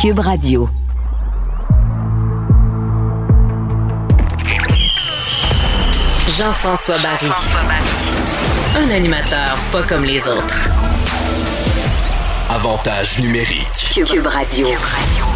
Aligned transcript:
Cube 0.00 0.20
Radio. 0.20 0.66
Jean-François 6.26 6.96
Barry. 7.02 7.26
Un 8.78 8.90
animateur 8.90 9.58
pas 9.70 9.82
comme 9.82 10.04
les 10.04 10.26
autres. 10.26 10.56
Avantage 12.62 13.18
numérique. 13.20 13.94
Cube 13.94 14.26
Radio. 14.26 14.66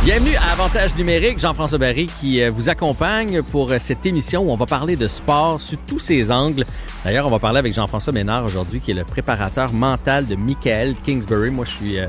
Bienvenue 0.04 0.36
à 0.36 0.52
Avantage 0.52 0.94
numérique, 0.94 1.38
Jean-François 1.38 1.78
Barry 1.78 2.04
qui 2.20 2.42
euh, 2.42 2.50
vous 2.50 2.68
accompagne 2.68 3.40
pour 3.40 3.72
euh, 3.72 3.78
cette 3.80 4.04
émission 4.04 4.42
où 4.42 4.50
on 4.50 4.56
va 4.56 4.66
parler 4.66 4.94
de 4.94 5.08
sport 5.08 5.58
sous 5.58 5.76
tous 5.88 6.00
ses 6.00 6.30
angles. 6.30 6.66
D'ailleurs, 7.02 7.26
on 7.26 7.30
va 7.30 7.38
parler 7.38 7.60
avec 7.60 7.72
Jean-François 7.72 8.12
Ménard 8.12 8.44
aujourd'hui 8.44 8.78
qui 8.78 8.90
est 8.90 8.94
le 8.94 9.04
préparateur 9.04 9.72
mental 9.72 10.26
de 10.26 10.34
Michael 10.34 10.96
Kingsbury. 11.02 11.50
Moi, 11.50 11.64
je 11.64 11.70
suis 11.70 11.98
euh, 11.98 12.06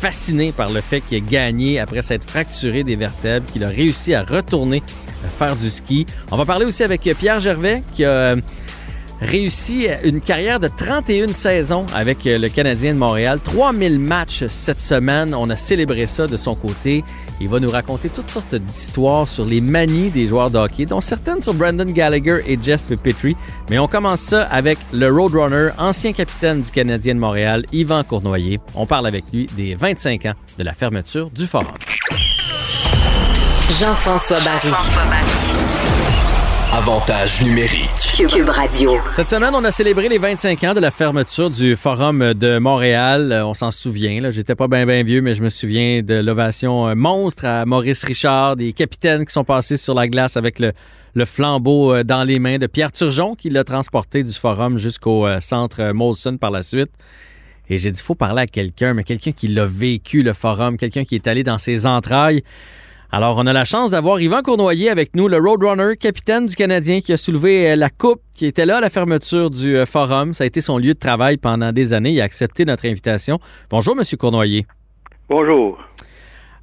fasciné 0.00 0.50
par 0.50 0.70
le 0.72 0.80
fait 0.80 1.02
qu'il 1.02 1.18
ait 1.18 1.20
gagné 1.20 1.78
après 1.78 2.00
s'être 2.00 2.26
fracturé 2.26 2.84
des 2.84 2.96
vertèbres, 2.96 3.44
qu'il 3.52 3.64
a 3.64 3.68
réussi 3.68 4.14
à 4.14 4.22
retourner 4.22 4.82
faire 5.38 5.56
du 5.56 5.68
ski. 5.68 6.06
On 6.30 6.36
va 6.36 6.44
parler 6.44 6.64
aussi 6.64 6.82
avec 6.82 7.02
Pierre 7.18 7.40
Gervais 7.40 7.82
qui 7.94 8.04
a 8.04 8.36
réussi 9.24 9.86
une 10.04 10.20
carrière 10.20 10.60
de 10.60 10.68
31 10.68 11.28
saisons 11.28 11.86
avec 11.94 12.18
le 12.24 12.48
Canadien 12.48 12.94
de 12.94 12.98
Montréal. 12.98 13.40
3000 13.42 13.98
matchs 13.98 14.44
cette 14.46 14.80
semaine. 14.80 15.34
On 15.34 15.50
a 15.50 15.56
célébré 15.56 16.06
ça 16.06 16.26
de 16.26 16.36
son 16.36 16.54
côté. 16.54 17.04
Il 17.40 17.48
va 17.48 17.58
nous 17.58 17.70
raconter 17.70 18.10
toutes 18.10 18.30
sortes 18.30 18.54
d'histoires 18.54 19.28
sur 19.28 19.44
les 19.44 19.60
manies 19.60 20.10
des 20.10 20.28
joueurs 20.28 20.50
de 20.50 20.58
hockey, 20.58 20.86
dont 20.86 21.00
certaines 21.00 21.40
sur 21.40 21.54
Brandon 21.54 21.84
Gallagher 21.84 22.42
et 22.46 22.58
Jeff 22.62 22.80
Petrie. 23.02 23.36
Mais 23.70 23.78
on 23.78 23.86
commence 23.86 24.20
ça 24.20 24.44
avec 24.44 24.78
le 24.92 25.10
Roadrunner, 25.10 25.70
ancien 25.78 26.12
capitaine 26.12 26.62
du 26.62 26.70
Canadien 26.70 27.14
de 27.14 27.20
Montréal, 27.20 27.64
Yvan 27.72 28.04
Cournoyer. 28.04 28.60
On 28.74 28.86
parle 28.86 29.06
avec 29.06 29.24
lui 29.32 29.46
des 29.56 29.74
25 29.74 30.26
ans 30.26 30.34
de 30.58 30.64
la 30.64 30.74
fermeture 30.74 31.30
du 31.30 31.46
Forum. 31.46 31.74
Jean-François 33.70 34.40
Barry. 34.40 34.70
Avantage 36.76 37.40
numérique. 37.40 38.14
Cube 38.16 38.48
Radio. 38.48 38.96
Cette 39.14 39.30
semaine, 39.30 39.54
on 39.54 39.62
a 39.62 39.70
célébré 39.70 40.08
les 40.08 40.18
25 40.18 40.64
ans 40.64 40.74
de 40.74 40.80
la 40.80 40.90
fermeture 40.90 41.48
du 41.48 41.76
Forum 41.76 42.34
de 42.34 42.58
Montréal. 42.58 43.30
Euh, 43.30 43.46
On 43.46 43.54
s'en 43.54 43.70
souvient. 43.70 44.20
Là, 44.20 44.30
j'étais 44.30 44.56
pas 44.56 44.66
bien 44.66 44.84
bien 44.84 45.04
vieux, 45.04 45.20
mais 45.20 45.34
je 45.34 45.42
me 45.44 45.50
souviens 45.50 46.02
de 46.02 46.14
l'ovation 46.14 46.88
euh, 46.88 46.96
monstre 46.96 47.44
à 47.44 47.64
Maurice 47.64 48.02
Richard, 48.02 48.56
des 48.56 48.72
capitaines 48.72 49.24
qui 49.24 49.32
sont 49.32 49.44
passés 49.44 49.76
sur 49.76 49.94
la 49.94 50.08
glace 50.08 50.36
avec 50.36 50.58
le, 50.58 50.72
le 51.14 51.24
flambeau 51.24 51.94
euh, 51.94 52.02
dans 52.02 52.24
les 52.24 52.40
mains 52.40 52.58
de 52.58 52.66
Pierre 52.66 52.90
Turgeon 52.90 53.36
qui 53.36 53.50
l'a 53.50 53.62
transporté 53.62 54.24
du 54.24 54.32
Forum 54.32 54.76
jusqu'au 54.76 55.28
centre 55.38 55.92
Molson 55.92 56.38
par 56.38 56.50
la 56.50 56.62
suite. 56.62 56.90
Et 57.70 57.78
j'ai 57.78 57.92
dit, 57.92 58.02
faut 58.02 58.16
parler 58.16 58.42
à 58.42 58.46
quelqu'un, 58.48 58.94
mais 58.94 59.04
quelqu'un 59.04 59.30
qui 59.30 59.46
l'a 59.46 59.64
vécu, 59.64 60.24
le 60.24 60.32
Forum, 60.32 60.76
quelqu'un 60.76 61.04
qui 61.04 61.14
est 61.14 61.28
allé 61.28 61.44
dans 61.44 61.58
ses 61.58 61.86
entrailles. 61.86 62.42
Alors, 63.16 63.36
on 63.38 63.46
a 63.46 63.52
la 63.52 63.64
chance 63.64 63.92
d'avoir 63.92 64.20
Yvan 64.20 64.42
Cournoyer 64.42 64.90
avec 64.90 65.14
nous, 65.14 65.28
le 65.28 65.36
Roadrunner, 65.38 65.94
capitaine 65.96 66.46
du 66.46 66.56
Canadien 66.56 67.00
qui 67.00 67.12
a 67.12 67.16
soulevé 67.16 67.70
euh, 67.70 67.76
la 67.76 67.88
coupe, 67.88 68.20
qui 68.34 68.44
était 68.44 68.66
là 68.66 68.78
à 68.78 68.80
la 68.80 68.90
fermeture 68.90 69.50
du 69.50 69.76
euh, 69.76 69.86
forum. 69.86 70.34
Ça 70.34 70.42
a 70.42 70.48
été 70.48 70.60
son 70.60 70.78
lieu 70.78 70.94
de 70.94 70.98
travail 70.98 71.36
pendant 71.36 71.70
des 71.70 71.94
années. 71.94 72.10
Il 72.10 72.20
a 72.20 72.24
accepté 72.24 72.64
notre 72.64 72.86
invitation. 72.88 73.38
Bonjour, 73.70 73.94
Monsieur 73.94 74.16
Cournoyer. 74.16 74.66
Bonjour. 75.28 75.78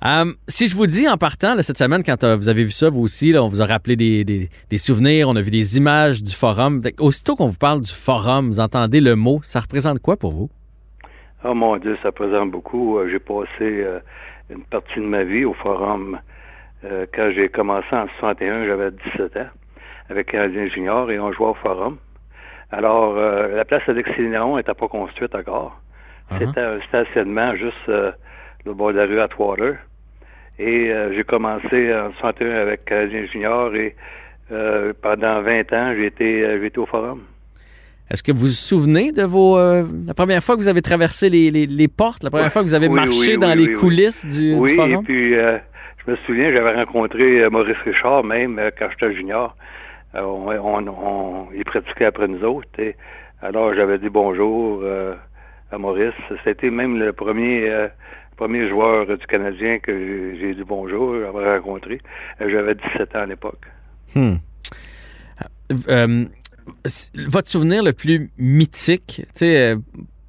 Euh, 0.03 0.33
si 0.49 0.67
je 0.67 0.75
vous 0.75 0.87
dis 0.87 1.07
en 1.07 1.15
partant 1.15 1.55
là, 1.55 1.63
cette 1.63 1.77
semaine, 1.77 2.03
quand 2.03 2.21
euh, 2.25 2.35
vous 2.35 2.49
avez 2.49 2.65
vu 2.65 2.71
ça, 2.71 2.89
vous 2.89 2.99
aussi, 3.01 3.31
là, 3.31 3.41
on 3.45 3.47
vous 3.47 3.61
a 3.61 3.65
rappelé 3.65 3.95
des, 3.95 4.25
des- 4.25 4.49
des 4.69 4.77
souvenirs, 4.77 5.29
on 5.29 5.37
a 5.37 5.41
vu 5.41 5.51
des 5.51 5.77
images 5.77 6.21
du 6.21 6.35
forum. 6.35 6.81
Aussitôt 6.99 7.37
qu'on 7.37 7.47
vous 7.47 7.57
parle 7.57 7.79
du 7.79 7.93
forum, 7.93 8.49
vous 8.49 8.59
entendez 8.59 8.99
le 8.99 9.15
mot, 9.15 9.39
ça 9.43 9.61
représente 9.61 9.99
quoi 9.99 10.17
pour 10.17 10.33
vous? 10.33 10.49
Oh 11.45 11.53
mon 11.53 11.77
Dieu, 11.77 11.97
ça 12.03 12.11
présente 12.11 12.51
beaucoup. 12.51 12.99
J'ai 13.09 13.19
passé 13.19 13.47
euh, 13.61 13.99
une 14.49 14.63
partie 14.63 14.99
de 14.99 15.05
ma 15.05 15.23
vie 15.23 15.45
au 15.45 15.53
forum. 15.53 16.19
Euh, 16.83 17.05
quand 17.13 17.29
j'ai 17.35 17.49
commencé 17.49 17.87
en 17.91 18.07
61, 18.19 18.65
j'avais 18.65 18.91
17 19.13 19.37
ans 19.37 19.49
avec 20.09 20.27
Canadien 20.31 20.67
Junior 20.67 21.09
et 21.11 21.19
on 21.19 21.31
jouait 21.31 21.47
au 21.47 21.53
forum. 21.53 21.97
Alors, 22.71 23.15
euh, 23.17 23.55
la 23.55 23.65
place 23.65 23.83
Alexis 23.87 24.21
Néron 24.21 24.57
n'était 24.57 24.73
pas 24.73 24.87
construite 24.87 25.35
encore. 25.35 25.79
Uh-huh. 26.31 26.39
C'était 26.47 26.61
un 26.61 26.81
stationnement 26.81 27.55
juste 27.55 27.75
euh, 27.89 28.11
le 28.65 28.73
bord 28.73 28.93
de 28.93 28.97
la 28.97 29.05
rue 29.05 29.19
Atwater. 29.19 29.75
Et 30.59 30.91
euh, 30.91 31.13
j'ai 31.13 31.23
commencé 31.23 31.93
en 31.93 32.11
61 32.19 32.49
avec 32.55 32.85
Canadien 32.85 33.25
Junior 33.25 33.73
et 33.75 33.95
pendant 35.01 35.41
20 35.41 35.71
ans, 35.73 35.93
j'ai 35.95 36.07
été, 36.07 36.41
été 36.65 36.77
au 36.79 36.85
forum. 36.85 37.21
Est-ce 38.09 38.21
que 38.21 38.33
vous 38.33 38.39
vous 38.39 38.47
souvenez 38.47 39.13
de 39.13 39.23
vos 39.23 39.57
euh, 39.57 39.85
la 40.05 40.13
première 40.13 40.43
fois 40.43 40.55
que 40.57 40.61
vous 40.61 40.67
avez 40.67 40.81
traversé 40.81 41.29
les, 41.29 41.49
les- 41.51 41.65
les 41.67 41.87
portes, 41.87 42.23
la 42.23 42.29
première 42.29 42.51
fois 42.51 42.61
que 42.61 42.67
vous 42.67 42.73
avez 42.75 42.89
Oui, 42.89 42.95
marché 42.95 43.35
oui, 43.35 43.37
dans 43.37 43.53
les 43.57 43.71
coulisses 43.71 44.25
du, 44.25 44.51
et 44.67 44.75
forum? 44.75 45.05
puis 45.05 45.35
euh, 45.35 45.57
je 46.05 46.11
me 46.11 46.15
souviens, 46.17 46.51
j'avais 46.53 46.73
rencontré 46.73 47.43
euh, 47.43 47.49
Maurice 47.49 47.77
Richard 47.85 48.23
même 48.23 48.59
euh, 48.59 48.71
quand 48.77 48.89
j'étais 48.91 49.13
junior. 49.13 49.55
Euh, 50.15 50.21
on, 50.21 50.87
on, 50.87 51.47
il 51.55 51.63
pratiquait 51.63 52.05
après 52.05 52.27
nous 52.27 52.43
autres. 52.43 52.67
alors 53.41 53.73
j'avais 53.73 53.97
dit 53.97 54.09
bonjour 54.09 54.81
euh, 54.83 55.15
à 55.71 55.77
Maurice. 55.77 56.13
C'était 56.43 56.69
même 56.69 56.97
le 56.99 57.13
premier 57.13 57.69
euh, 57.69 57.87
premier 58.35 58.67
joueur 58.67 59.05
du 59.05 59.25
Canadien 59.27 59.79
que 59.79 60.35
j'ai- 60.39 60.55
dit 60.55 60.63
bonjour, 60.67 61.15
j'avais 61.15 61.57
rencontré. 61.57 62.01
Euh, 62.41 62.49
j'avais 62.49 62.75
17 62.75 63.15
ans 63.15 63.19
à 63.19 63.25
l'époque. 63.25 63.61
Hmm. 64.15 64.35
Euh, 65.87 66.25
votre 67.27 67.47
souvenir 67.49 67.83
le 67.83 67.93
plus 67.93 68.29
mythique, 68.37 69.23
tu 69.25 69.25
sais, 69.35 69.73
euh, 69.73 69.75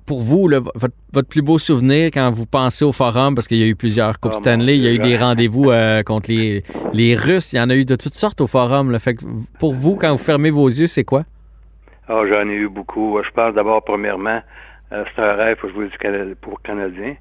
pour 0.07 0.21
vous, 0.21 0.49
là, 0.49 0.61
votre, 0.61 0.95
votre 1.13 1.29
plus 1.29 1.43
beau 1.43 1.59
souvenir 1.59 2.07
quand 2.13 2.31
vous 2.31 2.47
pensez 2.47 2.85
au 2.85 2.93
forum, 2.93 3.35
parce 3.35 3.49
qu'il 3.49 3.59
y 3.59 3.63
a 3.63 3.67
eu 3.67 3.75
plusieurs 3.75 4.19
Coupes 4.21 4.33
Oh, 4.35 4.39
Stanley, 4.39 4.77
il 4.77 4.83
y 4.83 4.89
a 4.89 4.93
eu 4.93 4.99
des 4.99 5.17
rendez-vous 5.17 5.71
euh, 5.71 6.03
contre 6.03 6.31
les, 6.31 6.63
les 6.93 7.15
Russes, 7.15 7.53
il 7.53 7.57
y 7.57 7.61
en 7.61 7.71
a 7.71 7.75
eu 7.75 7.85
de 7.85 7.97
toutes 7.97 8.15
sortes 8.15 8.41
au 8.41 8.47
forum. 8.47 8.91
là. 8.91 8.99
Fait 8.99 9.15
que 9.15 9.25
pour 9.59 9.73
vous, 9.73 9.97
quand 9.97 10.11
vous 10.11 10.19
fermez 10.19 10.51
vos 10.51 10.69
yeux, 10.69 10.87
c'est 10.87 11.05
quoi? 11.05 11.25
Ah, 12.09 12.23
j'en 12.29 12.49
ai 12.49 12.55
eu 12.55 12.69
beaucoup. 12.69 13.19
Je 13.25 13.31
pense 13.31 13.55
d'abord, 13.55 13.83
premièrement, 13.85 14.41
euh, 14.93 15.05
c'est 15.15 15.23
un 15.23 15.33
rêve 15.35 15.57
pour 15.57 15.71
jouer 15.71 15.89
du 15.89 16.35
pour 16.41 16.61
Canadien. 16.63 17.17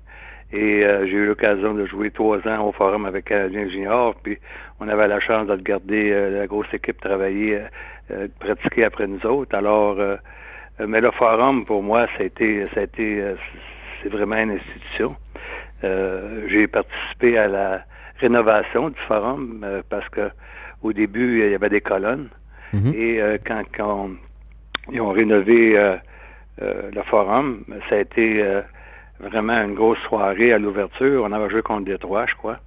Et 0.53 0.83
euh, 0.83 1.05
j'ai 1.05 1.13
eu 1.13 1.27
l'occasion 1.27 1.73
de 1.73 1.85
jouer 1.85 2.11
trois 2.11 2.39
ans 2.47 2.67
au 2.67 2.71
Forum 2.73 3.05
avec 3.05 3.25
Canadien 3.25 3.69
Junior. 3.69 4.15
Puis 4.21 4.37
on 4.79 4.87
avait 4.89 5.07
la 5.07 5.19
chance 5.19 5.47
de 5.47 5.53
regarder 5.53 6.29
la 6.31 6.47
grosse 6.47 6.73
équipe 6.73 6.99
travailler, 6.99 7.59
pratiquer 8.39 8.83
après 8.83 9.07
nous 9.07 9.25
autres. 9.25 9.55
Alors, 9.55 9.97
mais 10.79 11.01
le 11.01 11.11
Forum, 11.11 11.65
pour 11.65 11.83
moi, 11.83 12.07
ça 12.17 12.23
a 12.23 12.25
été, 12.25 12.65
ça 12.73 12.81
a 12.81 12.83
été, 12.83 13.21
euh, 13.21 13.35
c'est 14.01 14.09
vraiment 14.09 14.37
une 14.37 14.51
institution. 14.51 15.15
Euh, 15.83 16.45
j'ai 16.47 16.67
participé 16.67 17.37
à 17.37 17.47
la 17.47 17.83
rénovation 18.19 18.89
du 18.89 18.99
Forum 19.07 19.61
euh, 19.63 19.81
parce 19.89 20.07
que 20.09 20.31
au 20.81 20.93
début, 20.93 21.43
il 21.43 21.51
y 21.51 21.55
avait 21.55 21.69
des 21.69 21.81
colonnes. 21.81 22.29
Mhm. 22.73 22.93
Et 22.95 23.21
euh, 23.21 23.37
quand, 23.45 23.63
quand 23.75 24.09
ils 24.91 25.01
ont 25.01 25.11
rénové 25.11 25.77
euh, 25.77 25.95
euh, 26.61 26.91
le 26.93 27.01
forum. 27.03 27.63
Ça 27.89 27.95
a 27.95 27.99
été 27.99 28.43
euh, 28.43 28.61
vraiment 29.19 29.53
une 29.63 29.73
grosse 29.73 29.99
soirée 29.99 30.53
à 30.53 30.59
l'ouverture. 30.59 31.23
On 31.25 31.31
avait 31.31 31.49
joué 31.49 31.61
contre 31.61 31.85
Détroit, 31.85 32.25
je 32.27 32.35
crois. 32.35 32.59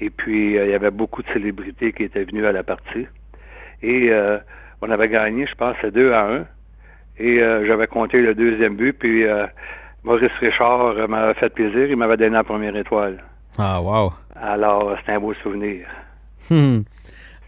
Et 0.00 0.10
puis, 0.10 0.56
euh, 0.56 0.66
il 0.66 0.70
y 0.70 0.74
avait 0.74 0.90
beaucoup 0.90 1.22
de 1.22 1.28
célébrités 1.28 1.92
qui 1.92 2.04
étaient 2.04 2.24
venues 2.24 2.46
à 2.46 2.52
la 2.52 2.62
partie. 2.62 3.06
Et 3.82 4.10
euh, 4.10 4.38
on 4.80 4.90
avait 4.90 5.08
gagné, 5.08 5.44
je 5.46 5.54
pense, 5.54 5.76
2 5.84 6.12
à 6.12 6.28
1. 6.28 6.46
Et 7.20 7.42
euh, 7.42 7.66
j'avais 7.66 7.86
compté 7.86 8.22
le 8.22 8.34
deuxième 8.34 8.76
but, 8.76 8.94
puis 8.94 9.24
euh, 9.24 9.46
Maurice 10.04 10.32
Richard 10.40 10.96
euh, 10.96 11.06
m'avait 11.06 11.34
fait 11.34 11.50
plaisir. 11.50 11.86
Il 11.90 11.96
m'avait 11.96 12.16
donné 12.16 12.30
la 12.30 12.44
première 12.44 12.74
étoile. 12.74 13.22
Ah, 13.58 13.80
wow. 13.80 14.12
Alors, 14.34 14.96
c'était 14.98 15.12
un 15.12 15.20
beau 15.20 15.34
souvenir. 15.34 15.86
Hmm. 16.48 16.80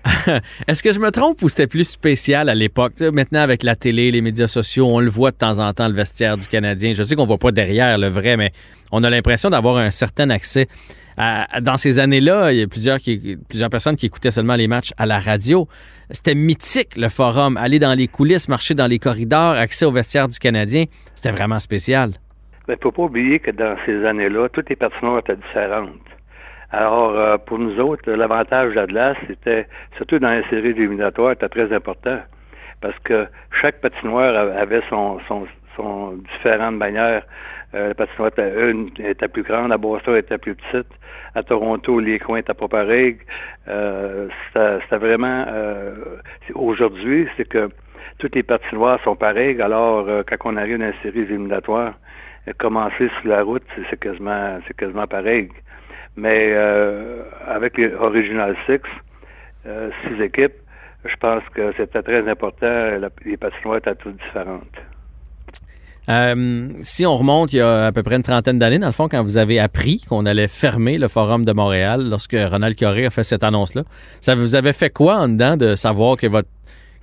Est-ce 0.69 0.83
que 0.83 0.93
je 0.93 0.99
me 1.01 1.11
trompe 1.11 1.41
ou 1.43 1.49
c'était 1.49 1.67
plus 1.67 1.89
spécial 1.89 2.51
à 2.51 2.55
l'époque? 2.55 3.01
Maintenant, 3.01 3.41
avec 3.41 3.63
la 3.63 3.75
télé, 3.75 4.11
les 4.11 4.21
médias 4.21 4.47
sociaux, 4.47 4.89
on 4.89 5.01
le 5.01 5.09
voit 5.09 5.31
de 5.31 5.37
temps 5.37 5.59
en 5.59 5.73
temps, 5.73 5.89
le 5.89 5.95
vestiaire 5.95 6.37
du 6.37 6.47
Canadien. 6.47 6.93
Je 6.93 7.03
sais 7.03 7.17
qu'on 7.17 7.25
voit 7.25 7.39
pas 7.39 7.53
derrière 7.53 7.97
le 7.97 8.09
vrai, 8.09 8.37
mais 8.37 8.53
on 8.91 9.03
a 9.05 9.11
l'impression 9.11 9.49
d'avoir 9.49 9.79
un 9.79 9.91
certain 9.91 10.29
accès. 10.29 10.69
Dans 11.17 11.77
ces 11.77 11.99
années-là, 11.99 12.53
il 12.53 12.59
y 12.59 12.63
a 12.63 12.67
plusieurs, 12.67 12.99
qui, 12.99 13.39
plusieurs 13.49 13.71
personnes 13.71 13.97
qui 13.97 14.07
écoutaient 14.07 14.31
seulement 14.31 14.57
les 14.57 14.69
matchs 14.69 14.93
à 14.97 15.07
la 15.07 15.19
radio. 15.19 15.69
C'était 16.11 16.35
mythique, 16.35 16.97
le 16.97 17.09
forum. 17.09 17.57
Aller 17.57 17.79
dans 17.79 17.97
les 17.97 18.09
coulisses, 18.09 18.49
marcher 18.49 18.75
dans 18.75 18.87
les 18.87 18.99
corridors, 18.99 19.53
accès 19.53 19.85
au 19.85 19.93
vestiaire 19.93 20.29
du 20.29 20.39
Canadien. 20.39 20.85
C'était 21.15 21.31
vraiment 21.31 21.59
spécial. 21.59 22.13
Il 22.69 22.73
ne 22.73 22.77
faut 22.81 22.93
pas 22.93 23.03
oublier 23.03 23.39
que 23.41 23.51
dans 23.51 23.77
ces 23.87 24.05
années-là, 24.05 24.49
toutes 24.49 24.71
les 24.71 24.77
patinoires 24.77 25.19
étaient 25.19 25.37
différentes. 25.37 25.91
Alors, 26.71 27.11
euh, 27.11 27.37
pour 27.37 27.59
nous 27.59 27.79
autres, 27.81 28.11
l'avantage 28.11 28.75
glace, 28.75 29.17
c'était, 29.27 29.67
surtout 29.97 30.19
dans 30.19 30.31
les 30.31 30.45
séries 30.49 30.71
éliminatoires, 30.71 31.33
était 31.33 31.49
très 31.49 31.73
important. 31.73 32.19
Parce 32.81 32.99
que 33.05 33.27
chaque 33.61 33.81
patinoire 33.81 34.35
avait 34.35 34.83
son, 34.89 35.21
son, 35.29 35.47
son 35.77 36.19
différente 36.35 36.77
manière. 36.77 37.23
Euh, 37.75 37.89
la 37.89 37.95
patinoire 37.95 38.29
était, 38.29 38.71
une 38.71 38.91
était 38.99 39.29
plus 39.29 39.43
grande, 39.43 39.73
à 39.73 39.79
Boston 39.79 40.17
était 40.17 40.39
plus 40.39 40.55
petite. 40.55 40.89
À 41.35 41.43
Toronto, 41.43 41.99
les 42.01 42.19
coins 42.19 42.39
étaient 42.39 42.53
pas 42.53 42.69
pareils. 42.69 43.17
Euh, 43.69 44.29
c'était 44.53 44.97
vraiment... 44.97 45.45
euh, 45.49 45.95
Aujourd'hui, 46.55 47.29
c'est 47.37 47.49
que 47.49 47.71
toutes 48.19 48.35
les 48.35 48.43
patinoires 48.43 49.01
sont 49.03 49.17
pareilles. 49.17 49.61
Alors, 49.63 50.07
euh, 50.09 50.23
quand 50.29 50.53
on 50.53 50.57
arrive 50.57 50.79
dans 50.79 50.87
les 50.87 50.95
séries 51.03 51.21
éliminatoires, 51.21 51.95
euh, 52.49 52.53
commencer 52.59 53.09
sur 53.21 53.31
la 53.31 53.43
route, 53.43 53.65
c'est 53.89 53.99
quasiment, 53.99 54.59
c'est 54.67 54.77
quasiment 54.77 55.07
pareil. 55.07 55.49
Mais 56.15 56.51
euh, 56.53 57.23
avec 57.47 57.79
les 57.79 57.95
Original 57.95 58.55
Six, 58.67 58.83
euh, 59.67 59.91
six 60.05 60.21
équipes, 60.23 60.57
je 61.07 61.17
pense 61.17 61.43
que 61.55 61.73
c'était 61.79 62.03
très 62.03 62.29
important. 62.29 63.01
Les 63.25 63.37
patinoires 63.39 63.79
étaient 63.79 63.95
toutes 63.95 64.17
différentes. 64.17 64.77
Euh, 66.09 66.69
si 66.83 67.07
on 67.07 67.17
remonte 67.17 67.53
il 67.53 67.57
y 67.57 67.61
a 67.61 67.87
à 67.87 67.93
peu 67.93 68.03
près 68.03 68.17
une 68.17 68.23
trentaine 68.23 68.59
d'années, 68.59 68.79
dans 68.79 68.87
le 68.87 68.93
fond, 68.93 69.09
quand 69.09 69.23
vous 69.23 69.37
avez 69.37 69.61
appris 69.61 70.03
qu'on 70.09 70.27
allait 70.27 70.49
fermer 70.49 70.99
le 70.99 71.09
Forum 71.09 71.45
de 71.45 71.53
Montréal, 71.53 72.09
lorsque 72.11 72.37
Ronald 72.37 72.79
Coré 72.79 73.07
a 73.07 73.11
fait 73.11 73.23
cette 73.23 73.45
annonce-là, 73.45 73.85
ça 74.21 74.35
vous 74.35 74.57
avait 74.57 74.73
fait 74.73 74.91
quoi 74.91 75.17
en 75.17 75.29
dedans 75.29 75.57
de 75.57 75.77
savoir 75.77 76.17
que 76.17 76.27
votre, 76.27 76.49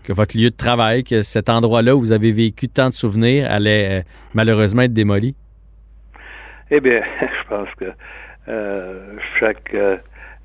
que 0.03 0.11
votre 0.11 0.37
lieu 0.37 0.49
de 0.49 0.55
travail, 0.55 1.03
que 1.03 1.21
cet 1.21 1.49
endroit-là 1.49 1.95
où 1.95 1.99
vous 1.99 2.11
avez 2.11 2.31
vécu 2.31 2.67
tant 2.67 2.89
de 2.89 2.93
souvenirs 2.93 3.49
allait 3.49 3.99
euh, 3.99 4.03
malheureusement 4.33 4.81
être 4.81 4.93
démoli? 4.93 5.35
Eh 6.71 6.81
bien, 6.81 7.01
je 7.21 7.47
pense 7.47 7.69
que 7.75 7.85
euh, 8.47 9.17
chaque 9.39 9.73
euh, 9.73 9.97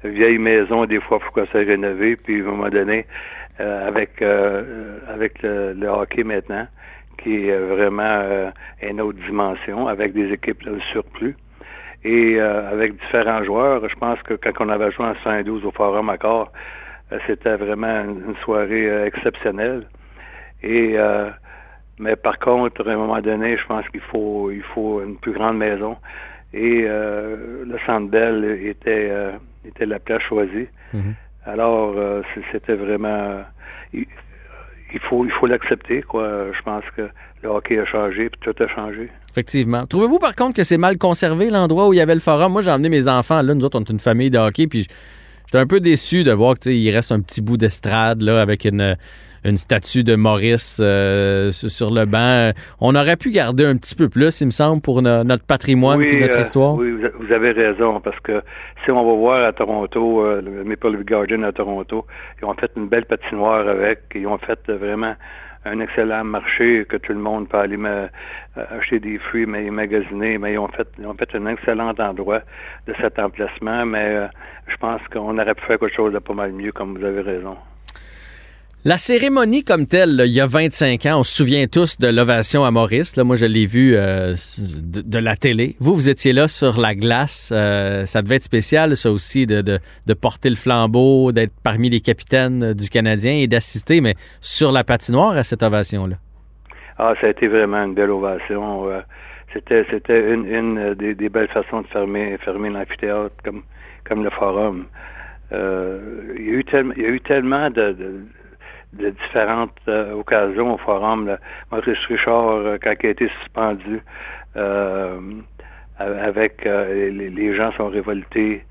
vieille 0.04 0.38
maison, 0.38 0.84
des 0.84 1.00
fois, 1.00 1.18
qu'elle 1.34 1.46
soit 1.48 1.60
rénovée, 1.60 2.16
puis 2.16 2.40
à 2.40 2.44
un 2.44 2.50
moment 2.50 2.68
donné, 2.68 3.06
euh, 3.60 3.88
avec, 3.88 4.22
avec 5.08 5.42
le 5.42 5.86
hockey 5.86 6.24
maintenant, 6.24 6.66
qui 7.16 7.48
est 7.48 7.58
vraiment 7.58 8.02
euh, 8.02 8.50
une 8.82 9.00
autre 9.00 9.18
dimension, 9.26 9.86
avec 9.88 10.12
des 10.12 10.32
équipes 10.32 10.62
de 10.64 10.78
surplus. 10.92 11.36
Et 12.04 12.36
euh, 12.38 12.70
avec 12.70 12.96
différents 13.00 13.42
joueurs, 13.42 13.88
je 13.88 13.96
pense 13.96 14.20
que 14.22 14.34
quand 14.34 14.52
on 14.60 14.68
avait 14.68 14.90
joué 14.90 15.06
en 15.06 15.14
112 15.24 15.64
au 15.64 15.70
Forum 15.70 16.10
Accord, 16.10 16.52
euh, 17.12 17.18
c'était 17.26 17.56
vraiment 17.56 18.04
une 18.04 18.36
soirée 18.44 18.88
euh, 18.88 19.06
exceptionnelle. 19.06 19.86
Et 20.62 20.94
euh, 20.98 21.30
mais 21.98 22.16
par 22.16 22.38
contre, 22.38 22.86
à 22.88 22.92
un 22.92 22.96
moment 22.96 23.20
donné, 23.20 23.56
je 23.56 23.66
pense 23.66 23.88
qu'il 23.88 24.00
faut 24.00 24.50
il 24.50 24.62
faut 24.62 25.02
une 25.02 25.16
plus 25.16 25.32
grande 25.32 25.58
maison. 25.58 25.96
Et 26.52 26.84
euh, 26.86 27.64
le 27.66 27.78
Centre 27.86 28.08
Bell 28.08 28.44
était 28.44 29.08
euh, 29.10 29.32
était 29.64 29.86
la 29.86 29.98
place 29.98 30.22
choisie. 30.22 30.68
Mhm. 30.92 31.14
Alors 31.46 31.94
euh, 31.96 32.22
c'était 32.52 32.74
vraiment 32.74 33.44
il, 33.92 34.06
il 34.94 35.00
faut 35.00 35.24
il 35.24 35.30
faut 35.32 35.46
l'accepter 35.46 36.02
quoi. 36.02 36.46
Je 36.52 36.62
pense 36.62 36.84
que 36.96 37.02
le 37.42 37.48
hockey 37.50 37.78
a 37.78 37.84
changé, 37.84 38.30
puis 38.30 38.40
tout 38.40 38.62
a 38.62 38.68
changé. 38.68 39.10
Effectivement. 39.30 39.86
Trouvez-vous 39.86 40.18
par 40.18 40.34
contre 40.34 40.54
que 40.54 40.64
c'est 40.64 40.78
mal 40.78 40.96
conservé 40.96 41.50
l'endroit 41.50 41.88
où 41.88 41.92
il 41.92 41.96
y 41.96 42.00
avait 42.00 42.14
le 42.14 42.20
forum? 42.20 42.52
Moi, 42.52 42.62
j'ai 42.62 42.70
emmené 42.70 42.88
mes 42.88 43.06
enfants. 43.08 43.42
Là, 43.42 43.54
nous 43.54 43.64
autres, 43.64 43.78
on 43.78 43.82
est 43.82 43.90
une 43.90 44.00
famille 44.00 44.30
de 44.30 44.38
hockey, 44.38 44.66
puis 44.66 44.86
j'étais 45.46 45.58
un 45.58 45.66
peu 45.66 45.80
déçu 45.80 46.24
de 46.24 46.32
voir 46.32 46.58
qu'il 46.58 46.88
reste 46.90 47.12
un 47.12 47.20
petit 47.20 47.42
bout 47.42 47.56
d'estrade 47.56 48.22
là 48.22 48.40
avec 48.40 48.64
une, 48.64 48.96
une 49.44 49.56
statue 49.58 50.04
de 50.04 50.16
Maurice 50.16 50.78
euh, 50.82 51.50
sur 51.52 51.90
le 51.90 52.06
banc. 52.06 52.52
On 52.80 52.94
aurait 52.94 53.16
pu 53.16 53.30
garder 53.30 53.64
un 53.64 53.76
petit 53.76 53.94
peu 53.94 54.08
plus, 54.08 54.40
il 54.40 54.46
me 54.46 54.50
semble, 54.50 54.80
pour 54.80 55.02
no- 55.02 55.24
notre 55.24 55.44
patrimoine 55.44 56.00
et 56.02 56.20
notre 56.20 56.36
euh, 56.38 56.40
histoire. 56.40 56.74
Oui, 56.74 56.92
vous 57.20 57.32
avez 57.32 57.52
raison, 57.52 58.00
parce 58.00 58.18
que 58.20 58.42
si 58.84 58.90
on 58.90 59.04
va 59.04 59.12
voir 59.14 59.44
à 59.44 59.52
Toronto, 59.52 60.24
euh, 60.24 60.40
le 60.40 60.64
Maple 60.64 60.90
Leaf 60.96 61.04
Garden 61.04 61.44
à 61.44 61.52
Toronto, 61.52 62.06
ils 62.40 62.44
ont 62.44 62.54
fait 62.54 62.70
une 62.76 62.88
belle 62.88 63.04
patinoire 63.04 63.68
avec, 63.68 64.00
ils 64.14 64.26
ont 64.26 64.38
fait 64.38 64.58
euh, 64.68 64.76
vraiment 64.76 65.14
un 65.66 65.80
excellent 65.80 66.24
marché 66.24 66.84
que 66.86 66.98
tout 66.98 67.12
le 67.14 67.18
monde 67.18 67.48
peut 67.48 67.56
aller 67.56 67.78
euh, 67.84 68.06
acheter 68.78 69.00
des 69.00 69.18
fruits, 69.18 69.46
mais 69.46 69.70
magasiner, 69.70 70.36
mais 70.36 70.52
ils 70.52 70.58
ont 70.58 70.68
fait 70.68 70.86
ils 70.98 71.06
ont 71.06 71.14
fait 71.14 71.34
un 71.34 71.46
excellent 71.46 71.94
endroit 71.98 72.40
de 72.86 72.92
cet 73.00 73.18
emplacement, 73.18 73.86
mais 73.86 74.04
euh, 74.14 74.26
je 74.68 74.76
pense 74.76 75.00
qu'on 75.10 75.38
aurait 75.38 75.54
pu 75.54 75.64
faire 75.64 75.78
quelque 75.78 75.94
chose 75.94 76.12
de 76.12 76.18
pas 76.18 76.34
mal 76.34 76.52
mieux, 76.52 76.70
comme 76.72 76.98
vous 76.98 77.04
avez 77.04 77.22
raison. 77.22 77.56
La 78.86 78.98
cérémonie 78.98 79.64
comme 79.64 79.86
telle, 79.86 80.20
il 80.26 80.32
y 80.32 80.42
a 80.42 80.46
25 80.46 81.06
ans, 81.06 81.20
on 81.20 81.24
se 81.24 81.34
souvient 81.34 81.66
tous 81.66 81.98
de 81.98 82.06
l'ovation 82.06 82.66
à 82.66 82.70
Maurice. 82.70 83.16
Moi, 83.16 83.34
je 83.34 83.46
l'ai 83.46 83.64
vu 83.64 83.94
euh, 83.96 84.34
de, 84.58 85.18
la 85.18 85.36
télé. 85.36 85.74
Vous, 85.80 85.94
vous 85.94 86.10
étiez 86.10 86.34
là 86.34 86.48
sur 86.48 86.78
la 86.78 86.94
glace. 86.94 87.50
Euh, 87.50 88.04
ça 88.04 88.20
devait 88.20 88.34
être 88.34 88.44
spécial, 88.44 88.94
ça 88.94 89.10
aussi, 89.10 89.46
de, 89.46 89.80
porter 90.20 90.50
le 90.50 90.56
flambeau, 90.56 91.32
d'être 91.32 91.54
parmi 91.62 91.88
les 91.88 92.00
capitaines 92.00 92.62
euh, 92.62 92.74
du 92.74 92.90
Canadien 92.90 93.32
et 93.32 93.46
d'assister, 93.46 94.02
mais 94.02 94.16
sur 94.42 94.70
la 94.70 94.84
patinoire 94.84 95.34
à 95.38 95.44
cette 95.44 95.62
ovation-là. 95.62 96.16
Ah, 96.98 97.14
ça 97.22 97.28
a 97.28 97.30
été 97.30 97.48
vraiment 97.48 97.84
une 97.84 97.94
belle 97.94 98.10
ovation. 98.10 98.86
c'était 99.54 99.86
c'était 99.90 100.30
une, 100.30 100.92
des, 100.92 101.28
belles 101.30 101.48
façons 101.48 101.80
de 101.80 101.86
fermer 101.86 102.36
fermer 102.36 102.68
l'amphithéâtre 102.68 103.34
comme 103.42 103.62
comme 104.06 104.22
le 104.22 104.30
forum. 104.30 104.84
Il 105.50 105.56
y 105.56 106.50
a 106.50 106.52
eu 106.52 106.64
tellement 106.64 106.94
il 106.98 107.02
y 107.02 107.06
a 107.06 107.08
eu 107.08 107.20
tellement 107.20 107.70
de, 107.70 107.96
de 108.94 109.10
différentes 109.10 109.76
euh, 109.88 110.12
occasions 110.14 110.74
au 110.74 110.78
forum. 110.78 111.26
Là. 111.26 111.38
Maurice 111.70 111.98
Richard, 112.08 112.48
euh, 112.48 112.78
quand 112.82 112.94
il 113.02 113.06
a 113.06 113.10
été 113.10 113.28
suspendu, 113.40 114.00
euh, 114.56 115.18
avec 115.98 116.66
euh, 116.66 117.10
les, 117.10 117.30
les 117.30 117.54
gens 117.54 117.72
sont 117.72 117.88
révoltés. 117.88 118.64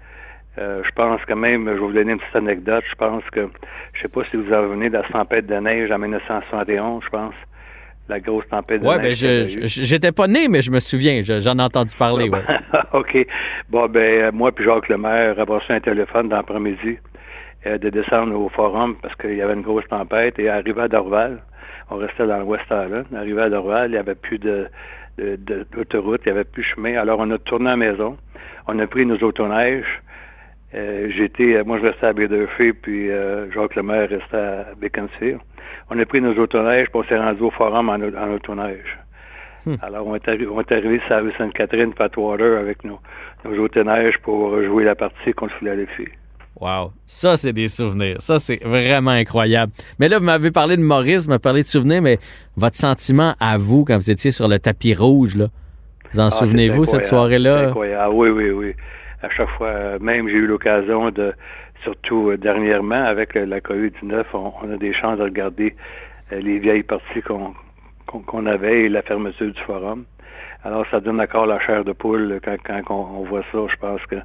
Euh, 0.60 0.81
je 0.84 0.92
pense 0.92 1.24
que 1.25 1.34
même, 1.34 1.66
je 1.68 1.72
vais 1.74 1.80
vous 1.80 1.92
donner 1.94 2.12
une 2.12 2.20
petite 2.20 2.36
anecdote, 2.36 2.84
je 2.88 2.96
pense 2.96 3.24
que, 3.31 3.48
je 3.94 4.02
sais 4.02 4.08
pas 4.08 4.22
si 4.30 4.38
vous 4.38 4.54
en 4.54 4.62
revenez 4.62 4.90
de 4.90 4.94
la 4.94 5.04
tempête 5.04 5.48
de 5.48 5.56
neige 5.56 5.90
en 5.92 5.98
1971, 5.98 7.02
je 7.04 7.10
pense 7.10 7.34
la 8.10 8.19
grosse 8.19 8.48
tempête 8.50 8.81
de 8.81 8.88
Ouais, 8.88 9.00
neige. 9.00 9.24
ben, 9.24 9.46
eu. 9.48 9.68
je- 9.68 9.84
j'étais 9.84 10.12
pas 10.12 10.28
né, 10.28 10.48
mais 10.50 10.62
je 10.62 10.69
me 10.69 10.80
souviens. 10.80 11.22
Je- 11.24 11.40
J'en 11.40 11.58
ai 11.58 11.64
entendu 11.64 11.96
parler, 11.98 12.30
ouais. 12.30 12.42
OK. 12.94 13.26
Bon, 13.69 13.88
ben, 13.88 14.30
moi 14.34 14.52
puis 14.52 14.66
Jacques 14.66 14.90
Lemaire 14.90 15.40
avons 15.40 15.56
reçu 15.56 15.72
un 15.72 15.80
téléphone 15.80 16.30
dans 16.30 16.36
l'après-midi 16.38 16.98
de 17.65 17.89
descendre 17.89 18.39
au 18.39 18.50
forum 18.50 18.95
parce 19.01 19.15
qu'il 19.15 19.36
y 19.36 19.42
avait 19.42 19.54
une 19.54 19.62
grosse 19.62 19.88
tempête 19.88 20.38
et 20.39 20.50
arrivé 20.50 20.81
à 20.81 20.88
Dorval, 20.88 21.42
on 21.89 21.98
restait 21.98 22.27
dans 22.27 22.38
le 22.38 22.44
West 22.44 22.65
Island, 22.69 23.06
arrivé 23.15 23.42
à 23.42 23.50
Dorval, 23.50 23.89
il 23.89 23.94
n'y 23.94 23.98
avait 23.98 24.15
plus 24.15 24.38
de, 24.39 24.68
de- 25.18 25.36
de- 25.38 25.65
d'autoroute, 25.71 26.21
il 26.25 26.30
n'y 26.31 26.38
avait 26.38 26.44
plus 26.44 26.62
de 26.63 26.68
chemin. 26.68 26.98
Alors, 26.98 27.19
on 27.19 27.30
a 27.31 27.38
tourné 27.38 27.68
à 27.68 27.71
la 27.71 27.77
maison, 27.77 28.18
on 28.68 28.77
a 28.80 28.88
pris 28.88 29.06
nos 29.06 29.18
autoneiges. 29.18 30.01
Euh, 30.75 31.07
j'étais, 31.10 31.56
euh, 31.57 31.63
moi, 31.63 31.77
je 31.77 31.83
restais 31.86 32.07
à 32.07 32.13
Baie-de-Fée, 32.13 32.74
puis 32.74 33.12
euh, 33.12 33.51
Jacques 33.51 33.75
Lemaire 33.75 34.09
restait 34.09 34.36
à 34.38 34.66
Beaconsfield. 34.75 35.39
On 35.92 36.00
a 36.00 36.06
pris 36.06 36.19
nos 36.19 36.33
autoneiges, 36.33 36.88
puis 36.89 37.00
on 37.00 37.04
s'est 37.04 37.18
rendu 37.18 37.44
au 37.44 37.51
forum 37.51 37.89
en, 37.89 38.00
au- 38.01 38.16
en 38.18 38.31
autoneige. 38.33 38.98
Alors, 39.81 40.07
on 40.07 40.16
est, 40.16 40.27
arri- 40.27 40.48
on 40.51 40.59
est 40.59 40.71
arrivé 40.71 41.00
sur 41.06 41.09
la 41.12 41.19
rue 41.21 41.31
Sainte-Catherine, 41.38 41.94
Patwater, 41.94 42.57
avec 42.57 42.83
nos, 42.83 43.00
nos 43.45 43.57
autoneiges 43.63 44.18
pour 44.19 44.62
jouer 44.63 44.83
la 44.83 44.95
partie 44.95 45.31
contre 45.33 45.54
Philadelphie. 45.57 46.09
Wow. 46.60 46.92
Ça, 47.08 47.36
c'est 47.36 47.52
des 47.54 47.68
souvenirs. 47.68 48.18
Ça, 48.20 48.40
c'est 48.40 48.64
vraiment 48.64 49.12
incroyable. 49.12 49.72
Mais 50.00 50.08
là, 50.08 50.20
vous 50.20 50.26
m'avez 50.26 50.52
parlé 50.52 50.78
de 50.78 50.82
Maurice, 50.84 51.24
vous 51.24 51.30
m'avez 51.30 51.40
parlé 51.40 51.64
de 51.64 51.68
souvenirs, 51.68 52.02
mais 52.02 52.20
votre 52.56 52.78
sentiment 52.78 53.34
à 53.40 53.58
vous 53.58 53.84
quand 53.86 53.96
vous 53.98 54.12
étiez 54.12 54.32
sur 54.32 54.48
le 54.48 54.60
tapis 54.60 54.94
rouge, 54.94 55.36
là, 55.36 55.48
vous 56.14 56.20
en 56.20 56.28
Ah, 56.28 56.30
souvenez-vous, 56.30 56.86
cette 56.86 57.06
soirée-là? 57.06 57.68
Incroyable. 57.70 58.02
Ah 58.04 58.12
Oui, 58.12 58.30
oui, 58.30 58.52
oui. 58.52 58.74
À 59.24 59.30
chaque 59.30 59.50
fois, 59.58 59.68
euh, 59.68 60.00
même 60.00 60.28
j'ai 60.28 60.36
eu 60.36 60.45
l'occasion 60.48 61.10
de, 61.10 61.33
surtout 61.81 62.30
euh, 62.30 62.38
dernièrement, 62.38 63.04
avec 63.04 63.33
la 63.36 63.60
COVID-19, 63.60 64.24
on, 64.33 64.52
on 64.62 64.74
a 64.74 64.78
des 64.78 64.94
chances 64.94 65.18
de 65.18 65.24
regarder 65.24 65.76
euh, 66.31 66.40
les 66.40 66.60
vieilles 66.60 66.83
parties 66.83 67.22
qu'on 67.22 68.45
avait 68.45 68.83
et 68.83 68.90
la 68.90 69.02
fermeture 69.02 69.52
du 69.52 69.62
forum. 69.62 70.04
Alors, 70.66 70.86
ça 70.92 71.00
donne 71.00 71.19
encore 71.19 71.45
la 71.45 71.60
chair 71.60 71.83
de 71.83 71.92
poule 71.94 72.40
quand, 72.44 72.56
quand 72.64 72.81
on, 72.90 73.22
on 73.22 73.24
voit 73.24 73.44
ça. 73.52 73.60
Je 73.68 73.76
pense 73.78 74.02
que 74.06 74.16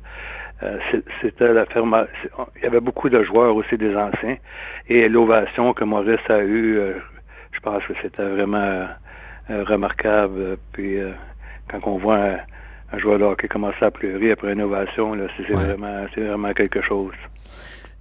c'était 1.22 1.52
la 1.52 1.64
ferme. 1.66 2.06
Il 2.56 2.62
y 2.62 2.66
avait 2.66 2.80
beaucoup 2.80 3.08
de 3.08 3.22
joueurs 3.22 3.54
aussi 3.54 3.76
des 3.76 3.94
anciens. 3.96 4.36
Et 4.88 5.08
l'ovation 5.08 5.72
que 5.72 5.84
Maurice 5.84 6.18
a 6.28 6.40
eue, 6.40 6.78
euh, 6.78 6.94
je 7.52 7.60
pense 7.60 7.84
que 7.86 7.92
c'était 8.02 8.24
vraiment 8.28 8.58
euh, 8.58 8.86
euh, 9.50 9.64
remarquable. 9.64 10.56
Puis 10.72 10.98
euh, 10.98 11.10
quand 11.70 11.80
on 11.86 11.98
voit 11.98 12.16
un, 12.16 12.38
un 12.92 12.98
joueur 12.98 13.18
de 13.18 13.24
hockey 13.24 13.48
commencer 13.48 13.84
à 13.84 13.90
pleurer 13.90 14.32
après 14.32 14.52
une 14.52 14.62
ovation, 14.62 15.14
là, 15.14 15.24
c'est 15.36 15.44
c'est 15.46 15.54
Ouais. 15.54 15.64
vraiment, 15.64 16.06
c'est 16.14 16.22
vraiment 16.22 16.52
quelque 16.52 16.80
chose. 16.82 17.14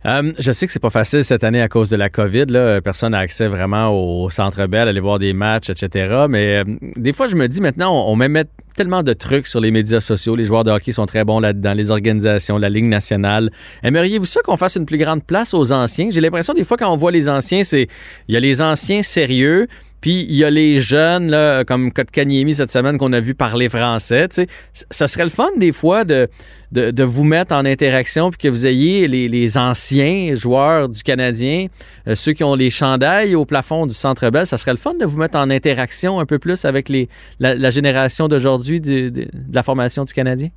Euh, 0.06 0.32
je 0.38 0.52
sais 0.52 0.68
que 0.68 0.74
c'est 0.74 0.80
pas 0.80 0.90
facile 0.90 1.24
cette 1.24 1.44
année 1.44 1.62
à 1.62 1.68
cause 1.68 1.90
de 1.90 1.96
la 1.96 2.10
COVID. 2.10 2.46
Personne 2.84 3.12
n'a 3.12 3.20
accès 3.20 3.48
vraiment 3.48 3.90
au 3.90 4.30
Centre 4.30 4.66
Bell, 4.68 4.88
aller 4.88 5.00
voir 5.00 5.20
des 5.20 5.34
matchs, 5.34 5.70
etc. 5.70 6.26
Mais 6.30 6.58
euh, 6.58 6.64
des 6.96 7.14
fois, 7.14 7.28
je 7.28 7.36
me 7.36 7.48
dis 7.48 7.62
maintenant, 7.62 7.94
on, 7.94 8.12
on 8.12 8.16
met 8.16 8.30
mettre 8.30 8.52
tellement 8.76 9.02
de 9.04 9.14
trucs 9.14 9.48
sur 9.48 9.60
les 9.60 9.72
médias 9.72 10.00
sociaux. 10.00 10.36
Les 10.36 10.46
joueurs 10.46 10.64
de 10.64 10.72
hockey 10.72 10.92
sont 10.92 11.08
très 11.08 11.26
bons 11.26 11.40
là-dedans, 11.40 11.74
les 11.74 11.92
organisations, 11.92 12.58
la 12.58 12.70
Ligue 12.70 12.88
nationale. 12.88 13.50
Aimeriez-vous 13.84 14.26
ça 14.26 14.42
qu'on 14.44 14.56
fasse 14.56 14.76
une 14.76 14.86
plus 14.86 15.00
grande 15.00 15.24
place 15.24 15.54
aux 15.54 15.74
anciens? 15.74 16.10
J'ai 16.12 16.22
l'impression 16.22 16.54
des 16.54 16.64
fois 16.64 16.78
quand 16.78 16.92
on 16.92 16.96
voit 16.96 17.12
les 17.12 17.28
anciens, 17.28 17.64
c'est 17.64 17.88
il 18.28 18.34
y 18.34 18.38
a 18.38 18.40
les 18.40 18.62
anciens 18.62 19.02
sérieux, 19.02 19.68
puis 20.02 20.26
il 20.30 20.36
y 20.36 20.44
a 20.44 20.50
les 20.50 20.80
jeunes, 20.80 21.30
là, 21.30 21.64
comme 21.64 21.92
Kotkaniemi 21.92 22.54
cette 22.54 22.72
semaine 22.72 22.98
qu'on 22.98 23.14
a 23.14 23.20
vu 23.20 23.34
parler 23.34 23.68
français. 23.70 24.28
Ce 24.74 25.08
serait 25.08 25.24
le 25.24 25.30
fun 25.30 25.50
des 25.58 25.72
fois 25.72 26.04
de, 26.04 26.28
de, 26.72 27.04
vous 27.04 27.24
mettre 27.24 27.56
en 27.56 27.66
interaction 27.66 28.30
puis 28.30 28.38
que 28.38 28.48
vous 28.48 28.68
ayez 28.68 29.08
les, 29.08 29.28
les 29.28 29.58
anciens 29.58 30.34
joueurs 30.36 30.90
du 30.90 31.02
Canadien, 31.02 31.68
euh, 32.08 32.16
ceux 32.16 32.34
qui 32.34 32.44
ont 32.44 32.56
les 32.56 32.70
chandails 32.70 33.36
au 33.36 33.46
plafond 33.46 33.88
du 33.88 33.96
Centre 33.96 34.30
Bell. 34.30 34.46
Ça 34.46 34.58
serait 34.58 34.72
le 34.72 34.78
fun 34.78 34.94
de 34.94 35.06
vous 35.06 35.18
mettre 35.18 35.38
en 35.38 35.50
interaction 35.50 36.20
un 36.20 36.26
peu 36.26 36.40
plus 36.40 36.66
avec 36.66 36.90
les, 36.90 37.10
la, 37.40 37.70
génération 37.70 38.28
d'aujourd'hui 38.28 38.82
de, 38.82 39.28
la 39.52 39.64
formation 39.64 40.04
du 40.04 40.14
Canadien. 40.14 40.50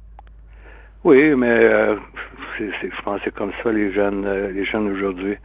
Oui, 1.02 1.34
mais 1.34 1.48
euh, 1.48 1.96
je 2.58 3.02
pense 3.04 3.20
c'est 3.24 3.34
comme 3.34 3.52
ça 3.62 3.72
les 3.72 3.92
jeunes, 3.92 4.24
euh, 4.26 4.50
les 4.52 4.64
jeunes 4.64 4.90
aujourd'hui. 4.90 5.36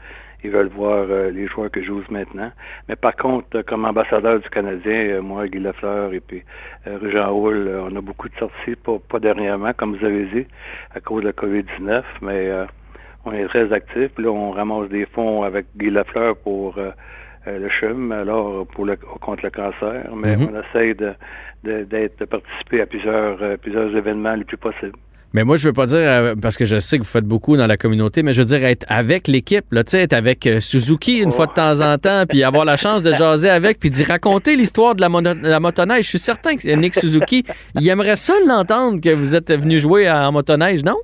Ils 0.46 0.52
veulent 0.52 0.70
voir 0.70 1.06
euh, 1.10 1.32
les 1.32 1.48
joueurs 1.48 1.72
que 1.72 1.82
jouent 1.82 2.04
maintenant. 2.10 2.52
Mais 2.88 2.96
par 2.96 3.16
contre, 3.16 3.48
euh, 3.56 3.64
comme 3.64 3.86
ambassadeur 3.86 4.40
du 4.40 4.50
Canadien, 4.50 5.22
moi, 5.22 5.48
Guy 5.48 5.60
Lafleur 5.60 6.14
et 6.14 6.20
puis 6.20 6.44
Jean 6.86 7.32
Houle, 7.32 7.70
on 7.90 7.96
a 7.96 8.02
beaucoup 8.02 8.30
de 8.30 8.36
sorties, 8.36 8.76
pas, 8.76 8.98
pas 9.10 9.20
dernièrement, 9.20 9.74
comme 9.74 9.96
vous 9.96 10.06
avez 10.06 10.26
dit, 10.26 10.46
à 10.94 11.00
cause 11.00 11.24
de 11.24 11.28
la 11.28 11.34
COVID-19, 11.34 12.04
mais 12.22 12.52
on 13.26 13.32
est 13.32 13.48
très 13.48 13.72
actifs. 13.74 14.18
Là, 14.18 14.30
on 14.30 14.52
ramasse 14.52 14.90
des 14.90 15.06
fonds 15.06 15.44
avec 15.44 15.66
Guy 15.76 15.90
Lafleur 15.90 16.38
pour 16.38 16.76
le 17.48 17.70
CHUM, 17.70 18.12
alors 18.12 18.68
pour 18.68 18.86
le, 18.86 18.96
contre 18.96 19.44
le 19.44 19.50
cancer, 19.50 20.16
mais 20.16 20.36
mm-hmm. 20.36 20.50
on 20.52 20.62
essaie 20.62 20.94
de, 20.94 21.14
d'être 21.64 22.20
de, 22.20 22.26
participer 22.26 22.82
à 22.82 22.86
plusieurs, 22.86 23.58
plusieurs 23.60 23.96
événements 23.96 24.36
le 24.36 24.44
plus 24.44 24.58
possible. 24.58 24.98
Mais 25.36 25.44
moi, 25.44 25.58
je 25.58 25.68
veux 25.68 25.74
pas 25.74 25.86
dire, 25.86 25.98
euh, 26.00 26.36
parce 26.42 26.56
que 26.56 26.64
je 26.64 26.80
sais 26.80 26.98
que 26.98 27.04
vous 27.04 27.10
faites 27.10 27.26
beaucoup 27.26 27.58
dans 27.58 27.68
la 27.68 27.76
communauté, 27.76 28.24
mais 28.24 28.32
je 28.32 28.40
veux 28.42 28.46
dire 28.46 28.64
être 28.64 28.86
avec 28.88 29.28
l'équipe, 29.28 29.66
là, 29.72 29.84
tu 29.84 29.92
sais, 29.92 30.04
être 30.04 30.14
avec 30.14 30.48
euh, 30.48 30.62
Suzuki 30.62 31.18
une 31.18 31.34
fois 31.34 31.46
de 31.46 31.52
temps 31.52 31.82
en 31.82 31.98
temps, 31.98 32.24
puis 32.26 32.42
avoir 32.42 32.64
la 32.64 32.78
chance 32.78 33.04
de 33.04 33.12
jaser 33.12 33.50
avec, 33.50 33.78
puis 33.78 33.90
d'y 33.90 34.06
raconter 34.06 34.56
l'histoire 34.56 34.96
de 34.96 35.02
la, 35.02 35.10
la, 35.42 35.60
motoneige. 35.60 36.06
Je 36.06 36.10
suis 36.12 36.20
certain 36.20 36.56
que 36.56 36.74
Nick 36.76 36.96
Suzuki, 36.96 37.44
il 37.78 37.86
aimerait 37.90 38.16
ça 38.16 38.34
l'entendre 38.48 39.02
que 39.02 39.10
vous 39.10 39.36
êtes 39.36 39.52
venu 39.52 39.78
jouer 39.78 40.10
en 40.10 40.32
motoneige, 40.32 40.86
non? 40.86 40.96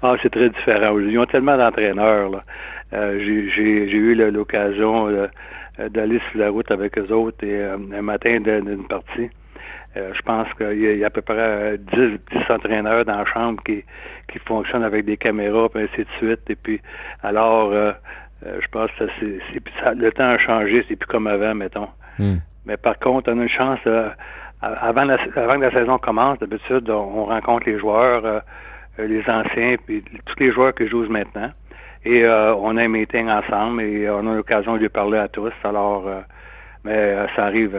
Ah, 0.00 0.14
c'est 0.22 0.30
très 0.30 0.48
différent. 0.48 0.98
Ils 0.98 1.18
ont 1.18 1.26
tellement 1.26 1.58
d'entraîneurs, 1.58 2.30
là. 2.30 2.44
Euh, 2.94 3.18
j'ai 3.20 3.92
eu 3.92 4.14
l'occasion 4.14 5.28
d'aller 5.90 6.18
sur 6.30 6.40
la 6.40 6.48
route 6.48 6.70
avec 6.70 6.96
eux 6.96 7.12
autres 7.12 7.44
et 7.44 7.62
un 7.62 8.00
matin 8.00 8.38
d'une 8.40 8.86
partie. 8.88 9.28
Euh, 9.96 10.12
je 10.12 10.22
pense 10.22 10.52
qu'il 10.54 10.98
y, 10.98 11.04
a 11.04 11.06
à 11.06 11.10
peu 11.10 11.22
près 11.22 11.78
10, 11.78 11.98
euh, 11.98 12.18
10 12.32 12.50
entraîneurs 12.50 13.04
dans 13.04 13.18
la 13.18 13.24
chambre 13.24 13.62
qui, 13.62 13.84
qui 14.28 14.38
fonctionnent 14.40 14.82
avec 14.82 15.04
des 15.04 15.16
caméras, 15.16 15.68
puis 15.68 15.84
ainsi 15.84 16.02
de 16.02 16.10
suite. 16.18 16.40
Et 16.48 16.56
puis, 16.56 16.80
alors, 17.22 17.70
euh, 17.72 17.92
je 18.42 18.66
pense 18.68 18.90
que 18.98 19.04
c'est, 19.20 19.94
le 19.94 20.10
temps 20.10 20.30
a 20.30 20.38
changé, 20.38 20.84
c'est 20.88 20.96
plus 20.96 21.06
comme 21.06 21.28
avant, 21.28 21.54
mettons. 21.54 21.88
Hmm. 22.18 22.36
Mais 22.66 22.76
par 22.76 22.98
contre, 22.98 23.32
on 23.32 23.38
a 23.38 23.42
une 23.42 23.48
chance, 23.48 23.78
avant, 24.60 25.04
la, 25.04 25.16
avant 25.36 25.54
que 25.54 25.64
la 25.64 25.70
saison 25.70 25.98
commence, 25.98 26.38
d'habitude, 26.40 26.90
on, 26.90 27.26
rencontre 27.26 27.66
les 27.66 27.78
joueurs, 27.78 28.42
les 28.98 29.22
anciens, 29.28 29.76
puis 29.86 30.02
tous 30.24 30.40
les 30.40 30.50
joueurs 30.50 30.74
qui 30.74 30.88
jouent 30.88 31.06
maintenant. 31.08 31.50
Et 32.04 32.26
on 32.26 32.76
a 32.76 32.82
un 32.84 32.88
meeting 32.88 33.28
ensemble 33.28 33.82
et 33.82 34.08
on 34.08 34.26
a 34.30 34.34
l'occasion 34.34 34.74
de 34.74 34.78
lui 34.78 34.88
parler 34.88 35.18
à 35.18 35.28
tous. 35.28 35.52
Alors, 35.62 36.06
mais 36.84 37.16
ça 37.36 37.44
arrive 37.44 37.78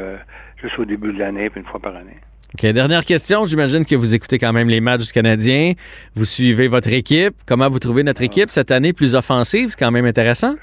juste 0.62 0.80
au 0.80 0.86
début 0.86 1.14
de 1.14 1.20
l'année, 1.20 1.50
puis 1.50 1.62
une 1.62 1.68
fois 1.68 1.80
par 1.80 1.96
année. 1.96 2.20
OK. 2.56 2.66
Dernière 2.72 3.04
question. 3.04 3.46
J'imagine 3.46 3.86
que 3.86 3.96
vous 3.96 4.16
écoutez 4.16 4.40
quand 4.40 4.54
même 4.54 4.70
les 4.70 4.80
matchs 4.80 5.08
du 5.08 5.12
Canadien. 5.12 5.74
Vous 6.16 6.24
suivez 6.24 6.70
votre 6.70 6.94
équipe. 6.94 7.36
Comment 7.46 7.70
vous 7.70 7.80
trouvez 7.80 8.04
notre 8.04 8.22
équipe 8.22 8.50
cette 8.50 8.72
année 8.72 8.94
plus 8.94 9.14
offensive? 9.14 9.70
C'est 9.70 9.80
quand 9.80 9.92
même 9.92 10.06
intéressant. 10.06 10.56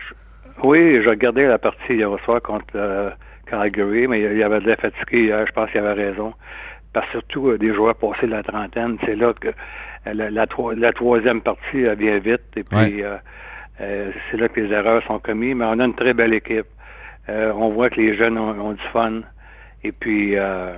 Oui, 0.62 1.02
j'ai 1.02 1.10
regardé 1.10 1.44
la 1.46 1.58
partie 1.58 1.94
hier 1.94 2.08
soir 2.24 2.40
contre 2.40 2.64
euh, 2.76 3.10
Calgary, 3.46 4.06
mais 4.06 4.22
il 4.22 4.38
y 4.38 4.42
avait 4.42 4.60
de 4.60 4.68
la 4.68 4.76
hier. 5.12 5.46
Je 5.46 5.52
pense 5.52 5.70
qu'il 5.70 5.80
avait 5.80 6.04
raison. 6.04 6.32
Parce 6.94 7.04
que 7.06 7.12
surtout 7.12 7.48
euh, 7.48 7.58
des 7.58 7.74
joueurs 7.74 7.96
passés 7.96 8.26
de 8.26 8.32
la 8.32 8.42
trentaine, 8.42 8.96
c'est 9.04 9.16
là 9.16 9.34
que 9.38 9.48
euh, 9.48 10.30
la, 10.30 10.92
troisième 10.92 11.42
partie 11.42 11.84
vient 11.98 12.18
vite. 12.20 12.42
Et 12.56 12.62
puis, 12.64 13.02
c'est 13.78 14.36
là 14.38 14.48
que 14.48 14.60
les 14.60 14.72
erreurs 14.72 15.02
sont 15.06 15.18
commises. 15.18 15.56
Mais 15.56 15.66
on 15.66 15.78
a 15.78 15.84
une 15.84 15.94
très 15.94 16.14
belle 16.14 16.32
équipe. 16.32 16.68
on 17.28 17.68
voit 17.68 17.90
que 17.90 18.00
les 18.00 18.14
jeunes 18.14 18.38
ont 18.38 18.72
du 18.72 18.86
fun. 18.94 19.20
Et 19.84 19.92
puis, 19.92 20.36
euh, 20.36 20.74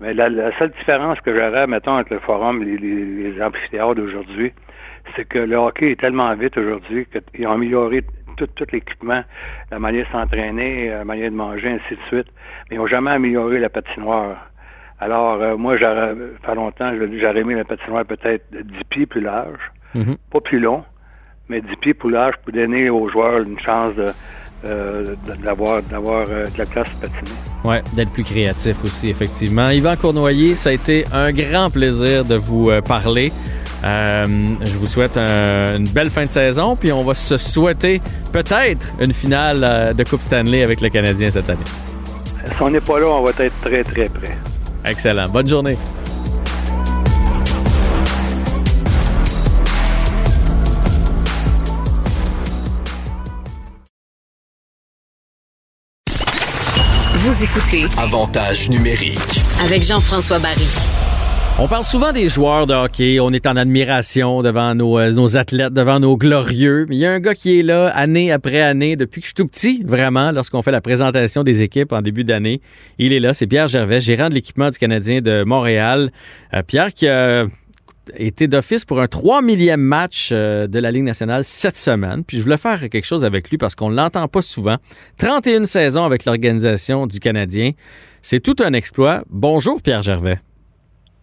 mais 0.00 0.14
la, 0.14 0.56
seule 0.58 0.70
différence 0.70 1.20
que 1.20 1.34
j'aurais, 1.34 1.66
mettons, 1.66 1.98
entre 1.98 2.14
le 2.14 2.20
forum 2.20 2.62
et 2.62 2.76
les, 2.76 3.42
amphithéâtres 3.42 3.96
d'aujourd'hui, 3.96 4.52
c'est 5.16 5.26
que 5.26 5.38
le 5.38 5.56
hockey 5.56 5.92
est 5.92 6.00
tellement 6.00 6.34
vite 6.34 6.56
aujourd'hui 6.56 7.06
qu'ils 7.06 7.46
ont 7.46 7.52
amélioré 7.52 8.04
tout, 8.36 8.46
tout 8.46 8.66
l'équipement, 8.72 9.24
la 9.70 9.78
manière 9.78 10.06
de 10.06 10.10
s'entraîner, 10.12 10.90
la 10.90 11.04
manière 11.04 11.30
de 11.30 11.36
manger, 11.36 11.70
ainsi 11.70 11.96
de 11.96 12.06
suite, 12.06 12.28
mais 12.70 12.76
ils 12.76 12.78
n'ont 12.78 12.86
jamais 12.86 13.10
amélioré 13.10 13.58
la 13.58 13.68
patinoire. 13.68 14.48
Alors, 15.00 15.40
euh, 15.40 15.56
moi, 15.56 15.76
j'aurais, 15.76 16.14
fait 16.44 16.54
longtemps, 16.54 16.92
j'aurais 17.16 17.40
aimé 17.40 17.54
la 17.54 17.64
patinoire 17.64 18.04
peut-être 18.04 18.44
10 18.52 18.84
pieds 18.84 19.06
plus 19.06 19.20
large, 19.20 19.72
mm-hmm. 19.94 20.16
pas 20.30 20.40
plus 20.40 20.60
long, 20.60 20.84
mais 21.48 21.60
10 21.60 21.76
pieds 21.76 21.94
plus 21.94 22.10
large 22.10 22.36
pour 22.44 22.52
donner 22.52 22.90
aux 22.90 23.08
joueurs 23.08 23.42
une 23.42 23.58
chance 23.58 23.94
de, 23.94 24.12
euh, 24.64 25.04
d'avoir, 25.44 25.82
d'avoir 25.82 26.24
euh, 26.28 26.46
de 26.46 26.58
la 26.58 26.66
place 26.66 26.88
patinée. 27.00 27.30
Oui, 27.64 27.76
d'être 27.92 28.10
plus 28.10 28.24
créatif 28.24 28.82
aussi, 28.82 29.08
effectivement. 29.08 29.70
Yvan 29.70 29.94
Cournoyer, 29.96 30.56
ça 30.56 30.70
a 30.70 30.72
été 30.72 31.04
un 31.12 31.30
grand 31.30 31.70
plaisir 31.70 32.24
de 32.24 32.34
vous 32.34 32.68
euh, 32.68 32.80
parler. 32.80 33.32
je 33.84 34.76
vous 34.78 34.86
souhaite 34.86 35.16
une 35.16 35.88
belle 35.90 36.10
fin 36.10 36.24
de 36.24 36.30
saison, 36.30 36.74
puis 36.74 36.90
on 36.90 37.04
va 37.04 37.14
se 37.14 37.36
souhaiter 37.36 38.00
peut-être 38.32 38.92
une 39.00 39.12
finale 39.12 39.94
de 39.94 40.02
Coupe 40.02 40.22
Stanley 40.22 40.64
avec 40.64 40.80
le 40.80 40.88
Canadien 40.88 41.30
cette 41.30 41.48
année. 41.48 41.60
Si 42.44 42.60
on 42.62 42.70
n'est 42.70 42.80
pas 42.80 42.98
là, 42.98 43.06
on 43.06 43.22
va 43.22 43.30
être 43.30 43.60
très, 43.60 43.84
très 43.84 44.04
près. 44.04 44.36
Excellent. 44.84 45.28
Bonne 45.28 45.46
journée. 45.46 45.76
Vous 57.38 57.44
écoutez 57.44 57.84
Avantage 57.98 58.68
numérique 58.68 59.42
avec 59.64 59.84
Jean-François 59.84 60.40
Barry. 60.40 60.66
On 61.60 61.68
parle 61.68 61.84
souvent 61.84 62.10
des 62.10 62.28
joueurs 62.28 62.66
de 62.66 62.74
hockey, 62.74 63.20
on 63.20 63.30
est 63.30 63.46
en 63.46 63.54
admiration 63.54 64.42
devant 64.42 64.74
nos, 64.74 64.98
euh, 64.98 65.12
nos, 65.12 65.36
athlètes, 65.36 65.72
devant 65.72 66.00
nos 66.00 66.16
glorieux. 66.16 66.86
Mais 66.88 66.96
il 66.96 66.98
y 66.98 67.06
a 67.06 67.12
un 67.12 67.20
gars 67.20 67.36
qui 67.36 67.60
est 67.60 67.62
là 67.62 67.90
année 67.90 68.32
après 68.32 68.60
année, 68.60 68.96
depuis 68.96 69.20
que 69.20 69.26
je 69.26 69.28
suis 69.28 69.34
tout 69.34 69.46
petit, 69.46 69.84
vraiment, 69.86 70.32
lorsqu'on 70.32 70.62
fait 70.62 70.72
la 70.72 70.80
présentation 70.80 71.44
des 71.44 71.62
équipes 71.62 71.92
en 71.92 72.02
début 72.02 72.24
d'année. 72.24 72.60
Il 72.98 73.12
est 73.12 73.20
là, 73.20 73.32
c'est 73.32 73.46
Pierre 73.46 73.68
Gervais, 73.68 74.00
gérant 74.00 74.30
de 74.30 74.34
l'équipement 74.34 74.70
du 74.70 74.78
Canadien 74.78 75.20
de 75.20 75.44
Montréal. 75.44 76.10
Euh, 76.54 76.62
Pierre 76.66 76.92
qui 76.92 77.06
a 77.06 77.46
été 78.16 78.48
d'office 78.48 78.84
pour 78.84 79.00
un 79.00 79.06
3 79.06 79.42
millième 79.42 79.80
match 79.80 80.30
euh, 80.32 80.66
de 80.66 80.78
la 80.78 80.90
Ligue 80.90 81.04
nationale 81.04 81.44
cette 81.44 81.76
semaine. 81.76 82.24
Puis 82.24 82.38
je 82.38 82.42
voulais 82.42 82.56
faire 82.56 82.80
quelque 82.88 83.04
chose 83.04 83.24
avec 83.24 83.50
lui 83.50 83.58
parce 83.58 83.74
qu'on 83.74 83.90
ne 83.90 83.96
l'entend 83.96 84.26
pas 84.28 84.42
souvent. 84.42 84.76
31 85.18 85.64
saisons 85.64 86.04
avec 86.04 86.24
l'organisation 86.24 87.06
du 87.06 87.20
Canadien. 87.20 87.72
C'est 88.22 88.40
tout 88.40 88.56
un 88.60 88.72
exploit. 88.72 89.22
Bonjour 89.28 89.82
Pierre 89.82 90.02
Gervais. 90.02 90.40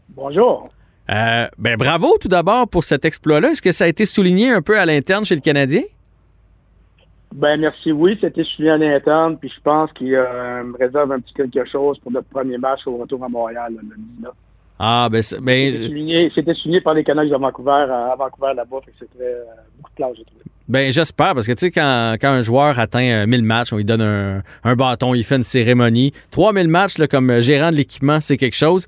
Bonjour. 0.09 0.69
Euh, 1.09 1.47
ben 1.57 1.77
bravo 1.77 2.17
tout 2.19 2.27
d'abord 2.27 2.67
pour 2.67 2.83
cet 2.83 3.05
exploit-là. 3.05 3.49
Est-ce 3.49 3.61
que 3.61 3.71
ça 3.71 3.85
a 3.85 3.87
été 3.87 4.05
souligné 4.05 4.49
un 4.51 4.61
peu 4.61 4.79
à 4.79 4.85
l'interne 4.85 5.25
chez 5.25 5.35
le 5.35 5.41
Canadien? 5.41 5.83
Ben 7.33 7.59
merci, 7.59 7.91
oui, 7.91 8.17
c'était 8.21 8.43
souligné 8.43 8.71
à 8.71 8.77
l'interne, 8.77 9.37
puis 9.37 9.49
je 9.49 9.59
pense 9.61 9.91
qu'il 9.91 10.11
me 10.11 10.77
réserve 10.77 11.11
un 11.11 11.19
petit 11.19 11.33
quelque 11.33 11.65
chose 11.65 11.99
pour 11.99 12.11
notre 12.11 12.29
premier 12.29 12.57
match 12.57 12.87
au 12.87 12.97
retour 12.97 13.23
à 13.23 13.29
Montréal 13.29 13.73
le 13.77 13.95
19. 14.17 14.33
Ah, 14.77 15.07
ben, 15.09 15.21
ben 15.41 16.31
C'était 16.35 16.53
signé, 16.53 16.81
par 16.81 16.93
les 16.93 17.03
Canucks 17.03 17.29
de 17.29 17.35
Vancouver, 17.35 17.85
à 17.89 18.15
Vancouver 18.17 18.53
là-bas, 18.55 18.77
c'était 18.99 19.23
euh, 19.23 19.43
beaucoup 19.77 19.91
de 19.91 19.95
place, 19.95 20.11
j'ai 20.17 20.25
trouvé. 20.25 20.41
Ben, 20.67 20.91
j'espère, 20.91 21.33
parce 21.33 21.47
que, 21.47 21.53
tu 21.53 21.59
sais, 21.59 21.71
quand, 21.71 22.15
quand, 22.19 22.29
un 22.29 22.41
joueur 22.41 22.77
atteint 22.79 23.25
1000 23.25 23.43
matchs, 23.43 23.71
on 23.71 23.77
lui 23.77 23.85
donne 23.85 24.01
un, 24.01 24.41
un, 24.63 24.75
bâton, 24.75 25.13
il 25.13 25.23
fait 25.23 25.37
une 25.37 25.43
cérémonie. 25.43 26.11
3000 26.31 26.67
matchs, 26.67 26.97
là, 26.97 27.07
comme 27.07 27.39
gérant 27.39 27.71
de 27.71 27.75
l'équipement, 27.75 28.19
c'est 28.19 28.35
quelque 28.35 28.55
chose. 28.55 28.87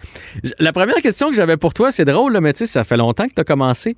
La 0.60 0.74
première 0.74 0.96
question 0.96 1.30
que 1.30 1.36
j'avais 1.36 1.56
pour 1.56 1.74
toi, 1.74 1.92
c'est 1.92 2.06
drôle, 2.06 2.34
là, 2.34 2.42
mais 2.42 2.52
tu 2.54 2.60
sais, 2.60 2.66
ça 2.66 2.84
fait 2.84 2.98
longtemps 2.98 3.28
que 3.28 3.36
tu 3.36 3.42
as 3.42 3.46
commencé. 3.46 3.96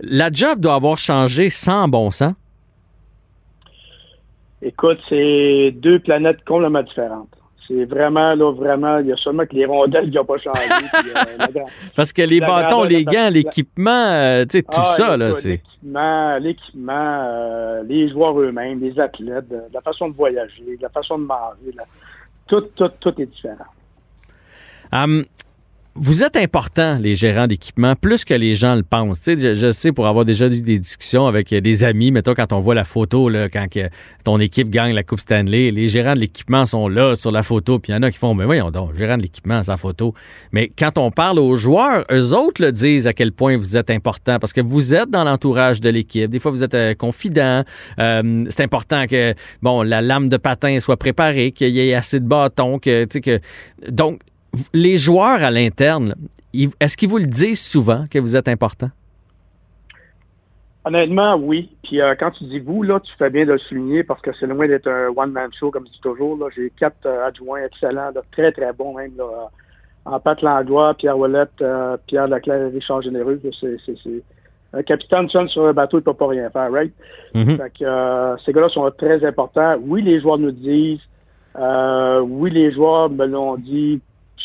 La 0.00 0.30
job 0.30 0.60
doit 0.60 0.74
avoir 0.74 0.98
changé 0.98 1.50
sans 1.50 1.88
bon 1.88 2.10
sens. 2.10 2.34
Écoute, 4.60 4.98
c'est 5.08 5.72
deux 5.72 5.98
planètes 6.00 6.44
complètement 6.44 6.82
différentes. 6.82 7.37
C'est 7.68 7.84
vraiment, 7.84 8.34
là, 8.34 8.50
vraiment, 8.50 8.98
il 8.98 9.08
y 9.08 9.12
a 9.12 9.16
seulement 9.16 9.44
que 9.44 9.54
les 9.54 9.66
rondelles 9.66 10.10
qui 10.10 10.16
n'ont 10.16 10.24
pas 10.24 10.38
changé. 10.38 10.62
Euh, 10.94 11.60
Parce 11.94 12.14
que 12.14 12.22
les 12.22 12.40
bâtons, 12.40 12.82
les 12.82 13.04
gants, 13.04 13.28
l'équipement, 13.28 13.90
euh, 13.90 14.46
tu 14.46 14.58
sais, 14.58 14.62
tout 14.62 14.70
ah, 14.72 14.94
ça, 14.96 15.16
là, 15.18 15.34
c'est... 15.34 15.50
L'équipement, 15.50 16.38
l'équipement 16.38 17.26
euh, 17.28 17.82
les 17.82 18.08
joueurs 18.08 18.40
eux-mêmes, 18.40 18.80
les 18.80 18.98
athlètes, 18.98 19.44
la 19.72 19.80
façon 19.82 20.08
de 20.08 20.14
voyager, 20.14 20.78
la 20.80 20.88
façon 20.88 21.18
de 21.18 21.24
manger, 21.24 21.76
tout, 22.46 22.62
tout, 22.74 22.90
tout 23.00 23.20
est 23.20 23.26
différent. 23.26 23.66
Hum, 24.90 25.26
vous 26.00 26.22
êtes 26.22 26.36
important, 26.36 26.96
les 26.98 27.16
gérants 27.16 27.48
d'équipement, 27.48 27.96
plus 27.96 28.24
que 28.24 28.34
les 28.34 28.54
gens 28.54 28.76
le 28.76 28.84
pensent. 28.84 29.20
Je, 29.26 29.54
je, 29.54 29.72
sais 29.72 29.90
pour 29.90 30.06
avoir 30.06 30.24
déjà 30.24 30.46
eu 30.46 30.60
des 30.60 30.78
discussions 30.78 31.26
avec 31.26 31.52
euh, 31.52 31.60
des 31.60 31.82
amis, 31.82 32.12
mettons 32.12 32.34
quand 32.34 32.52
on 32.52 32.60
voit 32.60 32.74
la 32.74 32.84
photo, 32.84 33.28
là, 33.28 33.48
quand 33.48 33.66
ton 34.24 34.38
équipe 34.38 34.70
gagne 34.70 34.94
la 34.94 35.02
Coupe 35.02 35.20
Stanley, 35.20 35.70
les 35.72 35.88
gérants 35.88 36.14
de 36.14 36.20
l'équipement 36.20 36.66
sont 36.66 36.88
là 36.88 37.16
sur 37.16 37.32
la 37.32 37.42
photo, 37.42 37.78
puis 37.78 37.92
il 37.92 37.96
y 37.96 37.98
en 37.98 38.02
a 38.02 38.10
qui 38.10 38.18
font, 38.18 38.34
mais 38.34 38.44
voyons 38.44 38.70
donc, 38.70 38.94
gérant 38.96 39.16
de 39.16 39.22
l'équipement, 39.22 39.62
sa 39.64 39.76
photo. 39.76 40.14
Mais 40.52 40.70
quand 40.78 40.98
on 40.98 41.10
parle 41.10 41.40
aux 41.40 41.56
joueurs, 41.56 42.04
eux 42.12 42.32
autres 42.32 42.62
le 42.62 42.70
disent 42.70 43.06
à 43.08 43.12
quel 43.12 43.32
point 43.32 43.56
vous 43.56 43.76
êtes 43.76 43.90
important, 43.90 44.38
parce 44.38 44.52
que 44.52 44.60
vous 44.60 44.94
êtes 44.94 45.10
dans 45.10 45.24
l'entourage 45.24 45.80
de 45.80 45.90
l'équipe. 45.90 46.30
Des 46.30 46.38
fois, 46.38 46.52
vous 46.52 46.62
êtes 46.62 46.74
euh, 46.74 46.94
confident. 46.94 47.64
Euh, 47.98 48.44
c'est 48.50 48.62
important 48.62 49.06
que, 49.06 49.34
bon, 49.62 49.82
la 49.82 50.00
lame 50.00 50.28
de 50.28 50.36
patin 50.36 50.78
soit 50.78 50.96
préparée, 50.96 51.50
qu'il 51.50 51.70
y 51.70 51.80
ait 51.80 51.94
assez 51.94 52.20
de 52.20 52.26
bâtons, 52.26 52.78
que, 52.78 53.04
tu 53.04 53.14
sais, 53.14 53.20
que... 53.20 53.40
Donc, 53.90 54.20
les 54.72 54.96
joueurs 54.96 55.42
à 55.42 55.50
l'interne, 55.50 56.14
est-ce 56.80 56.96
qu'ils 56.96 57.08
vous 57.08 57.18
le 57.18 57.26
disent 57.26 57.60
souvent 57.60 58.06
que 58.10 58.18
vous 58.18 58.36
êtes 58.36 58.48
important? 58.48 58.90
Honnêtement, 60.88 61.36
oui. 61.36 61.70
Puis 61.82 62.00
euh, 62.00 62.14
quand 62.18 62.30
tu 62.30 62.44
dis 62.44 62.60
vous, 62.60 62.82
là, 62.82 62.98
tu 63.00 63.12
fais 63.18 63.28
bien 63.28 63.44
de 63.44 63.52
le 63.52 63.58
souligner 63.58 64.04
parce 64.04 64.22
que 64.22 64.32
c'est 64.32 64.46
loin 64.46 64.66
d'être 64.66 64.88
un 64.88 65.08
one-man 65.14 65.50
show, 65.52 65.70
comme 65.70 65.86
je 65.86 65.92
dis 65.92 66.00
toujours. 66.00 66.38
J'ai 66.56 66.72
quatre 66.78 67.04
euh, 67.04 67.26
adjoints 67.26 67.62
excellents, 67.64 68.10
très, 68.32 68.52
très 68.52 68.72
bons 68.72 68.94
même. 68.94 69.12
Là, 69.18 69.50
en 70.06 70.18
Pat 70.18 70.40
Langlois, 70.40 70.94
Pierre 70.94 71.18
Ouellette, 71.18 71.60
euh, 71.60 71.98
Pierre 72.06 72.28
Leclerc 72.28 72.68
et 72.68 72.70
Richard 72.70 73.02
Généreux. 73.02 73.38
C'est, 73.60 74.22
un 74.72 74.82
capitaine 74.82 75.28
seul 75.28 75.48
sur 75.48 75.66
un 75.66 75.72
bateau, 75.74 75.98
il 75.98 76.00
ne 76.00 76.04
peut 76.04 76.14
pas 76.14 76.28
rien 76.28 76.48
faire, 76.50 76.72
right? 76.72 76.92
Mhm. 77.34 77.56
Fait 77.58 77.72
que, 77.78 78.36
ces 78.44 78.52
gars-là 78.52 78.68
sont 78.70 78.90
très 78.96 79.22
importants. 79.26 79.76
Oui, 79.82 80.00
les 80.00 80.20
joueurs 80.20 80.38
nous 80.38 80.52
disent. 80.52 81.00
oui, 81.54 82.50
les 82.50 82.72
joueurs 82.72 83.10
me 83.10 83.26
l'ont 83.26 83.56
dit 83.56 84.00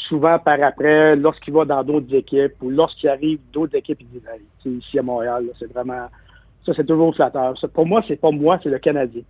souvent 0.09 0.39
par 0.39 0.61
après, 0.61 1.15
lorsqu'il 1.15 1.53
va 1.53 1.65
dans 1.65 1.83
d'autres 1.83 2.13
équipes 2.13 2.53
ou 2.61 2.69
lorsqu'il 2.69 3.09
arrive 3.09 3.39
d'autres 3.51 3.75
équipes, 3.75 4.01
il 4.01 4.07
dit 4.07 4.77
ici 4.77 4.99
à 4.99 5.03
Montréal, 5.03 5.45
c'est 5.59 5.71
vraiment 5.71 6.07
ça, 6.65 6.73
c'est 6.73 6.85
toujours 6.85 7.13
flatteur. 7.13 7.53
pour 7.73 7.85
moi, 7.85 8.01
c'est 8.07 8.15
pas 8.15 8.31
moi, 8.31 8.59
c'est 8.63 8.69
le 8.69 8.79
Canadien. 8.79 9.23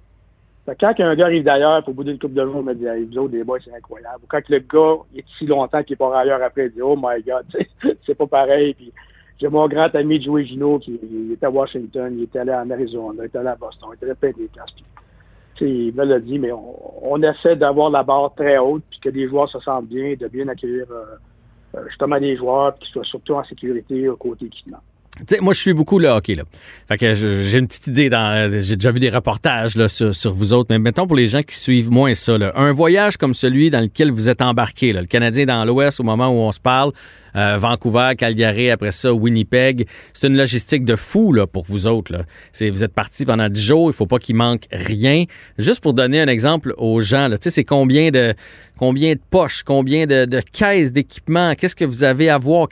quand 0.68 1.00
un 1.00 1.16
gars 1.16 1.26
arrive 1.26 1.44
d'ailleurs, 1.44 1.88
au 1.88 1.94
bout 1.94 2.04
d'une 2.04 2.20
couple 2.20 2.36
de 2.36 2.46
jours, 2.46 2.60
il 2.60 2.66
me 2.66 2.76
dit 2.76 2.86
hey, 2.86 3.06
vous 3.06 3.18
autres, 3.18 3.32
des 3.32 3.44
boys, 3.44 3.60
c'est 3.64 3.74
incroyable. 3.74 4.24
Ou 4.24 4.28
quand 4.28 4.48
le 4.50 4.60
gars 4.60 4.98
est 5.16 5.26
si 5.38 5.48
longtemps 5.48 5.82
qu'il 5.84 5.94
est 5.94 5.98
pas 5.98 6.20
ailleurs 6.20 6.44
après, 6.44 6.68
il 6.68 6.74
dit 6.74 6.82
Oh 6.82 6.96
my 6.96 7.24
God, 7.24 7.46
c'est 8.06 8.16
pas 8.16 8.28
pareil. 8.28 8.76
Puis 8.76 8.94
j'ai 9.40 9.48
mon 9.48 9.68
grand 9.68 9.94
ami 9.96 10.22
Joey 10.22 10.46
Gino 10.46 10.78
qui 10.78 11.00
était 11.34 11.48
à 11.48 11.50
Washington, 11.50 12.14
il 12.16 12.24
était 12.26 12.40
allé 12.40 12.54
en 12.54 12.70
Arizona, 12.70 13.24
il 13.24 13.26
était 13.26 13.40
allé 13.40 13.50
à 13.50 13.56
Boston, 13.56 13.90
il 13.92 13.96
était 13.96 14.06
allé 14.06 14.16
plein 14.16 14.32
places. 14.54 14.72
Puis, 14.76 14.86
il 15.62 15.94
me 15.94 16.40
mais 16.40 16.52
on, 16.52 17.22
essaie 17.22 17.56
d'avoir 17.56 17.90
la 17.90 18.04
barre 18.04 18.34
très 18.36 18.58
haute, 18.58 18.84
puis 18.90 19.00
que 19.00 19.10
les 19.10 19.28
joueurs 19.28 19.50
se 19.50 19.60
sentent 19.60 19.88
bien, 19.88 20.16
de 20.16 20.28
bien 20.28 20.48
accueillir 20.48 20.86
euh, 20.92 21.06
euh, 21.76 21.88
justement 21.88 22.16
les 22.18 22.36
joueurs, 22.36 22.78
qui 22.80 22.90
soient 22.92 23.04
surtout 23.04 23.36
en 23.36 23.44
sécurité 23.44 24.10
au 24.10 24.16
côté 24.16 24.46
équipement 24.46 24.80
moi, 25.42 25.54
je 25.54 25.60
suis 25.60 25.74
beaucoup 25.74 26.00
le 26.00 26.08
hockey. 26.08 26.36
Là. 26.36 26.44
Fait 26.88 26.98
que 26.98 27.14
j'ai 27.14 27.58
une 27.58 27.68
petite 27.68 27.88
idée. 27.88 28.10
dans 28.10 28.52
J'ai 28.60 28.76
déjà 28.76 28.92
vu 28.92 29.00
des 29.00 29.10
reportages 29.10 29.76
là, 29.76 29.88
sur, 29.88 30.34
vous 30.34 30.54
autres, 30.54 30.68
mais 30.72 30.80
mettons 30.80 31.06
pour 31.06 31.16
les 31.16 31.28
gens 31.28 31.44
qui 31.44 31.58
suivent 31.58 31.92
moins 31.92 32.16
ça. 32.16 32.38
Là, 32.38 32.52
un 32.56 32.72
voyage 32.72 33.18
comme 33.18 33.34
celui 33.34 33.70
dans 33.70 33.82
lequel 33.82 34.12
vous 34.12 34.30
êtes 34.30 34.42
embarqué, 34.42 34.92
le 34.92 35.06
Canadien 35.06 35.46
dans 35.46 35.66
l'Ouest 35.66 36.00
au 36.00 36.04
moment 36.04 36.30
où 36.30 36.42
on 36.42 36.52
se 36.52 36.60
parle, 36.60 36.92
euh, 37.36 37.58
Vancouver, 37.58 38.12
Calgary, 38.18 38.70
après 38.70 38.92
ça, 38.92 39.14
Winnipeg, 39.14 39.88
c'est 40.14 40.28
une 40.28 40.38
logistique 40.38 40.86
de 40.86 40.96
fou 40.96 41.34
là, 41.34 41.48
pour 41.48 41.64
vous 41.66 41.88
autres. 41.88 42.12
Là. 42.12 42.24
Vous 42.70 42.84
êtes 42.84 42.94
partis 42.94 43.26
pendant 43.26 43.50
10 43.50 43.62
jours, 43.62 43.90
il 43.90 43.94
faut 43.94 44.06
pas 44.06 44.20
qu'il 44.20 44.36
manque 44.36 44.64
rien. 44.72 45.26
Juste 45.58 45.82
pour 45.82 45.94
donner 45.94 46.22
un 46.22 46.28
exemple 46.28 46.74
aux 46.78 47.02
gens, 47.02 47.30
c'est 47.40 47.64
combien 47.64 48.10
de 48.10 48.34
combien 48.78 49.14
de 49.14 49.20
poches, 49.30 49.64
combien 49.64 50.06
de, 50.06 50.26
de 50.26 50.42
caisses 50.52 50.92
d'équipement, 50.92 51.54
qu'est-ce 51.56 51.76
que 51.76 51.86
vous 51.86 52.04
avez 52.04 52.30
à 52.30 52.38
voir? 52.38 52.68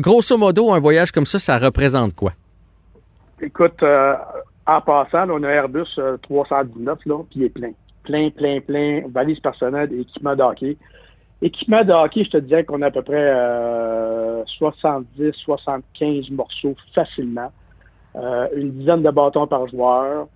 Grosso 0.00 0.36
modo, 0.38 0.72
un 0.72 0.78
voyage 0.78 1.12
comme 1.12 1.26
ça, 1.26 1.38
ça 1.38 1.58
représente 1.58 2.14
quoi? 2.14 2.32
Écoute, 3.40 3.82
euh, 3.82 4.14
en 4.66 4.80
passant, 4.80 5.28
on 5.28 5.42
a 5.42 5.48
Airbus 5.48 5.98
319, 6.22 6.98
euh, 7.06 7.10
là, 7.10 7.24
puis 7.28 7.40
il 7.40 7.42
est 7.44 7.48
plein. 7.48 7.72
Plein, 8.04 8.30
plein, 8.30 8.60
plein, 8.60 9.02
valise 9.08 9.40
personnelle, 9.40 9.92
équipement 9.92 10.36
de 10.36 10.42
hockey. 10.42 10.76
Équipement 11.40 11.84
de 11.84 11.92
hockey, 11.92 12.24
je 12.24 12.30
te 12.30 12.36
disais 12.36 12.64
qu'on 12.64 12.82
a 12.82 12.86
à 12.86 12.90
peu 12.90 13.02
près 13.02 13.32
70, 14.46 15.20
euh, 15.20 15.32
75 15.32 16.30
morceaux 16.30 16.76
facilement. 16.94 17.50
une 18.14 18.72
dizaine 18.72 19.02
de 19.02 19.10
bâtons 19.10 19.46
par 19.46 19.66
joueur. 19.68 20.28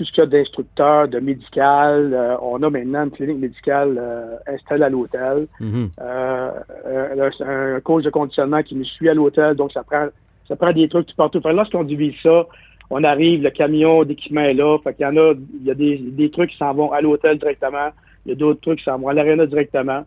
Tout 0.00 0.06
ce 0.06 0.12
qu'il 0.12 0.24
y 0.24 0.26
a 0.26 0.30
d'instructeurs, 0.30 1.08
de 1.08 1.20
médical. 1.20 2.14
Euh, 2.14 2.34
on 2.40 2.62
a 2.62 2.70
maintenant 2.70 3.04
une 3.04 3.10
clinique 3.10 3.36
médicale 3.36 3.98
euh, 4.00 4.36
installée 4.46 4.84
à 4.84 4.88
l'hôtel. 4.88 5.46
Mhm. 5.60 5.90
un 5.98 7.80
coach 7.80 8.04
de 8.04 8.08
conditionnement 8.08 8.62
qui 8.62 8.76
nous 8.76 8.84
suit 8.84 9.10
à 9.10 9.14
l'hôtel, 9.14 9.56
donc 9.56 9.72
ça 9.72 9.82
prend 9.82 10.06
ça 10.48 10.56
prend 10.56 10.72
des 10.72 10.88
trucs 10.88 11.14
partout. 11.14 11.38
Enfin, 11.38 11.52
lorsqu'on 11.52 11.84
divise 11.84 12.14
ça, 12.22 12.46
on 12.88 13.04
arrive, 13.04 13.42
le 13.42 13.50
camion 13.50 14.02
d'équipement 14.04 14.40
est 14.40 14.54
là. 14.54 14.78
Fait 14.82 14.94
qu'il 14.94 15.04
y 15.04 15.06
en 15.06 15.16
a, 15.18 15.34
il 15.34 15.66
y 15.66 15.70
a 15.70 15.74
des, 15.74 15.98
des 15.98 16.30
trucs 16.30 16.50
qui 16.50 16.56
s'en 16.56 16.72
vont 16.72 16.92
à 16.92 17.02
l'hôtel 17.02 17.38
directement. 17.38 17.90
Il 18.24 18.30
y 18.30 18.32
a 18.32 18.36
d'autres 18.36 18.62
trucs 18.62 18.78
qui 18.78 18.84
s'en 18.86 18.98
vont 18.98 19.08
à 19.08 19.12
l'aréna 19.12 19.44
directement. 19.44 20.04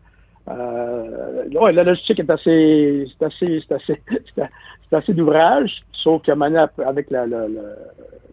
Euh, 0.49 1.71
la 1.71 1.83
logistique 1.83 2.19
est 2.19 2.29
assez, 2.31 3.05
c'est 3.15 3.25
assez, 3.25 3.63
c'est 3.67 3.75
assez, 3.75 4.01
c'est 4.35 4.95
assez 4.95 5.13
d'ouvrage, 5.13 5.83
sauf 5.91 6.23
que 6.23 6.31
maintenant, 6.31 6.67
avec 6.83 7.11
l'expérience, 7.11 7.29
la, 7.29 7.47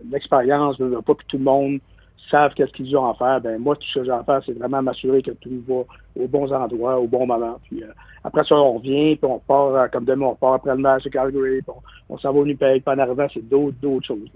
pas 0.08 1.14
que 1.14 1.24
tout 1.26 1.38
le 1.38 1.44
monde 1.44 1.80
savent 2.30 2.54
qu'est-ce 2.54 2.72
qu'ils 2.72 2.96
ont 2.96 3.08
à 3.08 3.14
faire. 3.14 3.40
Ben 3.40 3.58
moi, 3.58 3.76
tout 3.76 3.86
ce 3.86 4.00
que 4.00 4.04
j'ai 4.04 4.10
à 4.10 4.22
faire, 4.24 4.42
c'est 4.44 4.52
vraiment 4.52 4.82
m'assurer 4.82 5.22
que 5.22 5.30
tout 5.32 5.62
va 5.66 5.82
aux 6.22 6.28
bons 6.28 6.52
endroits, 6.52 6.98
au 6.98 7.06
bon 7.06 7.26
moment. 7.26 7.58
Puis 7.64 7.82
euh, 7.82 7.88
après 8.24 8.44
ça, 8.44 8.56
on 8.56 8.74
revient, 8.74 9.16
puis 9.16 9.30
on 9.30 9.38
part, 9.38 9.74
euh, 9.74 9.88
comme 9.88 10.04
demain, 10.04 10.26
on 10.26 10.34
part 10.34 10.54
après 10.54 10.72
le 10.72 10.78
match 10.78 11.04
de 11.04 11.08
Calgary, 11.10 11.62
puis 11.62 11.74
on, 12.08 12.18
s'en 12.18 12.32
va 12.32 12.38
au 12.38 12.42
Winnipeg, 12.42 12.82
puis 12.82 12.94
en 12.94 12.98
arrivant, 12.98 13.26
c'est 13.32 13.48
d'autres, 13.48 13.76
d'autres 13.80 14.06
choses. 14.06 14.30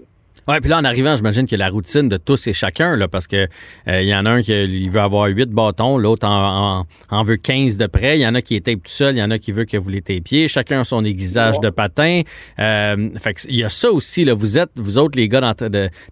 Ouais, 0.47 0.59
puis 0.59 0.69
là, 0.69 0.77
en 0.77 0.83
arrivant, 0.83 1.15
j'imagine 1.15 1.47
que 1.47 1.55
la 1.55 1.69
routine 1.69 2.07
de 2.07 2.17
tous 2.17 2.47
et 2.47 2.53
chacun, 2.53 2.95
là, 2.95 3.07
parce 3.07 3.25
que 3.25 3.47
euh, 3.87 4.01
il 4.01 4.07
y 4.07 4.15
en 4.15 4.25
a 4.25 4.29
un 4.29 4.41
qui 4.41 4.87
veut 4.89 4.99
avoir 4.99 5.25
huit 5.27 5.49
bâtons, 5.49 5.97
l'autre 5.97 6.27
en, 6.27 6.85
en, 7.09 7.23
veut 7.23 7.37
15 7.37 7.77
de 7.77 7.87
près, 7.87 8.19
il 8.19 8.21
y 8.21 8.27
en 8.27 8.35
a 8.35 8.41
qui 8.41 8.55
est 8.55 8.65
tout 8.65 8.79
seul, 8.85 9.15
il 9.15 9.19
y 9.19 9.23
en 9.23 9.31
a 9.31 9.39
qui 9.39 9.51
veut 9.51 9.65
que 9.65 9.77
vous 9.77 9.89
les 9.89 10.01
tapiez, 10.01 10.47
chacun 10.47 10.81
a 10.81 10.83
son 10.83 11.03
aiguisage 11.03 11.59
de 11.61 11.69
patin. 11.69 12.21
Euh, 12.59 13.09
fait 13.17 13.33
que, 13.33 13.41
il 13.49 13.55
y 13.55 13.63
a 13.63 13.69
ça 13.69 13.91
aussi, 13.91 14.23
là, 14.23 14.33
vous 14.33 14.59
êtes, 14.59 14.71
vous 14.75 14.97
autres, 14.97 15.17
les 15.17 15.27
gars 15.27 15.55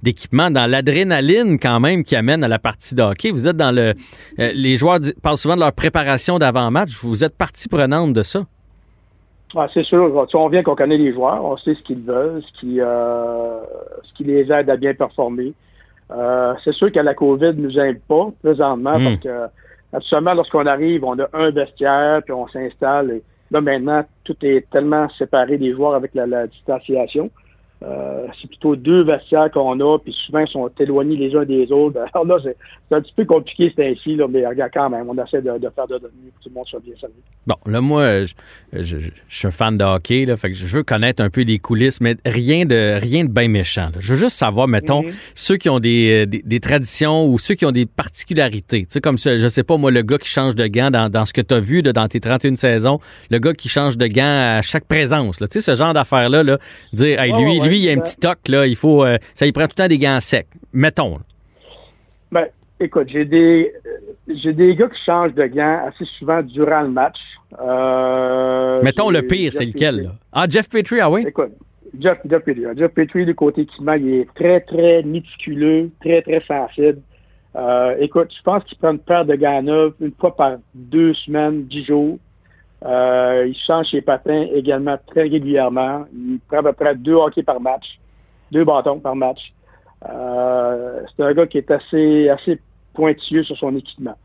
d'équipement, 0.01 0.49
dans 0.49 0.69
l'adrénaline 0.69 1.59
quand 1.59 1.79
même 1.79 2.03
qui 2.03 2.15
amène 2.15 2.43
à 2.43 2.47
la 2.47 2.59
partie 2.59 2.95
de 2.95 3.03
hockey. 3.03 3.31
Vous 3.31 3.47
êtes 3.47 3.57
dans 3.57 3.71
le... 3.71 3.93
Euh, 4.39 4.51
les 4.55 4.75
joueurs 4.77 4.99
parlent 5.21 5.37
souvent 5.37 5.55
de 5.55 5.61
leur 5.61 5.73
préparation 5.73 6.39
d'avant-match. 6.39 6.91
Vous 7.01 7.23
êtes 7.23 7.37
partie 7.37 7.67
prenante 7.67 8.13
de 8.13 8.23
ça. 8.23 8.45
Ah, 9.55 9.67
c'est 9.73 9.83
sûr. 9.83 10.27
on 10.33 10.49
vient 10.49 10.63
qu'on 10.63 10.75
connaît 10.75 10.97
les 10.97 11.13
joueurs, 11.13 11.43
on 11.43 11.57
sait 11.57 11.75
ce 11.75 11.81
qu'ils 11.83 12.01
veulent, 12.01 12.41
ce 12.41 12.59
qui, 12.59 12.81
euh, 12.81 13.59
ce 14.01 14.13
qui 14.13 14.23
les 14.23 14.51
aide 14.51 14.69
à 14.69 14.77
bien 14.77 14.93
performer. 14.93 15.53
Euh, 16.11 16.53
c'est 16.63 16.73
sûr 16.73 16.91
que 16.91 16.99
la 16.99 17.13
COVID 17.13 17.53
ne 17.53 17.61
nous 17.61 17.79
aide 17.79 18.01
pas 18.01 18.29
présentement 18.41 18.97
hmm. 18.97 19.03
parce 19.03 19.19
que 19.19 19.47
absolument 19.93 20.33
lorsqu'on 20.33 20.65
arrive, 20.65 21.03
on 21.03 21.17
a 21.19 21.27
un 21.33 21.51
vestiaire, 21.51 22.21
puis 22.23 22.33
on 22.33 22.47
s'installe. 22.47 23.11
Et 23.11 23.23
là, 23.51 23.61
maintenant, 23.61 24.03
tout 24.23 24.35
est 24.41 24.67
tellement 24.71 25.07
séparé 25.09 25.57
des 25.57 25.73
joueurs 25.73 25.95
avec 25.95 26.15
la 26.15 26.47
distanciation. 26.47 27.29
Euh, 27.83 28.27
c'est 28.39 28.47
plutôt 28.47 28.77
deux 28.77 29.03
vestiaires 29.03 29.51
qu'on 29.51 29.77
a, 29.79 29.99
puis 29.99 30.13
souvent 30.25 30.39
ils 30.39 30.47
sont 30.47 30.69
éloignés 30.79 31.17
les 31.17 31.35
uns 31.35 31.43
des 31.43 31.69
autres. 31.71 31.99
Alors 32.13 32.25
là, 32.25 32.37
c'est, 32.41 32.55
un 32.95 33.01
petit 33.01 33.13
peu 33.15 33.25
compliqué 33.25 33.73
c'est 33.75 33.89
ainsi, 33.89 34.15
là, 34.15 34.27
mais 34.29 34.45
regarde 34.45 34.71
quand 34.73 34.89
même, 34.89 35.09
on 35.09 35.21
essaie 35.21 35.41
de, 35.41 35.49
faire 35.75 35.87
de 35.87 35.97
donner 35.97 36.13
pour 36.31 36.39
que 36.39 36.43
tout 36.43 36.49
le 36.49 36.53
monde 36.53 36.67
soit 36.67 36.79
bien 36.79 36.93
servi. 36.99 37.15
Bon, 37.47 37.55
là, 37.65 37.81
moi, 37.81 38.25
je, 38.71 38.97
suis 39.27 39.47
un 39.47 39.51
fan 39.51 39.77
de 39.77 39.83
hockey, 39.83 40.25
là, 40.25 40.37
fait 40.37 40.51
que 40.51 40.55
je 40.55 40.65
veux 40.65 40.83
connaître 40.83 41.21
un 41.21 41.29
peu 41.29 41.41
les 41.41 41.59
coulisses, 41.59 41.99
mais 41.99 42.15
rien 42.23 42.65
de 42.65 42.99
rien 43.01 43.25
de 43.25 43.29
bien 43.29 43.47
méchant. 43.47 43.89
Je 43.99 44.13
veux 44.13 44.19
juste 44.19 44.37
savoir, 44.37 44.67
mettons, 44.67 45.03
mhm. 45.03 45.11
ceux 45.33 45.57
qui 45.57 45.69
ont 45.69 45.79
des, 45.79 46.25
des, 46.27 46.59
traditions 46.59 47.25
ou 47.25 47.39
ceux 47.39 47.55
qui 47.55 47.65
ont 47.65 47.71
des 47.71 47.87
particularités. 47.87 48.81
Tu 48.83 48.87
sais, 48.91 49.01
comme 49.01 49.17
ça, 49.17 49.37
je 49.37 49.47
sais 49.47 49.63
pas, 49.63 49.75
moi, 49.75 49.91
le 49.91 50.03
gars 50.03 50.19
qui 50.19 50.29
change 50.29 50.55
de 50.55 50.67
gants 50.67 50.91
dans, 50.91 51.09
dans 51.09 51.25
ce 51.25 51.33
que 51.33 51.41
tu 51.41 51.53
as 51.53 51.59
vu 51.59 51.81
dans 51.81 52.07
tes 52.07 52.19
31 52.19 52.55
saisons, 52.55 52.99
le 53.29 53.39
gars 53.39 53.53
qui 53.53 53.67
change 53.69 53.97
de 53.97 54.07
gants 54.07 54.57
à 54.57 54.61
chaque 54.61 54.85
présence. 54.85 55.39
Tu 55.39 55.47
sais, 55.49 55.61
ce 55.61 55.75
genre 55.75 55.93
d'affaires-là, 55.93 56.43
là, 56.43 56.59
dire, 56.93 57.19
hey, 57.19 57.33
lui, 57.33 57.59
lui, 57.59 57.72
il 57.77 57.85
y 57.85 57.89
a 57.89 57.93
un 57.93 57.99
petit 57.99 58.17
toc, 58.17 58.39
là, 58.47 58.65
il 58.65 58.75
faut. 58.75 59.05
Euh, 59.05 59.17
ça, 59.33 59.45
il 59.45 59.53
prend 59.53 59.63
tout 59.63 59.75
le 59.77 59.83
temps 59.83 59.87
des 59.87 59.97
gants 59.97 60.19
secs. 60.19 60.47
Mettons. 60.71 61.19
Ben, 62.31 62.47
écoute, 62.79 63.09
j'ai 63.09 63.25
des. 63.25 63.73
J'ai 64.27 64.53
des 64.53 64.75
gars 64.75 64.87
qui 64.87 65.03
changent 65.05 65.33
de 65.33 65.43
gants 65.43 65.85
assez 65.87 66.05
souvent 66.17 66.41
durant 66.41 66.81
le 66.81 66.89
match. 66.89 67.19
Euh, 67.59 68.81
Mettons 68.81 69.09
le 69.09 69.21
pire, 69.21 69.51
c'est 69.51 69.65
lequel? 69.65 70.03
Là? 70.03 70.09
Ah, 70.31 70.45
Jeff 70.49 70.69
Petrie, 70.69 71.01
ah 71.01 71.11
oui? 71.11 71.25
Écoute, 71.27 71.51
Jeff, 71.99 72.19
Jeff 72.29 72.43
Petrie. 72.43 72.63
Jeff 72.77 72.91
Petrie, 72.93 73.25
du 73.25 73.35
côté 73.35 73.61
équipement, 73.61 73.93
il 73.93 74.13
est 74.13 74.33
très, 74.33 74.61
très 74.61 75.03
méticuleux, 75.03 75.91
très, 75.99 76.21
très 76.21 76.41
sensible. 76.41 77.01
Euh, 77.55 77.95
écoute, 77.99 78.33
je 78.35 78.41
pense 78.41 78.63
qu'il 78.63 78.77
prend 78.77 78.91
une 78.91 78.99
paire 78.99 79.25
de 79.25 79.35
gants 79.35 79.61
neufs 79.61 79.93
une 79.99 80.13
fois 80.19 80.35
par 80.35 80.53
deux 80.73 81.13
semaines, 81.13 81.65
dix 81.65 81.83
jours. 81.85 82.17
Euh, 82.85 83.45
il 83.47 83.55
change 83.55 83.91
ses 83.91 84.01
patins 84.01 84.47
également 84.53 84.97
très 85.07 85.23
régulièrement. 85.23 86.05
Il 86.13 86.39
prend 86.47 86.57
à 86.57 86.63
peu 86.63 86.73
près 86.73 86.95
deux 86.95 87.13
hockey 87.13 87.43
par 87.43 87.61
match, 87.61 87.99
deux 88.51 88.65
bâtons 88.65 88.99
par 88.99 89.15
match. 89.15 89.53
Euh, 90.09 91.01
c'est 91.15 91.23
un 91.23 91.33
gars 91.33 91.47
qui 91.47 91.59
est 91.59 91.71
assez, 91.71 92.29
assez 92.29 92.59
pointilleux 92.93 93.43
sur 93.43 93.57
son 93.57 93.75
équipement. 93.75 94.15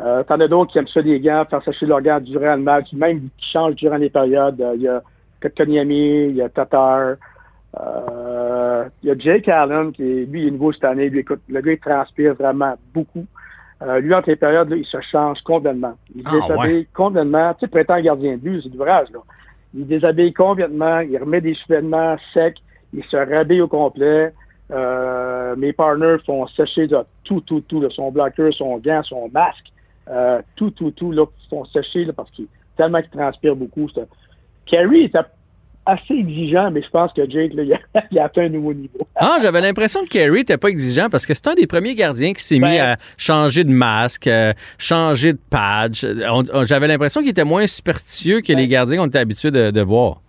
Euh, 0.00 0.22
T'en 0.24 0.40
as 0.40 0.48
d'autres 0.48 0.72
qui 0.72 0.78
aiment 0.78 0.88
ça 0.88 1.00
les 1.00 1.20
gants, 1.20 1.44
faire 1.48 1.62
sécher 1.62 1.86
leurs 1.86 2.00
gants 2.00 2.20
durant 2.20 2.56
le 2.56 2.62
match, 2.62 2.92
même 2.92 3.28
qui 3.36 3.50
changent 3.52 3.74
durant 3.76 3.96
les 3.96 4.10
périodes. 4.10 4.60
Euh, 4.60 4.72
il 4.76 4.82
y 4.82 4.88
a 4.88 5.02
Kotkaniemi, 5.40 6.28
il 6.30 6.36
y 6.36 6.42
a 6.42 6.48
Tatar, 6.48 7.16
euh, 7.78 8.84
il 9.02 9.08
y 9.08 9.12
a 9.12 9.18
Jake 9.18 9.48
Allen 9.48 9.92
qui 9.92 10.02
lui, 10.02 10.42
il 10.42 10.48
est 10.48 10.50
nouveau 10.50 10.72
cette 10.72 10.84
année. 10.84 11.08
Lui, 11.08 11.20
écoute, 11.20 11.40
le 11.48 11.60
gars, 11.60 11.72
il 11.72 11.78
transpire 11.78 12.34
vraiment 12.34 12.74
beaucoup. 12.94 13.26
Euh, 13.82 14.00
lui, 14.00 14.14
entre 14.14 14.28
les 14.28 14.36
périodes, 14.36 14.68
là, 14.68 14.76
il 14.76 14.84
se 14.84 15.00
change 15.00 15.40
complètement. 15.42 15.94
Il 16.14 16.22
ah, 16.26 16.32
déshabille 16.32 16.86
complètement. 16.94 17.54
Tu 17.54 17.60
sais, 17.60 17.68
prétend 17.68 18.00
gardien 18.00 18.32
de 18.32 18.36
but, 18.36 18.62
c'est 18.62 18.74
là. 18.74 19.04
Il 19.72 19.86
déshabille 19.86 20.32
complètement, 20.32 21.00
il 21.00 21.16
remet 21.16 21.40
des 21.40 21.54
cheveux 21.54 21.82
secs, 22.34 22.58
il 22.92 23.04
se 23.04 23.16
rhabille 23.16 23.60
au 23.60 23.68
complet. 23.68 24.32
Euh, 24.70 25.56
mes 25.56 25.72
partners 25.72 26.18
font 26.26 26.46
sécher 26.48 26.86
de 26.86 26.98
tout, 27.24 27.40
tout, 27.40 27.60
tout, 27.62 27.88
son 27.90 28.10
bloqueur, 28.10 28.52
son 28.52 28.78
gant, 28.78 29.02
son 29.02 29.28
masque, 29.32 29.72
euh, 30.08 30.42
tout, 30.56 30.70
tout, 30.70 30.90
tout, 30.90 31.12
là, 31.12 31.24
font 31.48 31.64
sécher 31.66 32.04
là, 32.04 32.12
parce 32.12 32.30
qu'il 32.30 32.46
tellement 32.76 33.00
qu'il 33.00 33.10
transpire 33.10 33.56
beaucoup. 33.56 33.88
Carrie, 34.66 35.10
assez 35.86 36.14
exigeant, 36.14 36.70
mais 36.70 36.82
je 36.82 36.90
pense 36.90 37.12
que 37.12 37.28
Jake, 37.28 37.52
là, 37.54 37.62
il, 37.64 37.72
a, 37.72 37.78
il 38.10 38.18
a 38.18 38.24
atteint 38.24 38.42
un 38.44 38.48
nouveau 38.50 38.72
niveau. 38.74 38.98
Ah, 39.16 39.38
j'avais 39.42 39.60
l'impression 39.60 40.02
que 40.04 40.08
Kerry 40.08 40.38
n'était 40.40 40.56
pas 40.58 40.68
exigeant 40.68 41.08
parce 41.10 41.26
que 41.26 41.34
c'est 41.34 41.46
un 41.48 41.54
des 41.54 41.66
premiers 41.66 41.94
gardiens 41.94 42.32
qui 42.32 42.42
s'est 42.42 42.56
mis 42.56 42.60
Ben- 42.60 42.80
à 42.80 42.96
changer 43.16 43.64
de 43.64 43.70
masque, 43.70 44.26
euh, 44.26 44.52
changer 44.78 45.32
de 45.32 45.38
on- 46.30 46.64
J'avais 46.64 46.86
l'impression 46.88 47.20
qu'il 47.20 47.30
était 47.30 47.44
moins 47.44 47.66
superstitieux 47.66 48.40
que 48.40 48.52
les 48.52 48.66
gardiens 48.68 48.98
qu'on 48.98 49.06
était 49.06 49.18
habitués 49.18 49.50
de, 49.50 49.70
de 49.70 49.80
voir. 49.80 50.20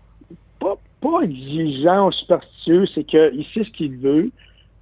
Pas, 0.59 0.75
pas 1.01 1.21
exigeant 1.23 2.07
ou 2.07 2.11
superstitieux, 2.11 2.85
c'est 2.93 3.03
qu'il 3.03 3.45
sait 3.53 3.63
ce 3.63 3.69
qu'il 3.71 3.97
veut. 3.97 4.31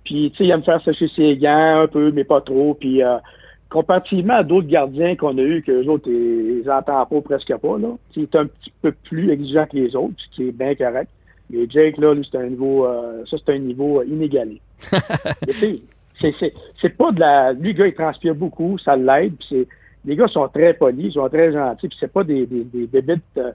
Puis, 0.05 0.31
tu 0.31 0.37
sais, 0.37 0.43
il 0.45 0.51
aime 0.51 0.63
faire 0.63 0.81
sécher 0.83 1.07
ses 1.15 1.35
gants 1.37 1.81
un 1.81 1.87
peu, 1.87 2.11
mais 2.11 2.23
pas 2.23 2.41
trop. 2.41 2.73
Puis, 2.73 3.03
euh, 3.03 3.17
comparativement 3.69 4.33
à 4.35 4.43
d'autres 4.43 4.67
gardiens 4.67 5.15
qu'on 5.15 5.37
a 5.37 5.41
eus, 5.41 5.61
que 5.61 5.71
les 5.71 5.87
autres, 5.87 6.09
ils 6.09 6.61
les 6.63 6.69
entendent 6.69 7.09
pas 7.09 7.21
presque 7.21 7.55
pas, 7.55 7.77
là. 7.77 7.89
Il 8.15 8.23
est 8.23 8.35
un 8.35 8.45
petit 8.47 8.73
peu 8.81 8.91
plus 8.91 9.29
exigeant 9.31 9.65
que 9.67 9.75
les 9.77 9.95
autres, 9.95 10.15
ce 10.17 10.35
qui 10.35 10.47
est 10.47 10.51
bien 10.51 10.73
correct. 10.75 11.09
Mais 11.51 11.65
Jake, 11.69 11.97
là, 11.97 12.13
lui, 12.13 12.27
c'est 12.29 12.37
un 12.37 12.47
niveau, 12.47 12.85
euh, 12.85 13.23
ça, 13.25 13.37
c'est 13.43 13.53
un 13.53 13.59
niveau 13.59 13.99
euh, 14.01 14.05
inégalé. 14.05 14.59
C'est, 16.21 16.35
c'est, 16.37 16.53
c'est 16.81 16.89
pas 16.97 17.13
de 17.13 17.19
la, 17.21 17.53
lui, 17.53 17.71
le 17.71 17.79
gars, 17.79 17.87
il 17.87 17.93
transpire 17.93 18.35
beaucoup, 18.35 18.77
ça 18.77 18.97
l'aide, 18.97 19.35
c'est, 19.47 19.65
les 20.03 20.17
gars 20.17 20.27
sont 20.27 20.45
très 20.49 20.73
polis, 20.73 21.05
ils 21.05 21.11
sont 21.13 21.29
très 21.29 21.53
gentils, 21.53 21.87
puis 21.87 21.97
c'est 21.97 22.11
pas 22.11 22.25
des, 22.25 22.45
des, 22.45 22.65
des 22.65 22.87
bébites, 22.87 23.23
euh, 23.37 23.51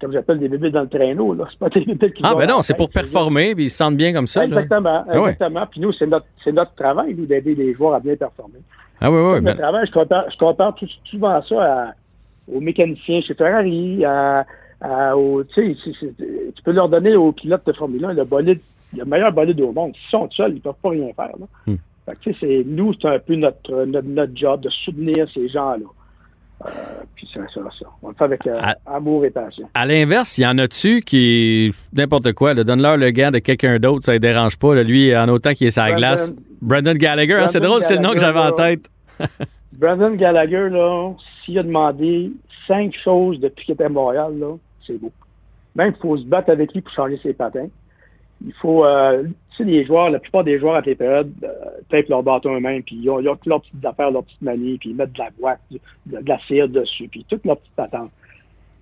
comme 0.00 0.12
j'appelle 0.12 0.38
des 0.38 0.48
bébites 0.48 0.72
dans 0.72 0.82
le 0.82 0.88
traîneau, 0.88 1.34
là. 1.34 1.46
C'est 1.50 1.58
pas 1.58 1.68
des 1.68 1.80
bébites 1.84 2.14
qui 2.14 2.22
Ah, 2.24 2.36
ben 2.36 2.46
non, 2.46 2.62
c'est 2.62 2.76
pour 2.76 2.90
performer, 2.90 3.56
puis 3.56 3.64
ils 3.64 3.70
se 3.70 3.78
sentent 3.78 3.96
bien 3.96 4.12
comme 4.12 4.28
ça. 4.28 4.40
là. 4.40 4.46
Exactement, 4.46 5.04
Ah 5.08 5.20
ouais. 5.20 5.30
exactement. 5.32 5.66
Puis 5.68 5.80
nous, 5.80 5.90
c'est 5.92 6.06
notre, 6.06 6.26
c'est 6.44 6.52
notre 6.52 6.74
travail, 6.76 7.12
nous, 7.12 7.26
d'aider 7.26 7.56
les 7.56 7.74
joueurs 7.74 7.94
à 7.94 7.98
bien 8.00 8.14
performer. 8.14 8.60
Ah 9.00 9.10
oui, 9.10 9.18
oui. 9.20 9.40
Ben- 9.40 9.56
travail, 9.56 9.86
je 9.86 9.92
compare, 9.92 10.30
je 10.30 10.38
compare 10.38 10.74
tout- 10.74 10.88
souvent 11.04 11.42
ça 11.42 11.88
à- 11.88 11.94
aux 12.52 12.60
mécaniciens 12.60 13.20
chez 13.20 13.34
Ferrari, 13.34 14.04
à, 14.04 14.46
à- 14.80 15.16
aux- 15.16 15.44
tu 15.44 15.74
peux 16.64 16.72
leur 16.72 16.88
donner 16.88 17.16
aux 17.16 17.32
pilotes 17.32 17.66
de 17.66 17.72
Formule 17.72 18.04
1 18.04 18.12
le 18.14 18.24
bolide, 18.24 18.60
le 18.96 19.04
meilleur 19.04 19.32
bolide 19.32 19.60
au 19.60 19.72
monde. 19.72 19.92
S'ils 19.96 20.10
sont 20.10 20.30
seuls, 20.30 20.54
ils 20.54 20.60
peuvent 20.60 20.74
pas 20.82 20.90
rien 20.90 21.08
faire. 21.14 21.32
Là. 21.38 21.46
Hmm. 21.66 21.76
Fait 22.06 22.12
que, 22.14 22.18
tu 22.20 22.32
sais, 22.32 22.38
c'est, 22.40 22.64
nous, 22.66 22.92
c'est 22.94 23.08
un 23.08 23.18
peu 23.18 23.34
notre, 23.34 23.84
notre, 23.84 24.06
notre 24.08 24.32
job 24.36 24.60
de 24.60 24.68
soutenir 24.70 25.28
ces 25.34 25.48
gens-là. 25.48 25.86
Euh, 26.64 26.68
puis 27.14 27.28
c'est 27.32 27.40
ça, 27.40 27.60
ça. 27.78 27.86
On 28.02 28.08
le 28.08 28.14
fait 28.14 28.24
avec 28.24 28.46
euh, 28.46 28.58
Ah. 28.62 28.76
amour 28.86 29.24
et 29.24 29.30
passion. 29.30 29.68
À 29.74 29.84
l'inverse, 29.84 30.38
il 30.38 30.42
y 30.42 30.46
en 30.46 30.56
a-tu 30.58 31.02
qui 31.02 31.72
n'importe 31.92 32.32
quoi, 32.32 32.54
donne-leur 32.54 32.96
le 32.96 33.10
gant 33.10 33.30
de 33.30 33.38
quelqu'un 33.40 33.78
d'autre, 33.78 34.04
ça 34.06 34.12
ne 34.14 34.18
dérange 34.18 34.56
pas. 34.56 34.74
là, 34.74 34.82
lui, 34.82 35.14
en 35.16 35.28
autant 35.28 35.52
qu'il 35.52 35.66
est 35.66 35.76
Brandon- 35.78 35.96
glace. 35.96 36.34
Brandon 36.62 36.94
Gallagher, 36.94 37.34
hein, 37.34 37.46
c'est 37.48 37.60
drôle, 37.60 37.82
c'est 37.82 37.96
le 37.96 38.00
nom 38.00 38.12
que 38.12 38.18
j'avais 38.18 38.38
en 38.40 38.52
tête. 38.52 38.88
Brandon 39.72 40.10
Gallagher, 40.14 40.68
là, 40.70 41.12
s'il 41.44 41.58
a 41.58 41.62
demandé 41.62 42.32
cinq 42.66 42.94
choses 43.04 43.38
depuis 43.38 43.66
qu'il 43.66 43.74
était 43.74 43.84
à 43.84 43.88
Montréal, 43.90 44.32
là, 44.38 44.54
c'est 44.86 44.98
beau. 44.98 45.12
Même 45.74 45.92
il 45.94 46.00
faut 46.00 46.16
se 46.16 46.24
battre 46.24 46.50
avec 46.50 46.72
lui 46.72 46.80
pour 46.80 46.92
changer 46.92 47.18
ses 47.22 47.34
patins. 47.34 47.68
Il 48.44 48.52
faut, 48.54 48.84
euh, 48.84 49.24
tu 49.50 49.56
sais, 49.56 49.64
les 49.64 49.84
joueurs, 49.84 50.10
la 50.10 50.18
plupart 50.18 50.44
des 50.44 50.58
joueurs 50.58 50.76
à 50.76 50.82
tes 50.82 50.94
périodes, 50.94 51.32
euh, 51.42 51.48
tapent 51.88 52.08
leur 52.08 52.22
bâton 52.22 52.54
eux-mêmes, 52.54 52.82
puis 52.82 52.96
ils 52.96 53.08
ont, 53.08 53.18
ils 53.18 53.26
toutes 53.26 53.46
leurs 53.46 53.62
petites 53.62 53.84
affaires, 53.84 54.10
leurs 54.10 54.24
petites 54.24 54.42
manies, 54.42 54.78
puis 54.78 54.90
ils 54.90 54.96
mettent 54.96 55.12
de 55.12 55.18
la 55.18 55.30
boîte, 55.38 55.60
de, 55.70 56.18
la 56.26 56.38
cire 56.40 56.68
dessus, 56.68 57.08
puis 57.08 57.24
toutes 57.28 57.44
leurs 57.44 57.56
petites 57.56 57.74
patentes. 57.74 58.10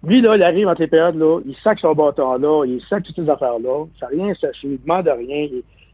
Lui, 0.03 0.21
là, 0.21 0.37
il 0.37 0.43
arrive 0.43 0.69
en 0.69 0.75
tes 0.75 0.89
périodes, 0.89 1.17
là, 1.17 1.41
il 1.47 1.55
sac 1.57 1.79
son 1.79 1.95
bâton-là, 1.95 2.65
il 2.67 2.81
sac 2.83 3.05
toutes 3.05 3.17
ces 3.17 3.31
affaires-là, 3.31 3.87
ça 4.01 4.09
rien 4.09 4.35
séché, 4.35 4.69
il 4.69 4.83
demande 4.83 5.07
rien, 5.09 5.49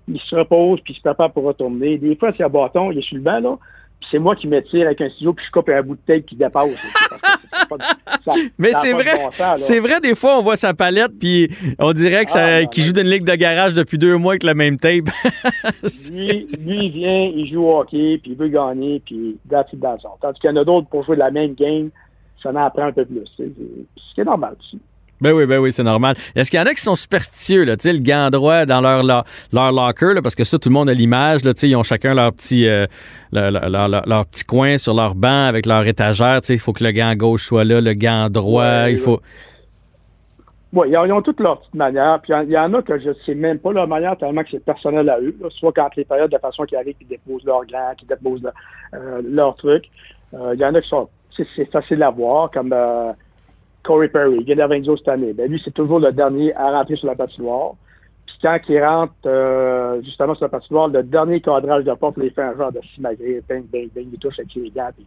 il, 0.08 0.20
se 0.20 0.34
repose, 0.34 0.80
puis 0.80 0.94
il 0.94 0.96
se 0.96 1.02
prépare 1.02 1.30
pour 1.30 1.44
retourner. 1.44 1.98
Des 1.98 2.16
fois, 2.16 2.32
c'est 2.36 2.42
un 2.42 2.48
bâton, 2.48 2.90
il 2.90 2.98
est 2.98 3.02
sur 3.02 3.16
le 3.16 3.22
banc, 3.22 3.40
là, 3.40 3.58
c'est 4.10 4.18
moi 4.18 4.36
qui 4.36 4.48
me 4.48 4.60
tire 4.62 4.86
avec 4.86 5.00
un 5.00 5.10
ciseau, 5.10 5.32
puis 5.32 5.44
je 5.46 5.50
coupe 5.50 5.68
un 5.68 5.82
bout 5.82 5.94
de 5.94 6.00
tape 6.06 6.26
qui 6.26 6.36
dépasse. 6.36 6.70
Mais 8.58 8.72
c'est 8.72 8.92
vrai, 8.92 9.16
bon 9.16 9.30
c'est 9.56 9.78
vrai, 9.78 10.00
des 10.00 10.14
fois, 10.14 10.38
on 10.38 10.42
voit 10.42 10.56
sa 10.56 10.74
palette, 10.74 11.12
puis 11.18 11.48
on 11.78 11.92
dirait 11.92 12.24
que 12.24 12.30
Ah, 12.36 12.66
qu'il 12.66 12.84
joue 12.84 12.92
d'une 12.92 13.08
ligue 13.08 13.24
de 13.24 13.34
garage 13.34 13.74
depuis 13.74 13.98
deux 13.98 14.16
mois 14.16 14.32
avec 14.32 14.42
la 14.42 14.54
même 14.54 14.78
tape. 14.78 15.10
Lui, 16.10 16.46
lui, 16.58 16.86
il 16.86 16.90
vient, 16.90 17.32
il 17.34 17.46
joue 17.52 17.64
au 17.64 17.80
hockey, 17.80 18.18
puis 18.22 18.32
il 18.32 18.36
veut 18.36 18.48
gagner, 18.48 19.00
puis 19.04 19.36
that's 19.48 19.72
it, 19.72 19.80
that's 19.80 20.04
all. 20.04 20.12
Tandis 20.20 20.40
qu'il 20.40 20.50
y 20.50 20.52
en 20.52 20.56
a 20.56 20.64
d'autres 20.64 20.88
pour 20.88 21.04
jouer 21.04 21.16
la 21.16 21.30
même 21.30 21.54
game, 21.54 21.90
ça 22.42 22.50
en 22.50 22.56
apprend 22.56 22.86
un 22.86 22.92
peu 22.92 23.04
plus. 23.04 23.24
C'est 24.16 24.24
normal 24.24 24.56
aussi. 24.58 24.78
Ben 25.20 25.32
oui, 25.32 25.44
ben 25.46 25.58
oui, 25.58 25.72
c'est 25.72 25.82
normal. 25.82 26.16
Est-ce 26.34 26.50
qu'il 26.50 26.58
y 26.58 26.62
en 26.62 26.66
a 26.66 26.72
qui 26.74 26.80
sont 26.80 26.94
superstitieux, 26.94 27.64
là, 27.64 27.76
tu 27.76 27.82
sais, 27.82 27.92
le 27.92 27.98
gant 27.98 28.30
droit 28.30 28.64
dans 28.64 28.80
leur, 28.80 29.02
leur, 29.02 29.24
leur 29.52 29.70
locker, 29.72 30.14
là, 30.14 30.22
parce 30.22 30.34
que 30.34 30.44
ça, 30.44 30.58
tout 30.58 30.68
le 30.70 30.72
monde 30.72 30.88
a 30.88 30.94
l'image, 30.94 31.44
là, 31.44 31.52
tu 31.54 31.60
sais, 31.60 31.68
ils 31.68 31.76
ont 31.76 31.82
chacun 31.82 32.14
leur 32.14 32.32
petit, 32.32 32.66
euh, 32.68 32.86
leur, 33.32 33.50
leur- 33.88 34.26
petit 34.26 34.44
coin 34.44 34.78
sur 34.78 34.94
leur 34.94 35.14
banc 35.14 35.46
avec 35.46 35.66
leur 35.66 35.86
étagère, 35.86 36.40
tu 36.40 36.46
sais, 36.48 36.54
il 36.54 36.58
faut 36.58 36.72
que 36.72 36.82
le 36.84 36.92
gant 36.92 37.14
gauche 37.14 37.44
soit 37.46 37.64
là, 37.64 37.80
le 37.80 37.92
gant 37.94 38.30
droit, 38.30 38.64
Ouais, 38.64 38.92
il 38.92 38.98
faut... 38.98 39.20
Oui, 40.72 40.86
ils 40.88 40.96
ont, 40.96 41.20
toutes 41.20 41.40
leurs 41.40 41.58
petites 41.58 41.74
manières. 41.74 42.20
Puis 42.22 42.32
il 42.46 42.50
y 42.52 42.56
en- 42.56 42.72
a 42.74 42.80
que 42.82 42.96
je 43.00 43.08
ne 43.08 43.14
sais 43.26 43.34
même 43.34 43.58
pas 43.58 43.72
leur 43.72 43.88
manière 43.88 44.16
tellement 44.16 44.44
que 44.44 44.50
c'est 44.52 44.64
personnel 44.64 45.08
à 45.10 45.18
eux. 45.18 45.34
là. 45.40 45.48
Soit 45.50 45.72
quand 45.72 45.88
les 45.96 46.04
périodes 46.04 46.30
de 46.30 46.38
façon 46.38 46.64
qu'ils 46.64 46.78
arrivent, 46.78 46.94
ils 47.00 47.08
déposent 47.08 47.44
leur 47.44 47.64
gland, 47.66 47.92
qu'ils 47.98 48.06
déposent 48.06 48.42
le- 48.42 48.50
euh, 48.94 49.20
leur 49.28 49.56
truc. 49.56 49.86
Euh, 50.32 50.52
Il 50.54 50.60
y 50.60 50.64
en 50.64 50.72
a 50.72 50.80
qui 50.80 50.88
sont. 50.88 51.08
C'est 51.36 51.44
c'est 51.56 51.68
facile 51.72 52.00
à 52.04 52.10
voir, 52.10 52.52
comme 52.52 52.72
euh, 52.72 53.10
Corey 53.82 54.08
Perry, 54.08 54.44
Lorenzo 54.44 54.96
cette 54.96 55.08
année. 55.08 55.32
Ben, 55.32 55.50
lui, 55.50 55.60
c'est 55.64 55.72
toujours 55.74 56.00
le 56.00 56.12
dernier 56.12 56.54
à 56.54 56.70
rentrer 56.70 56.96
sur 56.96 57.06
la 57.08 57.14
patinoire. 57.14 57.72
Puis 58.26 58.36
quand 58.42 58.58
il 58.68 58.84
rentre 58.84 59.12
euh, 59.26 60.00
justement 60.02 60.34
sur 60.34 60.44
la 60.44 60.50
patinoire, 60.50 60.88
le 60.88 61.02
dernier 61.02 61.40
cadrage 61.40 61.84
de 61.84 61.92
porte, 61.94 62.16
il 62.22 62.30
fait 62.30 62.42
un 62.42 62.56
genre 62.56 62.70
de 62.72 62.80
simagrée, 62.94 63.42
bang, 63.48 63.64
bang, 63.72 63.88
bang, 63.94 64.06
il 64.12 64.18
touche 64.18 64.38
avec 64.38 64.54
les 64.54 64.70
gants. 64.70 64.90
Puis 64.94 65.06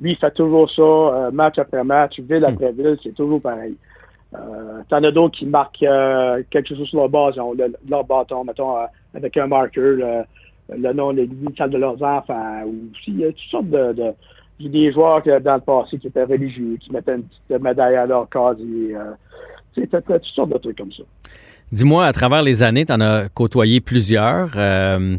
lui, 0.00 0.12
il 0.12 0.16
fait 0.16 0.30
toujours 0.30 0.70
ça, 0.70 0.82
euh, 0.82 1.30
match 1.30 1.58
après 1.58 1.84
match, 1.84 2.18
ville 2.20 2.44
après 2.44 2.72
ville, 2.72 2.96
c'est 3.02 3.14
toujours 3.14 3.42
pareil. 3.42 3.76
Euh, 4.34 4.80
T'en 4.88 5.02
as 5.04 5.10
d'autres 5.10 5.36
qui 5.38 5.44
marquent 5.44 5.82
euh, 5.82 6.42
quelque 6.50 6.74
chose 6.74 6.88
sur 6.88 7.00
leur 7.00 7.08
base, 7.10 7.36
le- 7.36 7.74
leur 7.88 8.04
bâton, 8.04 8.44
mettons, 8.44 8.78
euh, 8.78 8.86
avec 9.14 9.36
un 9.36 9.46
marqueur, 9.48 9.96
le, 9.96 10.76
le 10.78 10.92
nom, 10.94 11.10
l'initial 11.10 11.68
de 11.68 11.76
leurs 11.76 12.02
enfants, 12.02 12.62
ou 12.64 12.74
aussi, 12.92 13.10
il 13.10 13.18
y 13.18 13.24
a 13.24 13.28
toutes 13.32 13.50
sortes 13.50 13.68
de... 13.68 13.92
de 13.92 14.12
j'ai 14.62 14.68
des 14.68 14.92
joueurs 14.92 15.22
que, 15.22 15.38
dans 15.40 15.54
le 15.54 15.60
passé 15.60 15.98
qui 15.98 16.06
étaient 16.06 16.24
religieux, 16.24 16.76
qui 16.80 16.92
mettaient 16.92 17.14
une 17.14 17.24
petite 17.24 17.62
médaille 17.62 17.96
à 17.96 18.06
leur 18.06 18.28
casier. 18.28 18.94
Euh, 18.94 19.86
t'as 19.90 20.00
toutes 20.00 20.24
sortes 20.24 20.50
de 20.50 20.58
trucs 20.58 20.78
comme 20.78 20.92
ça. 20.92 21.02
Dis-moi, 21.72 22.04
à 22.04 22.12
travers 22.12 22.42
les 22.42 22.62
années, 22.62 22.84
tu 22.84 22.92
en 22.92 23.00
as 23.00 23.28
côtoyé 23.28 23.80
plusieurs. 23.80 24.52
euh, 24.56 25.16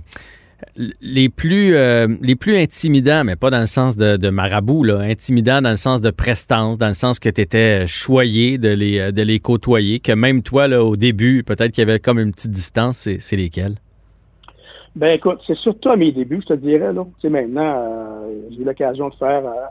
les 1.01 1.27
plus 1.27 1.75
euh, 1.75 2.07
les 2.21 2.35
plus 2.35 2.55
intimidants, 2.55 3.25
mais 3.25 3.35
pas 3.35 3.49
dans 3.49 3.59
le 3.59 3.65
sens 3.65 3.97
de, 3.97 4.29
marabout, 4.29 4.89
intimidants 4.91 5.61
dans 5.61 5.71
le 5.71 5.75
sens 5.75 5.99
de 5.99 6.09
prestance, 6.09 6.77
dans 6.77 6.87
le 6.87 6.93
sens 6.93 7.19
que 7.19 7.27
tu 7.27 7.41
étais 7.41 7.85
choyé 7.85 8.57
de 8.57 8.69
les, 8.69 9.11
de 9.11 9.21
les 9.23 9.39
côtoyer, 9.39 9.99
que 9.99 10.13
même 10.13 10.41
toi, 10.41 10.69
là, 10.69 10.81
au 10.81 10.95
début, 10.95 11.43
peut-être 11.43 11.71
qu'il 11.73 11.81
y 11.85 11.89
avait 11.89 11.99
comme 11.99 12.17
une 12.17 12.31
petite 12.31 12.51
distance, 12.51 13.09
c'est 13.19 13.35
lesquels? 13.35 13.75
Ben 14.95 15.15
écoute, 15.15 15.39
c'est 15.47 15.57
surtout 15.57 15.89
à 15.89 15.95
mes 15.95 16.11
débuts, 16.11 16.41
je 16.41 16.47
te 16.47 16.53
dirais. 16.53 16.93
Là. 16.93 17.03
Tu 17.03 17.21
sais, 17.21 17.29
maintenant, 17.29 17.73
euh, 17.75 18.49
j'ai 18.51 18.61
eu 18.61 18.63
l'occasion 18.63 19.09
de 19.09 19.15
faire 19.15 19.45
euh, 19.45 19.65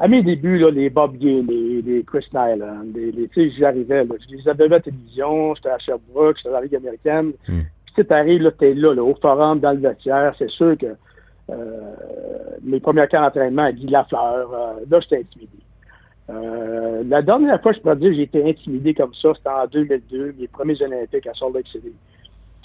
à 0.00 0.08
mes 0.08 0.22
débuts, 0.22 0.58
là, 0.58 0.70
les 0.70 0.90
Bob 0.90 1.16
Gay, 1.16 1.42
les, 1.46 1.82
les 1.82 2.02
Chris 2.04 2.26
Nyland, 2.32 2.86
les, 2.94 3.12
les, 3.12 3.28
tu 3.28 3.50
sais, 3.50 3.56
j'arrivais, 3.58 4.04
là, 4.04 4.14
je 4.18 4.34
les 4.34 4.48
avais 4.48 4.64
à 4.64 4.68
la 4.68 4.80
télévision, 4.80 5.54
j'étais 5.54 5.68
à 5.68 5.78
Sherbrooke, 5.78 6.38
j'étais 6.38 6.48
dans 6.48 6.56
la 6.56 6.62
Ligue 6.62 6.76
américaine. 6.76 7.32
Mm. 7.46 7.60
Puis 7.84 7.94
tu 7.94 7.94
sais, 7.96 8.04
t'arrives, 8.04 8.42
là, 8.42 8.50
t'es 8.50 8.74
là, 8.74 8.94
là, 8.94 9.04
au 9.04 9.14
forum, 9.14 9.60
dans 9.60 9.72
le 9.72 9.78
vestiaire, 9.78 10.34
c'est 10.38 10.50
sûr 10.50 10.76
que 10.78 10.86
euh, 11.50 11.94
mes 12.62 12.80
premiers 12.80 13.06
camps 13.08 13.20
d'entraînement 13.20 13.64
à 13.64 13.72
Guy 13.72 13.86
Lafleur, 13.88 14.52
euh, 14.52 14.84
là, 14.90 15.00
j'étais 15.00 15.18
intimidé. 15.18 15.58
Euh, 16.30 17.02
la 17.06 17.22
dernière 17.22 17.60
fois, 17.60 17.72
je 17.72 17.80
pourrais 17.80 17.96
dire, 17.96 18.12
j'ai 18.14 18.22
été 18.22 18.48
intimidé 18.48 18.94
comme 18.94 19.12
ça, 19.14 19.32
c'était 19.34 19.48
en 19.48 19.66
2002, 19.66 20.34
mes 20.38 20.48
premiers 20.48 20.80
Olympiques 20.80 21.26
à 21.26 21.34
Salt 21.34 21.52
Lake 21.54 21.66
City. 21.68 21.92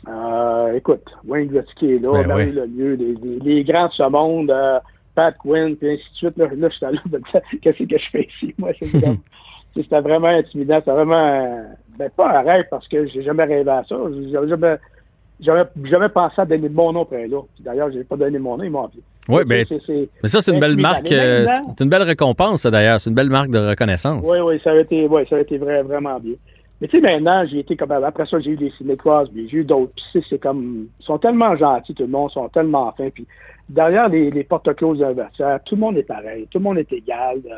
Euh, 0.07 0.73
écoute, 0.73 1.03
Wayne 1.25 1.47
Gretzky 1.47 1.93
est 1.93 1.99
là, 1.99 2.11
Ben 2.13 2.27
Marie 2.27 2.45
ouais. 2.45 2.51
Lemieux, 2.51 2.93
les, 2.93 3.15
les, 3.15 3.39
les 3.39 3.63
grands 3.63 3.87
de 3.87 3.93
ce 3.93 4.03
monde, 4.09 4.51
euh, 4.51 4.79
Pat 5.15 5.35
Quinn, 5.37 5.75
puis 5.75 5.91
ainsi 5.91 6.03
de 6.11 6.15
suite. 6.15 6.37
Là, 6.37 6.47
là 6.55 6.69
je 6.69 6.75
suis 6.75 6.85
allé 6.85 6.99
qu'est-ce 7.61 7.83
que 7.83 7.97
je 7.97 8.09
fais 8.11 8.27
ici? 8.27 8.53
Moi, 8.57 8.71
c'est 8.79 8.91
comme- 9.01 9.17
C'était 9.75 10.01
vraiment 10.01 10.27
intimidant. 10.27 10.77
C'était 10.79 10.91
vraiment, 10.91 11.15
euh, 11.15 11.63
ben, 11.97 12.09
pas 12.15 12.37
un 12.39 12.41
rêve 12.43 12.65
parce 12.69 12.87
que 12.87 13.05
j'ai 13.07 13.23
jamais 13.23 13.43
rêvé 13.45 13.69
à 13.69 13.83
ça. 13.87 13.95
J'avais 14.31 14.47
jamais, 14.47 14.75
j'avais 15.39 15.63
jamais 15.85 16.09
pensé 16.09 16.39
à 16.41 16.45
donner 16.45 16.69
mon 16.69 16.93
nom 16.93 17.01
après 17.01 17.27
là. 17.27 17.39
D'ailleurs, 17.59 17.91
j'ai 17.91 18.03
pas 18.03 18.15
donné 18.17 18.37
mon 18.37 18.57
nom, 18.57 18.63
ils 18.63 18.69
m'ont 18.69 18.85
appelé. 18.85 19.01
Oui, 19.27 19.41
Tu 19.41 19.47
sais, 19.47 19.47
ben, 19.47 19.65
c'est- 19.67 19.85
c'est- 19.87 20.09
mais 20.21 20.29
ça, 20.29 20.39
c'est 20.41 20.53
une 20.53 20.59
belle 20.59 20.77
marque, 20.77 21.09
Mais 21.09 21.17
euh, 21.19 21.45
c'est 21.77 21.83
une 21.83 21.89
belle 21.89 22.03
récompense, 22.03 22.63
d'ailleurs. 22.67 22.99
C'est 23.01 23.09
une 23.09 23.15
belle 23.15 23.31
marque 23.31 23.49
de 23.49 23.57
reconnaissance. 23.57 24.23
Oui, 24.23 24.37
oui, 24.39 24.59
ça 24.63 24.71
a 24.71 24.75
été, 24.75 25.07
ouais, 25.07 25.25
ça 25.27 25.37
a 25.37 25.39
été 25.39 25.57
vrai- 25.57 25.81
vraiment 25.81 26.19
bien. 26.19 26.35
Mais 26.81 26.87
tu 26.87 26.97
sais, 26.97 27.01
maintenant, 27.01 27.45
j'ai 27.45 27.59
été 27.59 27.77
comme 27.77 27.91
après 27.91 28.25
ça, 28.25 28.39
j'ai 28.39 28.51
eu 28.51 28.55
les 28.57 28.71
Cinécoises, 28.71 29.29
puis 29.29 29.47
j'ai 29.47 29.59
eu 29.59 29.63
d'autres. 29.63 29.93
Puis 29.95 30.25
c'est 30.29 30.39
comme. 30.39 30.87
Ils 30.99 31.05
sont 31.05 31.17
tellement 31.17 31.55
gentils, 31.55 31.93
tout 31.93 32.03
le 32.03 32.09
monde, 32.09 32.29
ils 32.31 32.33
sont 32.33 32.49
tellement 32.49 32.91
fins. 32.97 33.09
Puis 33.09 33.25
derrière 33.69 34.09
les, 34.09 34.43
portes 34.43 34.73
closes 34.75 34.99
d'un 34.99 35.13
vestiaire, 35.13 35.59
tout 35.63 35.75
le 35.75 35.81
monde 35.81 35.97
est 35.97 36.03
pareil, 36.03 36.47
tout 36.51 36.57
le 36.57 36.63
monde 36.63 36.77
est 36.77 36.91
égal. 36.91 37.39
euh, 37.45 37.55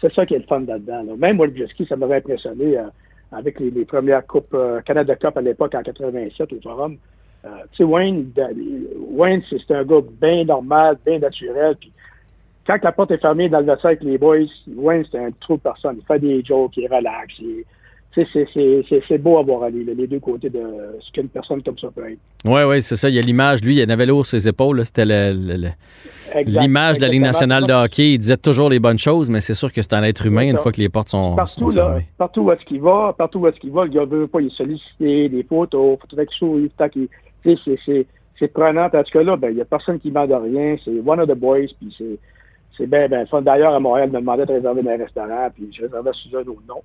c'est 0.00 0.12
ça 0.12 0.26
qui 0.26 0.34
est 0.34 0.38
le 0.38 0.44
fun 0.44 0.60
là-dedans. 0.60 1.02
là. 1.04 1.12
Même 1.16 1.38
Wojcicki, 1.40 1.86
ça 1.86 1.96
m'avait 1.96 2.16
impressionné 2.16 2.78
euh, 2.78 2.84
avec 3.32 3.58
les, 3.60 3.84
premières 3.84 4.26
coupes 4.26 4.54
euh, 4.54 4.80
Canada 4.82 5.14
Cup 5.16 5.36
à 5.36 5.40
l'époque 5.40 5.74
en 5.74 5.82
87 5.82 6.52
au 6.52 6.60
Forum. 6.60 6.96
Tu 7.42 7.48
sais, 7.78 7.84
Wayne, 7.84 8.32
da- 8.34 8.50
Wayne 9.10 9.42
c'est 9.48 9.58
c'est 9.66 9.74
un 9.74 9.84
gars 9.84 10.00
bien 10.20 10.44
normal, 10.44 10.98
bien 11.06 11.20
naturel. 11.20 11.76
Puis 11.76 11.92
quand 12.66 12.82
la 12.82 12.92
porte 12.92 13.12
est 13.12 13.18
fermée 13.18 13.48
dans 13.48 13.60
le 13.60 13.66
vestiaire 13.66 13.90
avec 13.90 14.02
les 14.02 14.18
boys, 14.18 14.38
Wayne, 14.76 15.04
c'est 15.10 15.18
un 15.18 15.30
trou 15.40 15.56
de 15.56 15.62
personne. 15.62 15.98
Il 16.00 16.04
fait 16.04 16.18
des 16.18 16.44
jokes, 16.44 16.76
il 16.76 16.84
est 16.84 16.94
relax. 16.94 17.34
il- 17.38 17.64
c'est 18.14 19.18
beau 19.18 19.38
à 19.38 19.42
voir 19.42 19.62
aller, 19.64 19.84
les 19.84 20.06
deux 20.06 20.18
côtés 20.18 20.50
de 20.50 20.60
ce 21.00 21.12
qu'une 21.12 21.28
personne 21.28 21.62
comme 21.62 21.78
ça 21.78 21.88
peut 21.94 22.10
être. 22.10 22.18
Oui, 22.44 22.62
oui, 22.66 22.80
c'est 22.80 22.96
ça. 22.96 23.08
Il 23.08 23.14
y 23.14 23.18
a 23.18 23.22
l'image. 23.22 23.62
Lui, 23.62 23.76
il 23.76 23.90
avait 23.90 24.06
l'eau 24.06 24.24
sur 24.24 24.38
ses 24.38 24.48
épaules. 24.48 24.84
C'était 24.84 25.04
l'image 26.44 26.96
de 26.98 27.02
la 27.02 27.08
Ligue 27.08 27.22
nationale 27.22 27.66
de 27.66 27.72
hockey. 27.72 28.12
Il 28.14 28.18
disait 28.18 28.36
toujours 28.36 28.70
les 28.70 28.80
bonnes 28.80 28.98
choses, 28.98 29.30
mais 29.30 29.40
c'est 29.40 29.54
sûr 29.54 29.72
que 29.72 29.82
c'est 29.82 29.92
un 29.92 30.02
être 30.02 30.26
humain 30.26 30.48
une 30.48 30.56
fois 30.56 30.72
que 30.72 30.80
les 30.80 30.88
portes 30.88 31.10
sont, 31.10 31.36
partout, 31.36 31.70
là, 31.70 31.98
Partout 32.16 32.42
où 32.42 32.52
est-ce 32.52 32.64
qu'il 32.64 32.80
va, 32.80 33.14
partout 33.16 33.40
où 33.40 33.46
est-ce 33.46 33.60
qu'il 33.60 33.72
va, 33.72 33.84
le 33.84 33.90
gars 33.90 34.04
veut 34.04 34.26
pas, 34.26 34.40
il 34.40 34.50
sollicité, 34.50 35.28
des 35.28 35.42
photos, 35.42 35.98
faut 36.00 36.06
qu'il 36.06 36.28
sourit, 36.30 36.72
c'est 38.38 38.52
prenant. 38.52 38.86
En 38.86 38.90
tout 38.90 39.12
cas, 39.12 39.22
là, 39.22 39.36
ben, 39.36 39.50
il 39.50 39.56
n'y 39.56 39.60
a 39.60 39.64
personne 39.64 39.98
qui 39.98 40.10
demande 40.10 40.32
rien. 40.32 40.76
C'est 40.84 41.00
one 41.04 41.20
of 41.20 41.28
the 41.28 41.34
boys, 41.34 41.66
puis 41.78 41.94
c'est 41.96 42.18
c'est 42.78 42.86
bien, 42.86 43.08
fun. 43.26 43.42
D'ailleurs, 43.42 43.74
à 43.74 43.80
Montréal, 43.80 44.08
il 44.08 44.14
me 44.14 44.20
demandait 44.20 44.46
de 44.46 44.52
réserver 44.52 44.82
dans 44.82 44.90
un 44.90 44.96
restaurant, 44.96 45.48
puis 45.52 45.68
je 45.72 45.82
réservais 45.82 46.10
sous 46.12 46.36
un 46.36 46.42
autre 46.42 46.62
nom. 46.68 46.80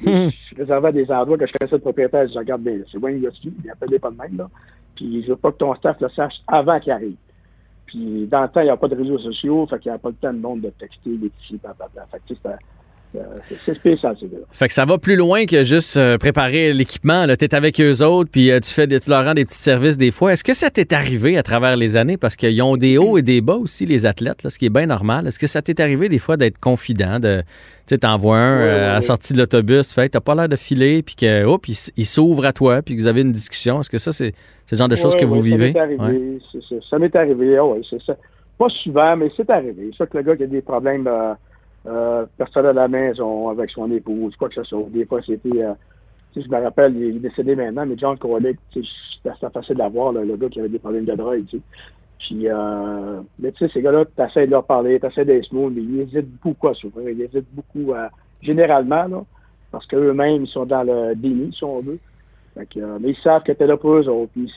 Hmm. 0.00 0.28
Je 0.30 0.56
réservais 0.56 0.92
des 0.92 1.10
endroits 1.10 1.36
que 1.36 1.46
je 1.46 1.52
connaissais 1.52 1.76
le 1.76 1.82
propriétaire. 1.82 2.28
Je 2.28 2.38
regarde, 2.38 2.62
ben, 2.62 2.84
c'est 2.90 2.98
Wayne 2.98 3.22
Yoski, 3.22 3.52
il 3.64 3.70
appelle 3.70 3.98
pas 3.98 4.10
de 4.10 4.16
même, 4.16 4.36
là. 4.36 4.48
Puis 4.94 5.22
je 5.22 5.28
veux 5.28 5.36
pas 5.36 5.52
que 5.52 5.58
ton 5.58 5.74
staff 5.74 6.00
le 6.00 6.08
sache 6.08 6.40
avant 6.46 6.78
qu'il 6.80 6.92
arrive. 6.92 7.16
Puis 7.86 8.26
dans 8.26 8.42
le 8.42 8.48
temps, 8.48 8.60
il 8.60 8.64
n'y 8.64 8.70
a 8.70 8.76
pas 8.76 8.88
de 8.88 8.96
réseaux 8.96 9.18
sociaux, 9.18 9.66
fait 9.66 9.78
qu'il 9.78 9.90
n'y 9.90 9.96
a 9.96 9.98
pas 9.98 10.10
le 10.10 10.14
temps 10.14 10.32
de 10.32 10.38
monde 10.38 10.60
de 10.60 10.70
texter, 10.70 11.16
des 11.16 11.30
petits, 11.30 11.58
Fait 11.58 12.20
que 12.28 12.34
c'est 13.64 13.74
spécial, 13.74 14.16
c'est 14.20 14.28
Fait 14.52 14.68
que 14.68 14.74
ça 14.74 14.84
va 14.84 14.98
plus 14.98 15.16
loin 15.16 15.46
que 15.46 15.64
juste 15.64 15.96
euh, 15.96 16.18
préparer 16.18 16.74
l'équipement. 16.74 17.26
Tu 17.26 17.44
es 17.44 17.54
avec 17.54 17.80
eux 17.80 18.02
autres, 18.04 18.30
puis 18.30 18.50
euh, 18.50 18.60
tu, 18.60 18.72
fais 18.72 18.86
tu 18.86 19.08
leur 19.08 19.24
rends 19.24 19.34
des 19.34 19.44
petits 19.44 19.58
services 19.58 19.96
des 19.96 20.10
fois. 20.10 20.32
Est-ce 20.32 20.44
que 20.44 20.54
ça 20.54 20.68
t'est 20.68 20.92
arrivé 20.92 21.38
à 21.38 21.42
travers 21.42 21.76
les 21.76 21.96
années? 21.96 22.16
Parce 22.16 22.36
qu'ils 22.36 22.60
ont 22.62 22.76
des 22.76 22.98
hauts 22.98 23.16
et 23.16 23.22
des 23.22 23.40
bas 23.40 23.54
aussi, 23.54 23.86
les 23.86 24.04
athlètes, 24.04 24.42
là, 24.42 24.50
ce 24.50 24.58
qui 24.58 24.66
est 24.66 24.70
bien 24.70 24.86
normal. 24.86 25.26
Est-ce 25.26 25.38
que 25.38 25.46
ça 25.46 25.62
t'est 25.62 25.80
arrivé 25.80 26.08
des 26.08 26.18
fois 26.18 26.36
d'être 26.36 26.58
confident, 26.58 27.18
de 27.18 27.42
tu 27.86 27.98
t'envoies 27.98 28.36
un 28.36 28.60
à 28.60 28.92
la 28.94 29.02
sortie 29.02 29.32
de 29.32 29.38
l'autobus, 29.38 29.88
tu 29.88 29.94
fais, 29.94 30.10
t'as 30.10 30.20
pas 30.20 30.34
l'air 30.34 30.48
de 30.48 30.56
filer, 30.56 31.02
puis 31.02 31.14
que, 31.14 31.44
oh, 31.46 31.56
puis 31.56 31.90
il, 31.96 32.04
s'ouvre 32.04 32.44
à 32.44 32.52
toi, 32.52 32.82
puis 32.82 32.94
que 32.94 33.00
vous 33.00 33.06
avez 33.06 33.22
une 33.22 33.32
discussion. 33.32 33.80
Est-ce 33.80 33.88
que 33.88 33.96
ça, 33.96 34.12
c'est 34.12 34.34
le 34.70 34.76
genre 34.76 34.88
de 34.88 34.96
choses 34.96 35.16
que 35.16 35.24
vous 35.24 35.40
vivez? 35.40 35.72
Ça 35.72 35.86
m'est 35.86 35.98
arrivé, 35.98 36.38
ça. 36.90 36.98
m'est 36.98 37.16
arrivé, 37.16 37.58
oui, 37.60 37.86
c'est 37.88 38.02
ça. 38.02 38.14
Pas 38.58 38.68
souvent, 38.68 39.16
mais 39.16 39.30
c'est 39.34 39.48
arrivé. 39.48 39.90
Ça 39.96 40.06
que 40.06 40.18
le 40.18 40.24
gars 40.24 40.36
qui 40.36 40.42
a 40.42 40.46
des 40.46 40.60
problèmes 40.60 41.06
euh, 41.06 41.32
personne 42.36 42.66
à 42.66 42.72
la 42.72 42.88
maison 42.88 43.48
avec 43.48 43.70
son 43.70 43.90
épouse, 43.90 44.36
quoi 44.36 44.48
que 44.48 44.54
ce 44.54 44.64
soit. 44.64 44.86
Des 44.90 45.06
fois, 45.06 45.20
c'était. 45.22 45.62
Euh, 45.62 45.74
je 46.36 46.48
me 46.48 46.62
rappelle, 46.62 46.96
il 46.96 47.16
est 47.16 47.20
décédé 47.20 47.56
maintenant, 47.56 47.84
mais 47.84 47.96
John 47.96 48.16
Corley, 48.16 48.54
c'était 48.72 49.50
facile 49.52 49.80
à 49.80 49.88
voir, 49.88 50.12
le 50.12 50.36
gars 50.36 50.48
qui 50.48 50.60
avait 50.60 50.68
des 50.68 50.78
problèmes 50.78 51.04
de 51.04 51.14
drogue. 51.14 51.44
sais. 51.50 51.60
Puis, 52.20 52.48
euh, 52.48 53.20
mais 53.38 53.50
tu 53.52 53.58
sais, 53.58 53.72
ces 53.72 53.82
gars-là, 53.82 54.04
tu 54.04 54.22
essaies 54.22 54.46
de 54.46 54.52
leur 54.52 54.64
parler, 54.64 55.00
tu 55.00 55.06
essaies 55.06 55.24
d'être 55.24 55.46
smooth, 55.46 55.72
mais 55.74 55.82
ils 55.82 56.00
hésitent 56.00 56.40
beaucoup 56.42 56.68
à 56.68 56.74
souffrir. 56.74 57.08
Ils 57.08 57.22
hésitent 57.22 57.52
beaucoup. 57.52 57.92
Généralement, 58.40 59.04
là, 59.04 59.24
parce 59.70 59.86
qu'eux-mêmes, 59.86 60.44
ils 60.44 60.48
sont 60.48 60.66
dans 60.66 60.82
le 60.82 61.14
déni, 61.14 61.52
si 61.52 61.64
on 61.64 61.80
veut. 61.80 61.98
Euh, 62.76 62.98
mais 63.00 63.10
ils 63.10 63.16
savent 63.16 63.42
que 63.42 63.52
tu 63.52 63.62
es 63.62 63.66
là 63.66 63.76
pour 63.76 63.94
eux 63.94 64.08
autres. 64.08 64.32
Puis, 64.32 64.52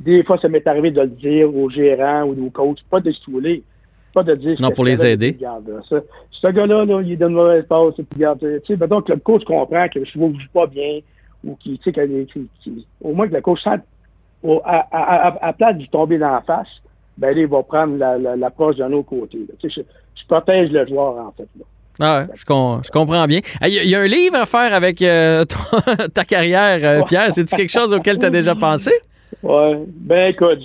des 0.00 0.22
fois, 0.24 0.38
ça 0.38 0.48
m'est 0.48 0.66
arrivé 0.66 0.90
de 0.90 1.00
le 1.00 1.08
dire 1.08 1.54
aux 1.54 1.70
gérants 1.70 2.24
ou 2.24 2.46
aux 2.46 2.50
coachs, 2.50 2.82
pas 2.90 3.00
de 3.00 3.10
stouler 3.10 3.62
pas 4.12 4.22
de 4.22 4.34
dire. 4.34 4.60
Non, 4.60 4.70
pour 4.70 4.84
les 4.84 5.04
aider. 5.04 5.38
ce, 5.82 6.46
gars-là, 6.48 6.84
là, 6.84 7.00
il 7.02 7.18
donne 7.18 7.34
mauvaise 7.34 7.64
passe. 7.66 7.94
Puis, 7.94 8.06
regarde, 8.14 8.40
tu 8.40 8.76
sais, 8.76 8.76
que 8.76 9.12
le 9.12 9.18
coach 9.18 9.44
comprend 9.44 9.88
que 9.88 10.04
je 10.04 10.18
ne 10.18 10.32
joue 10.32 10.48
pas 10.52 10.66
bien 10.66 11.00
ou 11.44 11.54
qu'il, 11.56 11.78
tu 11.78 11.92
sais, 11.92 12.70
au 13.00 13.12
moins 13.12 13.28
que 13.28 13.34
le 13.34 13.40
coach 13.40 13.62
sent, 13.62 13.80
à, 14.64 14.88
à, 14.92 15.48
à, 15.48 15.52
place 15.52 15.76
de 15.76 15.86
tomber 15.86 16.18
dans 16.18 16.30
la 16.30 16.42
face, 16.42 16.68
ben 17.16 17.34
là, 17.34 17.40
il 17.40 17.46
va 17.46 17.62
prendre 17.62 17.96
l'approche 18.36 18.76
la, 18.76 18.88
d'un 18.88 18.94
autre 18.94 19.08
côté. 19.08 19.38
Tu 19.58 19.70
sais, 19.70 19.84
je, 20.14 20.26
protège 20.26 20.70
le 20.70 20.86
joueur, 20.86 21.16
en 21.16 21.32
fait. 21.36 21.48
Là. 21.58 21.64
Ah 22.00 22.26
je, 22.32 22.42
je, 22.42 22.90
comprends 22.92 23.26
bien. 23.26 23.40
Il 23.62 23.72
y, 23.72 23.94
a 23.96 24.00
un 24.00 24.06
livre 24.06 24.36
à 24.36 24.46
faire 24.46 24.72
avec 24.72 25.02
euh, 25.02 25.44
ta 26.14 26.24
carrière, 26.24 26.78
euh, 26.82 27.02
Pierre. 27.04 27.32
C'est-tu 27.32 27.56
quelque 27.56 27.72
chose 27.72 27.92
auquel 27.92 28.18
tu 28.18 28.26
as 28.26 28.30
déjà 28.30 28.54
pensé? 28.54 28.92
Oui. 29.42 29.74
Ben 29.86 30.30
écoute, 30.30 30.60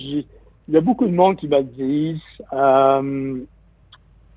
il 0.67 0.73
y 0.73 0.77
a 0.77 0.81
beaucoup 0.81 1.07
de 1.07 1.13
monde 1.13 1.35
qui 1.37 1.47
me 1.47 1.61
disent. 1.61 2.21
Euh, 2.53 3.41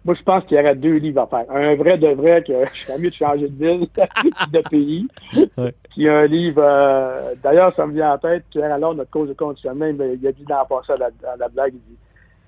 moi, 0.07 0.15
je 0.15 0.23
pense 0.23 0.45
qu'il 0.45 0.57
y 0.57 0.61
aurait 0.61 0.77
deux 0.77 0.99
livres 0.99 1.23
à 1.23 1.27
faire. 1.27 1.51
Un 1.51 1.75
vrai 1.75 1.99
de 1.99 2.07
vrai, 2.07 2.41
que 2.47 2.53
je 2.73 2.87
serais 2.87 2.97
mieux 2.97 3.11
de 3.11 3.15
changer 3.15 3.49
de 3.49 3.57
ville, 3.57 3.89
de 4.53 4.61
pays. 4.71 5.09
Puis 5.91 6.09
un 6.09 6.27
livre, 6.27 6.63
euh, 6.63 7.35
d'ailleurs, 7.43 7.75
ça 7.75 7.85
me 7.87 7.93
vient 7.93 8.13
en 8.13 8.19
tête, 8.19 8.45
Pierre 8.51 8.73
alors 8.73 8.95
notre 8.95 9.11
cause 9.11 9.29
de 9.29 9.35
conditionnement, 9.35 9.87
il 9.87 10.27
a 10.27 10.33
dit 10.33 10.45
dans 10.45 10.63
à 10.63 10.97
la, 10.97 11.07
à 11.07 11.37
la 11.37 11.49
blague, 11.49 11.73
il 11.75 11.81
dit 11.81 11.99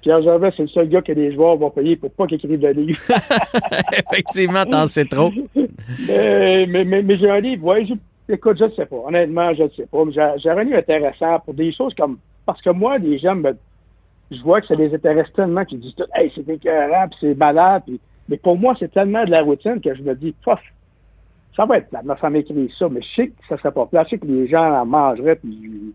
Pierre 0.03 0.23
Gervais, 0.23 0.53
c'est 0.57 0.63
le 0.63 0.69
seul 0.69 0.89
gars 0.89 1.03
que 1.03 1.11
les 1.11 1.33
joueurs 1.33 1.57
vont 1.57 1.71
payer 1.71 1.97
pour 1.97 2.13
pas 2.13 2.29
qu'il 2.29 2.37
écrive 2.37 2.61
de 2.61 2.69
livre. 2.69 3.01
Effectivement, 3.93 4.65
t'en 4.65 4.87
sais 4.87 5.05
trop. 5.05 5.33
mais, 6.07 6.67
mais, 6.69 6.85
mais, 6.85 7.17
j'ai 7.17 7.29
un 7.29 7.41
livre, 7.41 7.65
ouais, 7.65 7.85
écoute, 8.29 8.59
je 8.59 8.67
ne 8.67 8.71
sais 8.71 8.87
pas. 8.87 9.03
Honnêtement, 9.05 9.53
je 9.55 9.65
ne 9.65 9.69
sais 9.71 9.87
pas. 9.87 10.05
J'ai 10.37 10.51
un 10.51 10.63
livre 10.63 10.79
intéressant 10.79 11.41
pour 11.41 11.55
des 11.55 11.73
choses 11.73 11.95
comme. 11.95 12.19
Parce 12.47 12.63
que 12.63 12.71
moi, 12.71 12.99
les 12.99 13.19
gens 13.19 13.35
me 13.35 13.53
je 14.31 14.43
vois 14.43 14.61
que 14.61 14.67
ça 14.67 14.75
les 14.75 14.95
intéresse 14.95 15.33
tellement 15.33 15.65
qu'ils 15.65 15.81
disent 15.81 15.95
tout, 15.95 16.05
hey, 16.15 16.31
c'est 16.35 16.49
écœurant, 16.49 17.09
puis 17.09 17.19
c'est 17.21 17.35
malade, 17.35 17.83
mais 18.29 18.37
pour 18.37 18.59
moi, 18.59 18.75
c'est 18.79 18.93
tellement 18.93 19.25
de 19.25 19.31
la 19.31 19.43
routine 19.43 19.81
que 19.81 19.95
je 19.95 20.03
me 20.03 20.15
dis, 20.15 20.35
pof, 20.45 20.61
ça 21.57 21.65
va 21.65 21.79
être 21.79 21.89
plat. 21.89 22.03
Ma 22.05 22.17
femme 22.17 22.37
écrit 22.37 22.73
ça, 22.79 22.89
mais 22.89 23.03
je 23.03 23.15
sais 23.15 23.29
que 23.29 23.47
ça 23.49 23.57
serait 23.57 23.73
pas 23.73 23.87
plat. 23.87 24.05
Je 24.05 24.11
sais 24.11 24.19
que 24.19 24.27
les 24.27 24.47
gens 24.47 24.81
en 24.81 24.87
mangeraient, 24.87 25.37
puis 25.37 25.95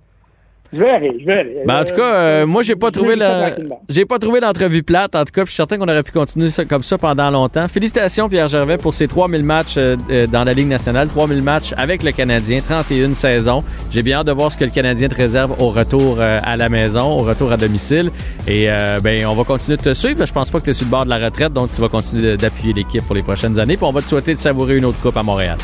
je 0.74 0.80
verrai, 0.80 1.16
je 1.20 1.26
verrai. 1.26 1.64
Ben, 1.66 1.82
en 1.82 1.84
tout 1.84 1.96
cas, 1.96 2.14
euh, 2.16 2.46
moi, 2.48 2.64
j'ai 2.64 2.76
pas 2.76 2.90
trouvé 2.90 3.16
la... 3.16 3.56
j'ai 3.90 4.06
pas 4.06 4.18
trouvé 4.18 4.40
l'entrevue 4.40 4.82
plate. 4.82 5.16
En 5.16 5.24
tout 5.24 5.32
cas, 5.32 5.42
je 5.42 5.50
suis 5.50 5.56
certain 5.56 5.78
qu'on 5.78 5.88
aurait 5.88 6.04
pu 6.04 6.12
continuer 6.12 6.50
ça, 6.50 6.66
comme 6.66 6.84
ça 6.84 6.98
pendant 6.98 7.30
longtemps. 7.30 7.68
Félicitations, 7.68 8.28
Pierre 8.28 8.48
Gervais, 8.48 8.78
pour 8.78 8.94
ces 8.94 9.08
3000 9.08 9.44
matchs 9.44 9.76
euh, 9.78 9.96
euh, 10.10 10.26
dans 10.26 10.44
la 10.44 10.54
Ligue 10.54 10.68
nationale. 10.68 11.08
3000 11.10 11.44
matchs 11.44 11.74
avec 11.78 12.02
le 12.02 12.12
Canadien, 12.12 12.60
31 12.60 13.14
saisons. 13.14 13.60
J'ai 13.92 14.02
bien 14.02 14.20
hâte 14.20 14.28
de 14.28 14.32
voir 14.32 14.52
ce 14.52 14.58
que 14.58 14.66
le 14.66 14.72
Canadien 14.72 15.10
te 15.10 15.16
réserve 15.16 15.56
au 15.62 15.70
retour 15.70 16.20
à 16.22 16.58
la 16.58 16.70
maison, 16.70 17.20
au 17.20 17.24
retour 17.24 17.52
à 17.52 17.58
domicile. 17.58 18.10
Et 18.48 18.68
ben, 19.04 19.26
on 19.26 19.34
va 19.34 19.44
continuer 19.44 19.78
de 19.78 19.84
te 19.84 19.94
suivre. 19.94 20.26
Je 20.26 20.34
pense 20.34 20.50
pas 20.50 20.60
que 20.60 20.66
tu 20.66 20.70
es 20.72 20.74
sur 20.74 20.86
le 20.86 20.92
bord 20.92 21.06
de 21.06 21.10
la 21.10 21.18
retraite, 21.18 21.54
donc 21.54 21.72
tu 21.74 21.82
vas 21.82 21.90
continuer 21.90 22.38
d'appuyer 22.38 22.74
l'équipe 22.74 23.06
pour 23.06 23.16
les 23.16 23.24
prochaines 23.24 23.60
années. 23.60 23.78
Puis 23.78 23.86
on 23.86 23.92
va 23.92 24.02
te 24.02 24.08
souhaiter 24.08 24.34
de 24.34 24.40
savourer 24.40 24.78
une 24.78 24.86
autre 24.86 25.00
coupe 25.02 25.18
à 25.18 25.24
Montréal. 25.24 25.58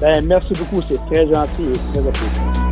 Ben, 0.00 0.24
merci 0.26 0.52
beaucoup. 0.54 0.80
C'est 0.80 1.04
très 1.10 1.26
gentil 1.32 1.64
et 1.64 1.92
très 1.92 2.08
apprécié. 2.08 2.67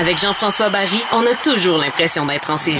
Avec 0.00 0.16
Jean-François 0.16 0.70
Barry, 0.70 1.02
on 1.12 1.20
a 1.26 1.34
toujours 1.44 1.76
l'impression 1.76 2.24
d'être 2.24 2.50
en 2.50 2.56
série. 2.56 2.78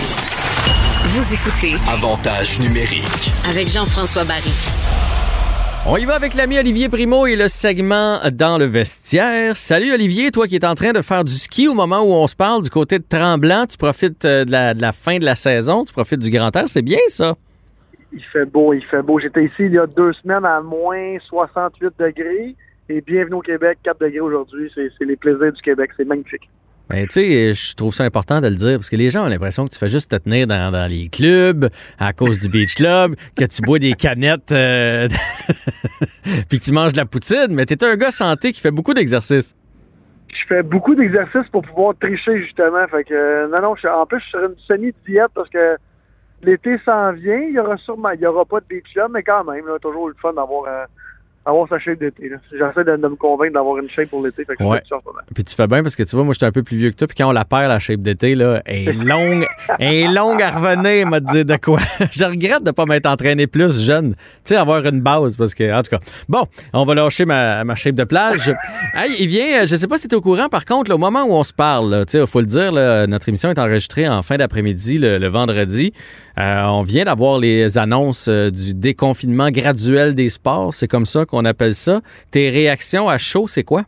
Vous 1.05 1.35
écoutez 1.35 1.77
Avantage 1.93 2.59
numérique 2.61 3.29
avec 3.47 3.69
Jean-François 3.69 4.25
Barry. 4.25 4.57
On 5.87 5.99
y 5.99 6.07
va 6.07 6.15
avec 6.15 6.33
l'ami 6.33 6.59
Olivier 6.59 6.89
Primo 6.89 7.27
et 7.27 7.37
le 7.37 7.49
segment 7.49 8.21
dans 8.33 8.57
le 8.57 8.65
vestiaire. 8.65 9.59
Salut 9.59 9.93
Olivier, 9.93 10.31
toi 10.31 10.47
qui 10.47 10.57
es 10.57 10.65
en 10.65 10.75
train 10.75 10.93
de 10.93 11.03
faire 11.03 11.23
du 11.23 11.35
ski 11.35 11.69
au 11.69 11.75
moment 11.75 12.01
où 12.01 12.15
on 12.15 12.27
se 12.27 12.35
parle 12.35 12.63
du 12.63 12.71
côté 12.71 12.99
de 12.99 13.05
Tremblant, 13.07 13.67
tu 13.67 13.77
profites 13.77 14.25
euh, 14.25 14.47
de 14.47 14.51
la, 14.51 14.73
de 14.73 14.81
la 14.81 14.93
fin 14.93 15.19
de 15.19 15.25
la 15.27 15.35
saison, 15.35 15.85
tu 15.85 15.93
profites 15.93 16.21
du 16.21 16.31
grand 16.31 16.57
air, 16.57 16.71
c'est 16.71 16.81
bien 16.81 17.01
ça? 17.09 17.37
Il 18.15 18.25
fait 18.25 18.47
beau, 18.47 18.73
il 18.73 18.85
fait 18.87 19.03
beau. 19.03 19.19
J'étais 19.19 19.45
ici 19.45 19.65
il 19.67 19.73
y 19.73 19.79
a 19.79 19.87
deux 19.87 20.15
semaines 20.15 20.47
à 20.47 20.63
moins 20.63 21.19
68 21.29 21.93
degrés 21.99 22.57
et 22.89 23.03
bienvenue 23.03 23.35
au 23.35 23.43
Québec, 23.43 23.79
4 23.83 24.01
degrés 24.01 24.21
aujourd'hui. 24.21 24.73
C'est 24.75 25.05
les 25.05 25.17
plaisirs 25.17 25.53
du 25.53 25.61
Québec, 25.61 25.91
c'est 25.99 26.07
magnifique. 26.07 26.49
Ben, 26.91 27.07
tu 27.07 27.21
sais, 27.21 27.55
je 27.55 27.77
trouve 27.77 27.95
ça 27.95 28.03
important 28.03 28.41
de 28.41 28.49
le 28.49 28.57
dire 28.57 28.77
parce 28.77 28.91
que 28.91 28.97
les 28.97 29.11
gens 29.11 29.25
ont 29.25 29.29
l'impression 29.29 29.65
que 29.65 29.71
tu 29.71 29.79
fais 29.79 29.89
juste 29.89 30.11
te 30.11 30.17
tenir 30.17 30.49
dans, 30.49 30.91
les 30.91 31.09
clubs 31.09 31.71
à 32.01 32.13
cause 32.13 32.41
du 32.41 32.49
Beach 32.49 32.75
Club, 32.75 33.15
que 33.37 33.45
tu 33.45 33.63
bois 33.63 33.79
des 33.79 33.93
canettes 33.93 34.51
euh, 34.51 35.07
puis 36.49 36.59
que 36.59 36.65
tu 36.65 36.73
manges 36.73 36.93
de 36.93 36.99
la 36.99 37.07
poutine, 37.07 37.47
mais 37.51 37.65
tu 37.65 37.75
es 37.75 37.85
un 37.85 37.95
gars 37.95 38.11
santé 38.11 38.51
qui 38.51 38.61
fait 38.61 38.73
beaucoup 38.73 38.93
d'exercices. 38.93 39.55
Je 40.35 40.47
fais 40.49 40.65
beaucoup 40.65 40.97
d'exercices 40.97 41.49
pour 41.53 41.63
pouvoir 41.63 41.95
tricher, 42.01 42.43
justement. 42.43 42.85
Fait 42.89 43.05
que, 43.05 43.15
euh, 43.15 43.47
non, 43.47 43.63
non, 43.63 43.75
en 43.89 44.07
plus, 44.07 44.19
je 44.19 44.25
suis 44.25 44.31
sur 44.31 44.45
une 44.45 44.59
semi-diète 44.59 45.31
parce 45.33 45.49
que 45.49 45.77
l'été 46.43 46.77
s'en 46.85 47.13
vient. 47.13 47.39
Il 47.39 47.55
y 47.55 47.61
aura 47.61 47.77
sûrement, 47.77 48.11
il 48.11 48.21
y 48.21 48.27
aura 48.27 48.45
pas 48.45 48.59
de 48.59 48.67
Beach 48.69 48.93
Club, 48.93 49.13
mais 49.15 49.23
quand 49.23 49.45
même, 49.45 49.65
là, 49.65 49.79
toujours 49.79 50.09
le 50.09 50.15
fun 50.21 50.33
d'avoir 50.33 50.67
un 50.67 50.87
avoir 51.45 51.69
sa 51.69 51.79
shape 51.79 51.99
d'été. 51.99 52.31
J'essaie 52.53 52.85
de, 52.85 52.97
me 52.97 53.17
convaincre 53.17 53.55
d'avoir 53.55 53.79
une 53.79 53.89
shape 53.89 54.11
pour 54.11 54.25
l'été. 54.25 54.45
Ouais. 54.61 54.83
Puis 55.35 55.45
tu 55.45 55.55
fais 55.55 55.67
bien 55.67 55.83
parce 55.83 55.97
que 55.97 56.03
tu 56.03 56.15
vois, 56.15 56.25
moi, 56.25 56.35
j'étais 56.35 56.47
un 56.47 56.53
peu 56.53 56.63
plus 56.63 56.77
vieux 56.77 56.91
que 56.91 56.97
toi. 56.97 57.09
Puis 57.09 57.17
quand 57.17 57.29
on 57.29 57.33
la 57.33 57.45
perd, 57.45 57.69
la 57.69 57.79
shape 57.79 58.01
d'été, 58.01 58.35
là, 58.35 58.63
elle 58.67 58.89
est 58.89 58.93
longue, 58.93 59.47
elle 59.79 59.95
est 59.95 60.09
longue 60.09 60.43
à 60.43 60.51
revenir, 60.51 61.07
m'a 61.07 61.21
dit 61.21 61.45
de 61.45 61.57
quoi. 61.57 61.81
je 62.11 62.25
regrette 62.25 62.63
de 62.63 62.71
pas 62.71 62.85
m'être 62.85 63.07
entraîné 63.07 63.47
plus 63.47 63.83
jeune. 63.83 64.15
Tu 64.45 64.55
sais, 64.55 64.57
avoir 64.57 64.85
une 64.85 65.01
base 65.01 65.37
parce 65.37 65.55
que, 65.55 65.73
en 65.73 65.83
tout 65.83 65.91
cas. 65.91 66.01
Bon, 66.29 66.47
on 66.73 66.85
va 66.85 66.95
lâcher 66.95 67.25
ma, 67.25 67.65
ma 67.65 67.75
shape 67.75 67.95
de 67.95 68.05
plage. 68.05 68.53
hey, 68.95 69.17
il 69.19 69.29
vient, 69.29 69.65
je 69.65 69.77
sais 69.77 69.89
pas 69.89 69.99
si 69.99 70.09
tu 70.09 70.15
es 70.15 70.19
au 70.19 70.21
courant, 70.21 70.49
par 70.49 70.65
contre, 70.65 70.93
au 70.95 70.99
moment 70.99 71.25
où 71.25 71.33
on 71.33 71.45
se 71.45 71.53
parle, 71.53 72.05
tu 72.07 72.13
sais, 72.13 72.21
il 72.21 72.27
faut 72.27 72.41
le 72.41 72.47
dire, 72.47 72.73
notre 73.09 73.29
émission 73.29 73.51
est 73.51 73.59
enregistrée 73.59 74.09
en 74.09 74.23
fin 74.23 74.37
d'après-midi, 74.37 74.99
le, 74.99 75.29
vendredi. 75.29 75.93
Euh, 76.41 76.63
on 76.65 76.83
vient 76.83 77.05
d'avoir 77.05 77.39
les 77.39 77.77
annonces 77.77 78.27
euh, 78.29 78.51
du 78.51 78.73
déconfinement 78.73 79.51
graduel 79.51 80.15
des 80.15 80.31
sports. 80.31 80.73
C'est 80.73 80.89
comme 80.89 81.05
ça 81.05 81.27
qu'on 81.27 81.45
appelle 81.45 81.75
ça. 81.75 82.01
Tes 82.31 82.49
réactions 82.49 83.09
à 83.09 83.19
chaud, 83.19 83.47
c'est 83.47 83.65
quoi? 83.65 83.85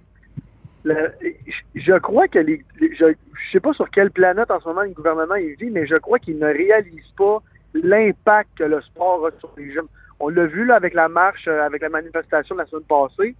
je 0.84 1.98
crois 1.98 2.26
que 2.26 2.40
les, 2.40 2.64
je, 2.80 2.88
je 3.06 3.50
sais 3.52 3.60
pas 3.60 3.72
sur 3.72 3.88
quelle 3.88 4.10
planète 4.10 4.50
en 4.50 4.58
ce 4.58 4.66
moment 4.66 4.82
le 4.82 4.90
gouvernement 4.90 5.36
il 5.36 5.54
vit, 5.54 5.70
mais 5.70 5.86
je 5.86 5.94
crois 5.94 6.18
qu'il 6.18 6.38
ne 6.38 6.46
réalise 6.46 7.08
pas 7.16 7.38
l'impact 7.74 8.50
que 8.56 8.64
le 8.64 8.80
sport 8.82 9.24
a 9.26 9.30
sur 9.38 9.52
les 9.56 9.72
jeunes. 9.72 9.86
On 10.18 10.28
l'a 10.28 10.46
vu 10.46 10.66
là 10.66 10.74
avec 10.74 10.94
la 10.94 11.08
marche, 11.08 11.46
euh, 11.46 11.64
avec 11.64 11.80
la 11.80 11.88
manifestation 11.88 12.56
de 12.56 12.60
la 12.60 12.66
semaine 12.66 12.84
passée. 12.84 13.34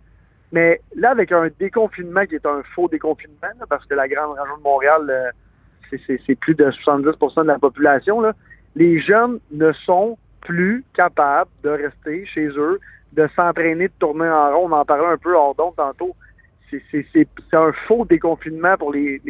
Mais 0.52 0.80
là, 0.94 1.10
avec 1.10 1.32
un 1.32 1.48
déconfinement 1.58 2.24
qui 2.24 2.36
est 2.36 2.46
un 2.46 2.62
faux 2.74 2.88
déconfinement, 2.88 3.48
parce 3.68 3.84
que 3.86 3.94
la 3.94 4.06
grande 4.06 4.38
région 4.38 4.56
de 4.58 4.62
Montréal, 4.62 5.32
c'est 5.90 6.34
plus 6.36 6.54
de 6.54 6.70
70% 6.70 7.42
de 7.42 7.46
la 7.48 7.58
population, 7.58 8.20
là, 8.20 8.34
les 8.74 9.00
jeunes 9.00 9.38
ne 9.50 9.72
sont 9.72 10.18
plus 10.40 10.84
capables 10.94 11.50
de 11.62 11.70
rester 11.70 12.26
chez 12.26 12.48
eux, 12.48 12.80
de 13.12 13.28
s'entraîner, 13.36 13.88
de 13.88 13.92
tourner 13.98 14.28
en 14.28 14.56
rond. 14.56 14.68
On 14.68 14.72
en 14.72 14.84
parlait 14.84 15.06
un 15.06 15.18
peu 15.18 15.34
hors 15.36 15.54
d'onde 15.54 15.76
tantôt. 15.76 16.14
C'est 16.70 17.28
un 17.52 17.72
faux 17.86 18.06
déconfinement 18.06 18.76
pour 18.78 18.92
les, 18.92 19.20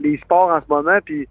les, 0.00 0.16
sports 0.18 0.50
en 0.50 0.60
ce 0.60 0.66
moment. 0.68 0.98
Puis 1.04 1.26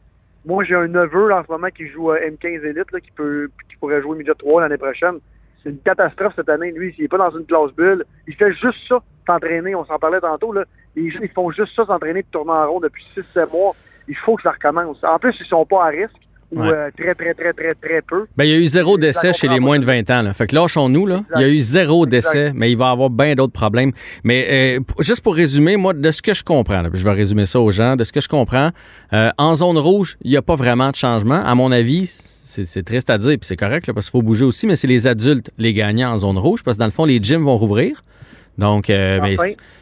moi, 0.45 0.63
j'ai 0.65 0.75
un 0.75 0.87
neveu 0.87 1.31
en 1.31 1.43
ce 1.43 1.51
moment 1.51 1.69
qui 1.69 1.87
joue 1.87 2.11
à 2.11 2.19
M15 2.19 2.65
Elite, 2.65 2.91
là, 2.91 2.99
qui, 2.99 3.11
peut, 3.11 3.49
qui 3.69 3.77
pourrait 3.77 4.01
jouer 4.01 4.17
Midget 4.17 4.33
3 4.35 4.61
l'année 4.61 4.77
prochaine. 4.77 5.19
C'est 5.63 5.69
une 5.69 5.79
catastrophe 5.79 6.33
cette 6.35 6.49
année. 6.49 6.73
Lui, 6.73 6.93
il 6.97 7.03
n'est 7.03 7.07
pas 7.07 7.17
dans 7.17 7.31
une 7.31 7.45
classe 7.45 7.71
bulle. 7.71 8.03
Il 8.27 8.35
fait 8.35 8.51
juste 8.51 8.79
ça, 8.89 9.01
s'entraîner. 9.25 9.73
On 9.73 9.85
s'en 9.85 9.97
parlait 9.97 10.19
tantôt. 10.19 10.51
Là. 10.51 10.65
Les 10.97 11.09
jeunes, 11.09 11.23
ils 11.23 11.29
font 11.29 11.49
juste 11.51 11.73
ça, 11.73 11.85
s'entraîner, 11.85 12.23
de 12.23 12.27
tourner 12.27 12.51
en 12.51 12.69
rond 12.69 12.79
depuis 12.81 13.05
6-7 13.15 13.49
mois. 13.53 13.73
Il 14.09 14.17
faut 14.17 14.35
que 14.35 14.41
ça 14.41 14.51
recommence. 14.51 15.01
En 15.05 15.17
plus, 15.17 15.33
ils 15.39 15.45
sont 15.45 15.65
pas 15.65 15.85
à 15.85 15.87
risque 15.87 16.22
ou 16.55 16.61
euh, 16.61 16.89
très, 16.97 17.15
très, 17.15 17.33
très, 17.33 17.53
très, 17.53 17.73
très 17.75 18.01
peu. 18.01 18.25
Ben, 18.37 18.45
il 18.45 18.51
y 18.51 18.53
a 18.53 18.57
eu 18.57 18.65
zéro 18.65 18.97
décès 18.97 19.33
chez 19.33 19.47
les 19.47 19.59
moins 19.59 19.79
de 19.79 19.85
20 19.85 20.09
ans. 20.11 20.21
Là. 20.21 20.33
Fait 20.33 20.47
que 20.47 20.55
lâchons-nous. 20.55 21.05
Là. 21.05 21.23
Il 21.35 21.41
y 21.41 21.45
a 21.45 21.49
eu 21.49 21.59
zéro 21.59 22.05
décès, 22.05 22.51
mais 22.53 22.71
il 22.71 22.77
va 22.77 22.89
y 22.89 22.91
avoir 22.91 23.09
bien 23.09 23.35
d'autres 23.35 23.53
problèmes. 23.53 23.91
Mais 24.23 24.77
euh, 24.77 24.79
juste 24.99 25.21
pour 25.21 25.35
résumer, 25.35 25.77
moi, 25.77 25.93
de 25.93 26.11
ce 26.11 26.21
que 26.21 26.33
je 26.33 26.43
comprends, 26.43 26.83
je 26.93 27.03
vais 27.03 27.11
résumer 27.11 27.45
ça 27.45 27.59
aux 27.59 27.71
gens, 27.71 27.95
de 27.95 28.03
ce 28.03 28.11
que 28.11 28.21
je 28.21 28.29
comprends, 28.29 28.69
euh, 29.13 29.29
en 29.37 29.55
zone 29.55 29.77
rouge, 29.77 30.17
il 30.21 30.31
n'y 30.31 30.37
a 30.37 30.41
pas 30.41 30.55
vraiment 30.55 30.91
de 30.91 30.95
changement. 30.95 31.43
À 31.43 31.55
mon 31.55 31.71
avis, 31.71 32.07
c'est 32.07 32.83
triste 32.83 33.09
à 33.09 33.17
dire, 33.17 33.37
puis 33.39 33.47
c'est 33.47 33.57
correct, 33.57 33.91
parce 33.91 34.07
qu'il 34.07 34.11
faut 34.11 34.21
bouger 34.21 34.45
aussi, 34.45 34.67
mais 34.67 34.75
c'est 34.75 34.87
les 34.87 35.07
adultes, 35.07 35.49
les 35.57 35.73
gagnants 35.73 36.13
en 36.13 36.17
zone 36.17 36.37
rouge, 36.37 36.63
parce 36.63 36.77
que 36.77 36.79
dans 36.79 36.87
le 36.87 36.91
fond, 36.91 37.05
les 37.05 37.19
gyms 37.21 37.43
vont 37.43 37.57
rouvrir. 37.57 38.03
Donc, 38.57 38.89
euh, 38.89 39.19
mais, 39.21 39.35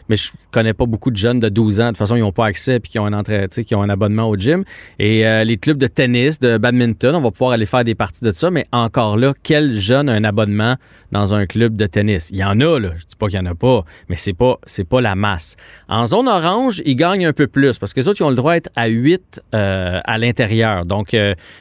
mais, 0.07 0.15
je 0.15 0.31
connais 0.51 0.73
pas 0.73 0.85
beaucoup 0.85 1.11
de 1.11 1.17
jeunes 1.17 1.39
de 1.39 1.49
12 1.49 1.81
ans. 1.81 1.83
De 1.85 1.89
toute 1.89 1.97
façon, 1.97 2.15
ils 2.15 2.21
n'ont 2.21 2.31
pas 2.31 2.45
accès 2.45 2.79
puis 2.79 2.91
qui 2.91 2.99
ont 2.99 3.05
un 3.05 3.13
entrée, 3.13 3.47
qui 3.49 3.75
ont 3.75 3.81
un 3.81 3.89
abonnement 3.89 4.29
au 4.29 4.37
gym. 4.37 4.63
Et 4.97 5.27
euh, 5.27 5.43
les 5.43 5.57
clubs 5.57 5.77
de 5.77 5.87
tennis, 5.87 6.39
de 6.39 6.57
badminton, 6.57 7.15
on 7.15 7.21
va 7.21 7.31
pouvoir 7.31 7.51
aller 7.51 7.65
faire 7.65 7.83
des 7.83 7.95
parties 7.95 8.23
de 8.23 8.31
ça. 8.31 8.49
Mais 8.49 8.67
encore 8.71 9.17
là, 9.17 9.33
quel 9.43 9.77
jeune 9.77 10.07
a 10.07 10.13
un 10.13 10.23
abonnement 10.23 10.75
dans 11.11 11.33
un 11.33 11.45
club 11.45 11.75
de 11.75 11.85
tennis? 11.85 12.29
Il 12.31 12.37
y 12.37 12.43
en 12.43 12.59
a 12.61 12.79
là. 12.79 12.91
Je 12.97 13.05
dis 13.05 13.15
pas 13.17 13.27
qu'il 13.27 13.39
y 13.39 13.41
en 13.41 13.45
a 13.45 13.55
pas, 13.55 13.83
mais 14.07 14.15
c'est 14.15 14.33
pas 14.33 14.57
c'est 14.65 14.87
pas 14.87 15.01
la 15.01 15.15
masse. 15.15 15.57
En 15.89 16.05
zone 16.05 16.29
orange, 16.29 16.81
ils 16.85 16.95
gagnent 16.95 17.25
un 17.25 17.33
peu 17.33 17.47
plus 17.47 17.77
parce 17.77 17.93
que 17.93 17.99
les 17.99 18.07
autres 18.07 18.21
ils 18.21 18.25
ont 18.25 18.29
le 18.29 18.35
droit 18.35 18.53
d'être 18.53 18.71
à 18.75 18.87
8 18.87 19.41
euh, 19.53 19.99
à 20.03 20.17
l'intérieur. 20.17 20.85
Donc, 20.85 21.15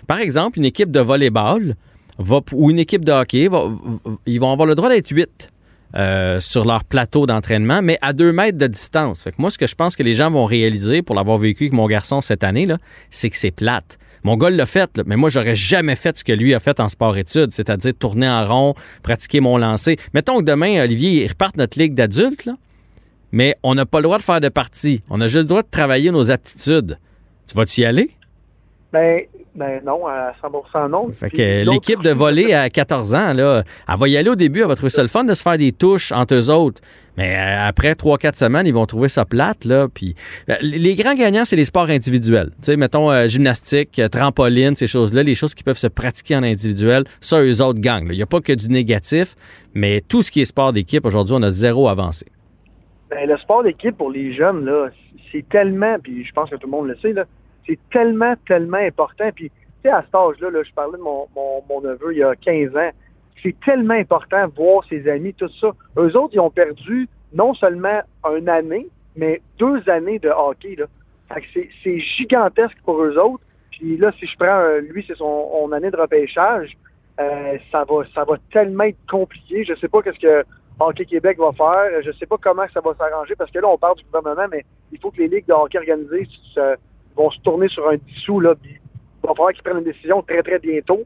par 0.07 0.19
exemple, 0.19 0.59
une 0.59 0.65
équipe 0.65 0.91
de 0.93 1.01
volleyball 1.01 1.75
va 2.19 2.41
ou 2.53 2.71
une 2.71 2.79
équipe 2.79 3.05
de 3.05 3.13
hockey, 3.13 3.49
va, 3.49 3.65
ils 4.27 4.39
vont 4.39 4.53
avoir 4.53 4.67
le 4.67 4.75
droit 4.75 4.89
d'être 4.89 5.09
8 5.09 5.51
euh, 5.97 6.39
sur 6.41 6.65
leur 6.65 6.85
plateau 6.85 7.27
d'entraînement, 7.27 7.83
mais 7.83 7.99
à 8.01 8.13
deux 8.13 8.33
mètres 8.33 8.59
de 8.59 8.67
distance. 8.67 9.23
Fait 9.23 9.33
que 9.33 9.37
moi, 9.39 9.51
ce 9.51 9.59
que 9.59 9.67
je 9.67 9.75
pense 9.75 9.97
que 9.97 10.03
les 10.03 10.13
gens 10.13 10.31
vont 10.31 10.45
réaliser 10.45 11.03
pour 11.03 11.17
l'avoir 11.17 11.39
vécu 11.39 11.65
avec 11.65 11.73
mon 11.73 11.87
garçon 11.87 12.21
cette 12.21 12.45
année, 12.45 12.69
c'est 13.11 13.31
que 13.31 13.37
c'est 13.37 13.51
plate. 13.51 13.99
Mon 14.23 14.37
gars 14.37 14.51
l'a 14.51 14.67
fait, 14.67 14.91
mais 15.07 15.17
moi, 15.17 15.31
j'aurais 15.31 15.57
jamais 15.57 15.97
fait 15.97 16.19
ce 16.19 16.25
que 16.25 16.33
lui 16.33 16.55
a 16.55 16.61
fait 16.61 16.79
en 16.79 16.89
sport-études, 16.89 17.53
c'est-à-dire 17.53 17.93
tourner 17.99 18.29
en 18.29 18.47
rond, 18.47 18.75
pratiquer 19.03 19.41
mon 19.41 19.57
lancer. 19.57 19.97
Mettons 20.13 20.39
que 20.39 20.45
demain, 20.45 20.85
Olivier, 20.85 21.25
il 21.25 21.29
reparte 21.29 21.57
notre 21.57 21.79
ligue 21.79 21.95
d'adultes, 21.95 22.51
mais 23.33 23.57
on 23.63 23.75
n'a 23.75 23.87
pas 23.87 23.99
le 23.99 24.05
droit 24.05 24.19
de 24.19 24.23
faire 24.23 24.41
de 24.41 24.49
partie. 24.49 25.03
On 25.09 25.21
a 25.21 25.27
juste 25.27 25.39
le 25.39 25.45
droit 25.45 25.63
de 25.63 25.71
travailler 25.71 26.11
nos 26.11 26.31
aptitudes. 26.31 26.99
Tu 27.47 27.57
vas-tu 27.57 27.81
y 27.81 27.85
aller? 27.85 28.11
Ben, 28.93 29.23
ben 29.61 29.83
non, 29.85 30.07
à 30.07 30.33
100 30.41 30.89
non. 30.89 31.11
Fait 31.13 31.29
que 31.29 31.71
l'équipe 31.71 32.01
de 32.03 32.13
volley 32.13 32.55
à 32.55 32.71
14 32.71 33.15
ans, 33.15 33.35
là, 33.35 33.63
elle 33.87 33.99
va 33.99 34.09
y 34.09 34.17
aller 34.17 34.31
au 34.31 34.35
début, 34.35 34.61
elle 34.63 34.69
va 34.69 34.75
trouver 34.75 34.89
ça 34.89 35.03
le 35.03 35.09
fun 35.09 35.23
de 35.23 35.35
se 35.35 35.43
faire 35.43 35.59
des 35.59 35.73
touches 35.73 36.13
entre 36.13 36.35
eux 36.35 36.49
autres. 36.49 36.81
Mais 37.19 37.37
euh, 37.37 37.69
après 37.69 37.93
3-4 37.93 38.37
semaines, 38.37 38.67
ils 38.67 38.73
vont 38.73 38.87
trouver 38.87 39.11
ça 39.11 39.27
plate. 39.27 39.67
Là, 39.67 39.89
puis, 39.93 40.15
euh, 40.49 40.55
les 40.63 40.95
grands 40.95 41.13
gagnants, 41.13 41.45
c'est 41.45 41.57
les 41.57 41.67
sports 41.67 41.91
individuels. 41.91 42.53
Tu 42.63 42.73
sais, 42.73 42.77
mettons 42.77 43.11
euh, 43.11 43.27
gymnastique, 43.27 44.01
trampoline, 44.11 44.75
ces 44.77 44.87
choses-là, 44.87 45.23
les 45.23 45.35
choses 45.35 45.53
qui 45.53 45.63
peuvent 45.63 45.77
se 45.77 45.89
pratiquer 45.89 46.37
en 46.37 46.43
individuel, 46.43 47.05
ça, 47.21 47.43
eux 47.43 47.61
autres 47.61 47.81
gagnent. 47.81 48.09
Il 48.11 48.17
n'y 48.17 48.23
a 48.23 48.27
pas 48.27 48.41
que 48.41 48.55
du 48.55 48.71
négatif, 48.71 49.37
mais 49.75 50.03
tout 50.09 50.23
ce 50.23 50.31
qui 50.31 50.41
est 50.41 50.47
sport 50.47 50.73
d'équipe, 50.73 51.05
aujourd'hui, 51.05 51.35
on 51.39 51.43
a 51.43 51.51
zéro 51.51 51.87
avancé. 51.87 52.25
Ben, 53.11 53.29
le 53.29 53.37
sport 53.37 53.63
d'équipe 53.63 53.99
pour 53.99 54.11
les 54.11 54.33
jeunes, 54.33 54.65
là, 54.65 54.89
c'est 55.31 55.47
tellement, 55.51 55.99
puis 56.03 56.25
je 56.25 56.33
pense 56.33 56.49
que 56.49 56.57
tout 56.57 56.67
le 56.67 56.71
monde 56.71 56.87
le 56.87 56.97
sait, 56.97 57.13
là, 57.13 57.27
c'est 57.67 57.79
tellement, 57.91 58.35
tellement 58.47 58.79
important. 58.79 59.31
Puis, 59.35 59.51
tu 59.51 59.55
sais, 59.83 59.91
à 59.91 60.03
cet 60.03 60.15
âge-là, 60.15 60.51
là, 60.51 60.63
je 60.63 60.73
parlais 60.73 60.99
de 60.99 61.03
mon, 61.03 61.27
mon, 61.35 61.81
neveu 61.81 62.13
il 62.13 62.19
y 62.19 62.23
a 62.23 62.35
15 62.37 62.77
ans. 62.77 62.91
C'est 63.43 63.59
tellement 63.65 63.95
important 63.95 64.47
de 64.49 64.55
voir 64.55 64.85
ses 64.85 65.09
amis, 65.09 65.33
tout 65.35 65.49
ça. 65.61 65.73
Eux 65.97 66.17
autres, 66.17 66.35
ils 66.35 66.41
ont 66.41 66.51
perdu 66.51 67.09
non 67.33 67.55
seulement 67.55 68.01
une 68.37 68.49
année, 68.49 68.89
mais 69.17 69.41
deux 69.59 69.89
années 69.89 70.19
de 70.19 70.29
hockey. 70.29 70.77
Là. 70.77 70.87
c'est 71.83 71.99
gigantesque 71.99 72.77
pour 72.85 73.03
eux 73.03 73.19
autres. 73.19 73.43
Puis 73.71 73.97
là, 73.97 74.13
si 74.19 74.27
je 74.27 74.37
prends, 74.37 74.61
euh, 74.61 74.81
lui, 74.81 75.05
c'est 75.07 75.17
son, 75.17 75.71
année 75.73 75.91
de 75.91 75.97
repêchage, 75.97 76.77
euh, 77.19 77.57
ça 77.71 77.85
va 77.85 78.03
ça 78.15 78.25
va 78.25 78.37
tellement 78.53 78.85
être 78.85 78.99
compliqué. 79.09 79.65
Je 79.65 79.75
sais 79.75 79.89
pas 79.89 80.03
qu'est-ce 80.03 80.19
que 80.19 80.45
Hockey 80.81 81.05
Québec 81.05 81.39
va 81.39 81.53
faire. 81.53 82.03
Je 82.03 82.11
sais 82.13 82.27
pas 82.27 82.37
comment 82.39 82.65
ça 82.73 82.81
va 82.81 82.95
s'arranger 82.95 83.37
parce 83.37 83.51
que 83.51 83.59
là, 83.59 83.69
on 83.69 83.79
parle 83.79 83.97
du 83.97 84.05
gouvernement, 84.05 84.49
mais 84.51 84.65
il 84.93 84.99
faut 84.99 85.11
que 85.11 85.19
les 85.19 85.29
ligues 85.29 85.47
de 85.47 85.53
hockey 85.53 85.79
organisées 85.79 86.27
se, 86.55 86.77
vont 87.17 87.31
se 87.31 87.41
tourner 87.41 87.69
sur 87.69 87.89
un 87.89 87.97
dissous. 87.97 88.41
Là, 88.41 88.55
il 88.65 88.79
va 89.23 89.35
falloir 89.35 89.53
qu'ils 89.53 89.63
prennent 89.63 89.79
une 89.79 89.85
décision 89.85 90.23
très, 90.23 90.43
très 90.43 90.59
bientôt. 90.59 91.03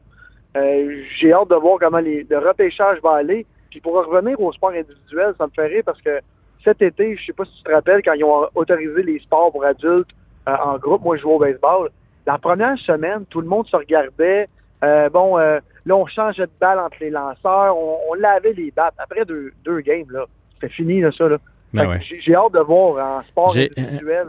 Euh, 0.57 1.03
j'ai 1.17 1.33
hâte 1.33 1.49
de 1.49 1.55
voir 1.55 1.77
comment 1.79 1.99
les, 1.99 2.25
le 2.29 2.37
repêchage 2.39 2.99
va 3.01 3.15
aller. 3.15 3.45
Puis 3.69 3.81
pour 3.81 3.93
revenir 3.93 4.39
au 4.39 4.51
sport 4.51 4.69
individuel, 4.69 5.33
ça 5.37 5.47
me 5.47 5.51
fait 5.51 5.67
rire 5.67 5.83
parce 5.85 6.01
que 6.01 6.19
cet 6.63 6.81
été, 6.81 7.15
je 7.17 7.25
sais 7.25 7.33
pas 7.33 7.45
si 7.45 7.57
tu 7.57 7.63
te 7.63 7.71
rappelles, 7.71 8.01
quand 8.03 8.13
ils 8.13 8.23
ont 8.23 8.47
autorisé 8.55 9.03
les 9.03 9.19
sports 9.19 9.51
pour 9.51 9.65
adultes 9.65 10.09
euh, 10.47 10.55
en 10.63 10.77
groupe, 10.77 11.03
moi 11.03 11.17
je 11.17 11.23
joue 11.23 11.31
au 11.31 11.39
baseball, 11.39 11.89
la 12.25 12.37
première 12.37 12.77
semaine, 12.79 13.25
tout 13.29 13.41
le 13.41 13.47
monde 13.47 13.67
se 13.67 13.75
regardait. 13.75 14.47
Euh, 14.83 15.09
bon, 15.09 15.37
là, 15.37 15.61
on 15.89 16.05
changeait 16.05 16.45
de 16.45 16.51
balle 16.59 16.79
entre 16.79 16.97
les 17.01 17.09
lanceurs, 17.09 17.75
on, 17.77 18.13
lavait 18.15 18.53
les 18.53 18.71
battes. 18.71 18.95
Après 18.97 19.25
deux, 19.25 19.51
deux 19.63 19.81
games, 19.81 20.09
là, 20.09 20.25
c'était 20.53 20.73
fini, 20.73 21.01
là, 21.01 21.11
ça. 21.11 21.27
Là. 21.27 21.37
Ben 21.75 21.99
j'ai 21.99 22.35
hâte 22.35 22.53
de 22.53 22.59
voir 22.59 23.19
en 23.19 23.23
sport 23.23 23.55
individuel 23.55 24.27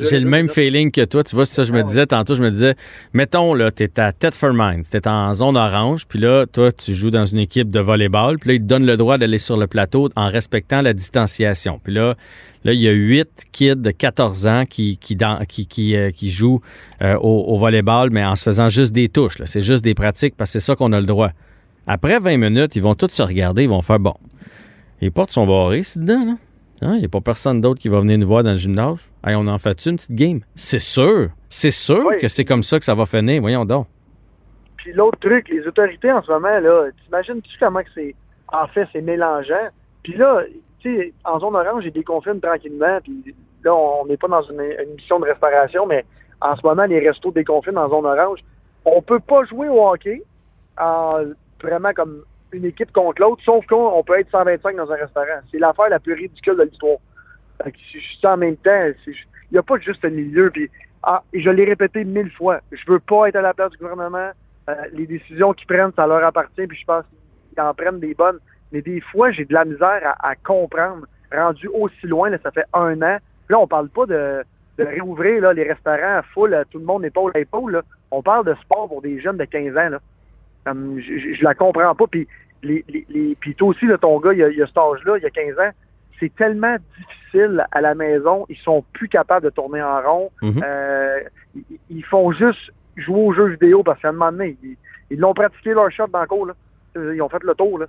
j'ai 0.00 0.20
le 0.20 0.28
même 0.28 0.48
feeling 0.48 0.90
que 0.90 1.04
toi. 1.04 1.24
Tu 1.24 1.34
vois, 1.34 1.46
c'est 1.46 1.54
ça 1.54 1.64
je 1.64 1.72
me 1.72 1.80
ah 1.80 1.82
disais 1.82 2.06
tantôt. 2.06 2.34
Je 2.34 2.42
me 2.42 2.50
disais, 2.50 2.74
mettons, 3.12 3.54
là, 3.54 3.70
t'es 3.70 3.98
à 4.00 4.12
Thetford 4.12 4.54
tu 4.76 4.90
t'es 4.90 5.08
en 5.08 5.34
zone 5.34 5.56
orange, 5.56 6.06
puis 6.06 6.18
là, 6.18 6.46
toi, 6.46 6.72
tu 6.72 6.94
joues 6.94 7.10
dans 7.10 7.26
une 7.26 7.38
équipe 7.38 7.70
de 7.70 7.80
volleyball, 7.80 8.38
puis 8.38 8.48
là, 8.48 8.54
ils 8.54 8.60
te 8.60 8.66
donnent 8.66 8.86
le 8.86 8.96
droit 8.96 9.18
d'aller 9.18 9.38
sur 9.38 9.56
le 9.56 9.66
plateau 9.66 10.08
en 10.16 10.28
respectant 10.28 10.82
la 10.82 10.92
distanciation. 10.92 11.80
Puis 11.82 11.92
là, 11.92 12.14
là, 12.64 12.72
il 12.72 12.80
y 12.80 12.88
a 12.88 12.92
huit 12.92 13.28
kids 13.52 13.76
de 13.76 13.90
14 13.90 14.46
ans 14.46 14.64
qui, 14.68 14.96
qui, 14.98 15.16
qui, 15.48 15.66
qui, 15.66 15.96
euh, 15.96 16.10
qui 16.10 16.30
jouent 16.30 16.60
euh, 17.02 17.16
au, 17.16 17.54
au, 17.54 17.58
volleyball, 17.58 18.10
mais 18.10 18.24
en 18.24 18.36
se 18.36 18.42
faisant 18.42 18.68
juste 18.68 18.92
des 18.92 19.08
touches. 19.08 19.36
C'est 19.44 19.60
juste 19.60 19.84
des 19.84 19.94
pratiques 19.94 20.34
parce 20.36 20.52
que 20.52 20.60
c'est 20.60 20.64
ça 20.64 20.76
qu'on 20.76 20.92
a 20.92 21.00
le 21.00 21.06
droit. 21.06 21.30
Après 21.86 22.18
20 22.18 22.36
minutes, 22.36 22.76
ils 22.76 22.82
vont 22.82 22.94
tous 22.94 23.10
se 23.10 23.22
regarder, 23.22 23.64
ils 23.64 23.68
vont 23.68 23.82
faire 23.82 23.98
bon. 23.98 24.14
Les 25.00 25.10
portes 25.10 25.32
sont 25.32 25.46
barrées, 25.46 25.82
c'est 25.82 26.00
dedans, 26.00 26.24
là. 26.24 26.34
Il 26.80 26.88
hein, 26.88 26.98
n'y 26.98 27.04
a 27.04 27.08
pas 27.08 27.20
personne 27.20 27.60
d'autre 27.60 27.80
qui 27.80 27.88
va 27.88 28.00
venir 28.00 28.18
nous 28.18 28.26
voir 28.26 28.44
dans 28.44 28.52
le 28.52 28.56
gymnase. 28.56 28.98
Hey, 29.24 29.34
on 29.34 29.48
en 29.48 29.58
fait 29.58 29.84
une 29.86 29.96
petite 29.96 30.14
game? 30.14 30.40
C'est 30.54 30.78
sûr. 30.78 31.30
C'est 31.48 31.72
sûr 31.72 32.16
que 32.20 32.28
c'est 32.28 32.44
comme 32.44 32.62
ça 32.62 32.78
que 32.78 32.84
ça 32.84 32.94
va 32.94 33.04
finir. 33.04 33.40
Voyons 33.40 33.64
donc. 33.64 33.86
Puis 34.76 34.92
l'autre 34.92 35.18
truc, 35.18 35.48
les 35.48 35.66
autorités 35.66 36.12
en 36.12 36.22
ce 36.22 36.30
moment, 36.30 36.60
là, 36.60 36.86
t'imagines-tu 37.04 37.58
comment 37.58 37.80
que 37.80 37.88
c'est. 37.94 38.14
En 38.52 38.68
fait, 38.68 38.86
c'est 38.92 39.00
mélangeant? 39.00 39.68
Puis 40.04 40.14
là, 40.14 40.42
tu 40.78 40.96
sais, 40.96 41.12
en 41.24 41.40
zone 41.40 41.56
orange, 41.56 41.82
j'ai 41.82 41.90
déconfine 41.90 42.40
tranquillement. 42.40 43.00
Puis 43.02 43.34
là, 43.64 43.74
on 43.74 44.06
n'est 44.06 44.16
pas 44.16 44.28
dans 44.28 44.42
une, 44.42 44.62
mission 44.94 45.18
de 45.18 45.24
restauration, 45.24 45.84
mais 45.84 46.04
en 46.40 46.54
ce 46.54 46.64
moment, 46.64 46.84
les 46.84 47.00
restos 47.00 47.32
déconfinent 47.32 47.78
en 47.78 47.88
zone 47.88 48.06
orange. 48.06 48.38
On 48.84 49.02
peut 49.02 49.20
pas 49.20 49.44
jouer 49.44 49.68
au 49.68 49.84
hockey 49.84 50.22
en, 50.80 51.24
vraiment 51.60 51.92
comme 51.92 52.22
une 52.52 52.64
équipe 52.64 52.92
contre 52.92 53.20
l'autre, 53.20 53.42
sauf 53.44 53.66
qu'on 53.66 54.02
peut 54.04 54.18
être 54.18 54.30
125 54.30 54.76
dans 54.76 54.90
un 54.90 54.96
restaurant. 54.96 55.40
C'est 55.50 55.58
l'affaire 55.58 55.88
la 55.88 55.98
plus 55.98 56.14
ridicule 56.14 56.56
de 56.56 56.62
l'histoire. 56.64 56.98
Je 57.64 58.26
en 58.26 58.36
même 58.36 58.56
temps, 58.56 58.92
il 59.06 59.14
n'y 59.52 59.58
a 59.58 59.62
pas 59.62 59.78
juste 59.78 60.04
un 60.04 60.10
milieu. 60.10 60.50
Puis, 60.50 60.70
ah, 61.02 61.22
je 61.32 61.50
l'ai 61.50 61.64
répété 61.64 62.04
mille 62.04 62.30
fois, 62.30 62.60
je 62.72 62.82
veux 62.86 63.00
pas 63.00 63.28
être 63.28 63.36
à 63.36 63.42
la 63.42 63.54
place 63.54 63.70
du 63.70 63.78
gouvernement. 63.78 64.30
Euh, 64.68 64.74
les 64.92 65.06
décisions 65.06 65.52
qu'ils 65.54 65.66
prennent, 65.66 65.92
ça 65.96 66.06
leur 66.06 66.22
appartient, 66.24 66.66
puis 66.66 66.78
je 66.78 66.84
pense 66.84 67.04
qu'ils 67.50 67.62
en 67.62 67.72
prennent 67.74 68.00
des 68.00 68.14
bonnes. 68.14 68.38
Mais 68.72 68.82
des 68.82 69.00
fois, 69.00 69.30
j'ai 69.30 69.44
de 69.44 69.54
la 69.54 69.64
misère 69.64 70.16
à, 70.20 70.36
comprendre. 70.36 71.06
Rendu 71.32 71.68
aussi 71.68 72.06
loin, 72.06 72.30
là, 72.30 72.38
ça 72.42 72.50
fait 72.50 72.64
un 72.72 73.00
an. 73.02 73.18
Là, 73.48 73.58
on 73.58 73.66
parle 73.66 73.88
pas 73.88 74.06
de, 74.06 74.42
réouvrir 74.78 75.42
là, 75.42 75.52
les 75.52 75.64
restaurants 75.64 76.18
à 76.18 76.22
full, 76.22 76.56
tout 76.70 76.78
le 76.78 76.84
monde 76.84 77.04
épaule 77.04 77.32
à 77.34 77.40
épaule. 77.40 77.82
On 78.10 78.22
parle 78.22 78.46
de 78.46 78.54
sport 78.62 78.88
pour 78.88 79.02
des 79.02 79.20
jeunes 79.20 79.36
de 79.36 79.44
15 79.44 79.76
ans. 79.76 79.88
Là 79.90 80.00
je, 80.74 81.42
la 81.42 81.54
comprends 81.54 81.94
pas. 81.94 82.06
Puis, 82.06 82.26
les, 82.62 82.84
les, 82.88 83.36
puis 83.38 83.54
toi 83.54 83.68
aussi, 83.68 83.86
ton 84.00 84.18
gars, 84.20 84.32
il 84.32 84.38
y 84.38 84.62
a, 84.62 84.66
cet 84.66 84.78
âge-là, 84.78 85.16
il 85.18 85.22
y 85.22 85.26
a 85.26 85.30
15 85.30 85.58
ans, 85.58 85.70
c'est 86.18 86.34
tellement 86.34 86.76
difficile 86.98 87.64
à 87.70 87.80
la 87.80 87.94
maison, 87.94 88.46
ils 88.48 88.58
sont 88.58 88.84
plus 88.92 89.08
capables 89.08 89.44
de 89.44 89.50
tourner 89.50 89.82
en 89.82 90.00
rond. 90.02 90.30
Mhm. 90.42 90.62
Euh, 90.64 91.20
ils, 91.54 91.78
ils 91.90 92.04
font 92.04 92.32
juste 92.32 92.72
jouer 92.96 93.20
aux 93.20 93.32
jeux 93.32 93.48
vidéo 93.48 93.82
parce 93.82 94.00
qu'à 94.00 94.08
un 94.08 94.12
moment 94.12 94.32
donné, 94.32 94.56
ils 95.10 95.18
l'ont 95.18 95.34
pratiqué 95.34 95.70
leur 95.70 95.90
shot 95.90 96.08
dans 96.08 96.20
le 96.20 96.26
cours. 96.26 96.46
Là. 96.46 96.54
Ils 96.96 97.22
ont 97.22 97.28
fait 97.28 97.42
le 97.42 97.54
tour. 97.54 97.78
Là. 97.78 97.86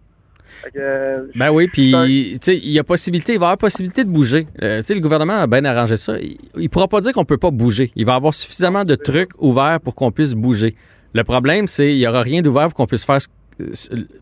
Que, 0.64 0.80
euh, 0.80 1.28
Ben 1.36 1.52
oui, 1.52 1.68
puis 1.68 1.92
il 1.92 2.72
y 2.72 2.80
a 2.80 2.84
possibilité, 2.84 3.34
il 3.34 3.40
va 3.40 3.46
y 3.46 3.48
avoir 3.48 3.58
possibilité 3.58 4.04
de 4.04 4.10
bouger. 4.10 4.48
Euh, 4.62 4.80
tu 4.80 4.86
sais, 4.86 4.96
le 4.96 5.00
gouvernement 5.00 5.38
a 5.38 5.48
bien 5.48 5.64
arrangé 5.66 5.96
ça. 5.96 6.20
Il, 6.20 6.38
il 6.58 6.70
pourra 6.70 6.88
pas 6.88 7.02
dire 7.02 7.14
qu'on 7.14 7.26
peut 7.26 7.38
pas 7.38 7.52
bouger. 7.52 7.92
Il 7.96 8.06
va 8.06 8.14
y 8.14 8.16
avoir 8.16 8.34
suffisamment 8.34 8.84
de 8.84 8.96
trucs 8.96 9.32
ouverts 9.38 9.80
pour 9.80 9.96
qu'on 9.96 10.12
puisse 10.12 10.34
bouger. 10.34 10.76
Le 11.14 11.24
problème, 11.24 11.68
c'est 11.68 11.92
il 11.92 11.98
y 11.98 12.08
aura 12.08 12.22
rien 12.22 12.42
d'ouvert 12.42 12.68
pour 12.68 12.74
qu'on 12.76 12.88
puisse 12.88 13.04
faire 13.04 13.20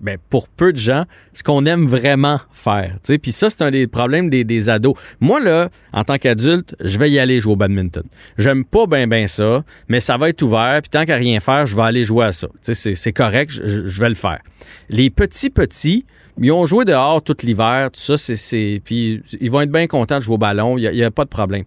ben, 0.02 0.18
pour 0.30 0.48
peu 0.48 0.74
de 0.74 0.78
gens 0.78 1.06
ce 1.34 1.44
qu'on 1.44 1.66
aime 1.66 1.86
vraiment 1.86 2.40
faire. 2.52 2.98
Puis 3.22 3.32
ça, 3.32 3.50
c'est 3.50 3.62
un 3.62 3.72
des 3.72 3.88
problèmes 3.88 4.30
des, 4.30 4.70
ados. 4.70 4.96
Moi, 5.20 5.40
là, 5.40 5.70
en 5.94 6.04
tant 6.04 6.18
qu'adulte, 6.18 6.76
je 6.84 6.98
vais 6.98 7.12
y 7.12 7.20
aller 7.20 7.40
jouer 7.40 7.54
au 7.54 7.56
badminton. 7.56 8.04
J'aime 8.38 8.66
pas 8.66 8.88
bien 8.88 9.08
ben 9.08 9.28
ça, 9.28 9.64
mais 9.88 10.00
ça 10.00 10.18
va 10.18 10.30
être 10.30 10.42
ouvert. 10.42 10.82
Puis 10.82 10.90
tant 10.90 11.06
qu'à 11.06 11.16
rien 11.16 11.40
faire, 11.40 11.68
je 11.68 11.76
vais 11.76 11.84
aller 11.84 12.04
jouer 12.04 12.26
à 12.26 12.32
ça. 12.32 12.48
C'est 12.64 13.14
correct, 13.14 13.52
je, 13.52 14.02
vais 14.02 14.10
le 14.10 14.16
faire. 14.16 14.40
Les 14.90 15.10
petits 15.10 15.50
petits, 15.50 16.06
ils 16.40 16.52
ont 16.52 16.66
joué 16.66 16.86
dehors 16.86 17.22
tout 17.22 17.38
l'hiver, 17.44 17.90
tout 17.92 18.00
ça, 18.00 18.18
c'est- 18.18 18.36
c'est. 18.36 18.82
Puis 18.84 19.22
ils 19.40 19.52
vont 19.52 19.62
être 19.62 19.72
bien 19.72 19.88
contents 19.88 20.18
de 20.18 20.24
jouer 20.24 20.36
au 20.36 20.40
ballon, 20.40 20.78
il 20.78 20.90
n'y 20.92 21.04
a, 21.04 21.12
pas 21.12 21.26
de 21.26 21.30
problème. 21.30 21.64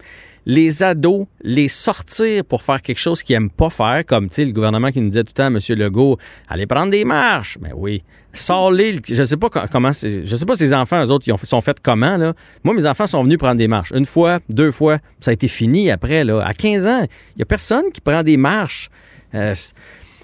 Les 0.46 0.82
ados, 0.82 1.26
les 1.42 1.68
sortir 1.68 2.44
pour 2.44 2.62
faire 2.62 2.80
quelque 2.82 2.98
chose 2.98 3.22
qu'ils 3.22 3.36
n'aiment 3.36 3.50
pas 3.50 3.70
faire, 3.70 4.04
comme 4.06 4.28
le 4.36 4.52
gouvernement 4.52 4.90
qui 4.90 5.00
nous 5.00 5.10
disait 5.10 5.24
tout 5.24 5.32
le 5.36 5.42
temps, 5.42 5.46
M. 5.54 5.58
Legault, 5.78 6.18
allez 6.48 6.66
prendre 6.66 6.90
des 6.90 7.04
marches. 7.04 7.58
Ben 7.58 7.72
oui. 7.76 8.02
Sors-les. 8.32 9.00
Je 9.08 9.22
sais 9.24 9.36
pas 9.36 9.50
co- 9.50 9.60
comment. 9.72 9.90
Je 9.92 10.36
sais 10.36 10.46
pas 10.46 10.54
si 10.54 10.62
les 10.62 10.74
enfants, 10.74 11.04
eux 11.04 11.10
autres, 11.10 11.26
ils 11.26 11.32
ont, 11.32 11.36
sont 11.42 11.60
faits 11.60 11.78
comment, 11.82 12.16
là. 12.16 12.34
Moi, 12.62 12.74
mes 12.74 12.86
enfants 12.86 13.06
sont 13.06 13.22
venus 13.24 13.38
prendre 13.38 13.56
des 13.56 13.66
marches. 13.68 13.90
Une 13.92 14.06
fois, 14.06 14.38
deux 14.48 14.70
fois. 14.70 14.98
Ça 15.20 15.32
a 15.32 15.34
été 15.34 15.48
fini 15.48 15.90
après, 15.90 16.24
là. 16.24 16.40
À 16.40 16.54
15 16.54 16.86
ans, 16.86 17.02
il 17.34 17.38
n'y 17.38 17.42
a 17.42 17.46
personne 17.46 17.84
qui 17.92 18.00
prend 18.00 18.22
des 18.22 18.36
marches. 18.36 18.88
Euh, 19.34 19.54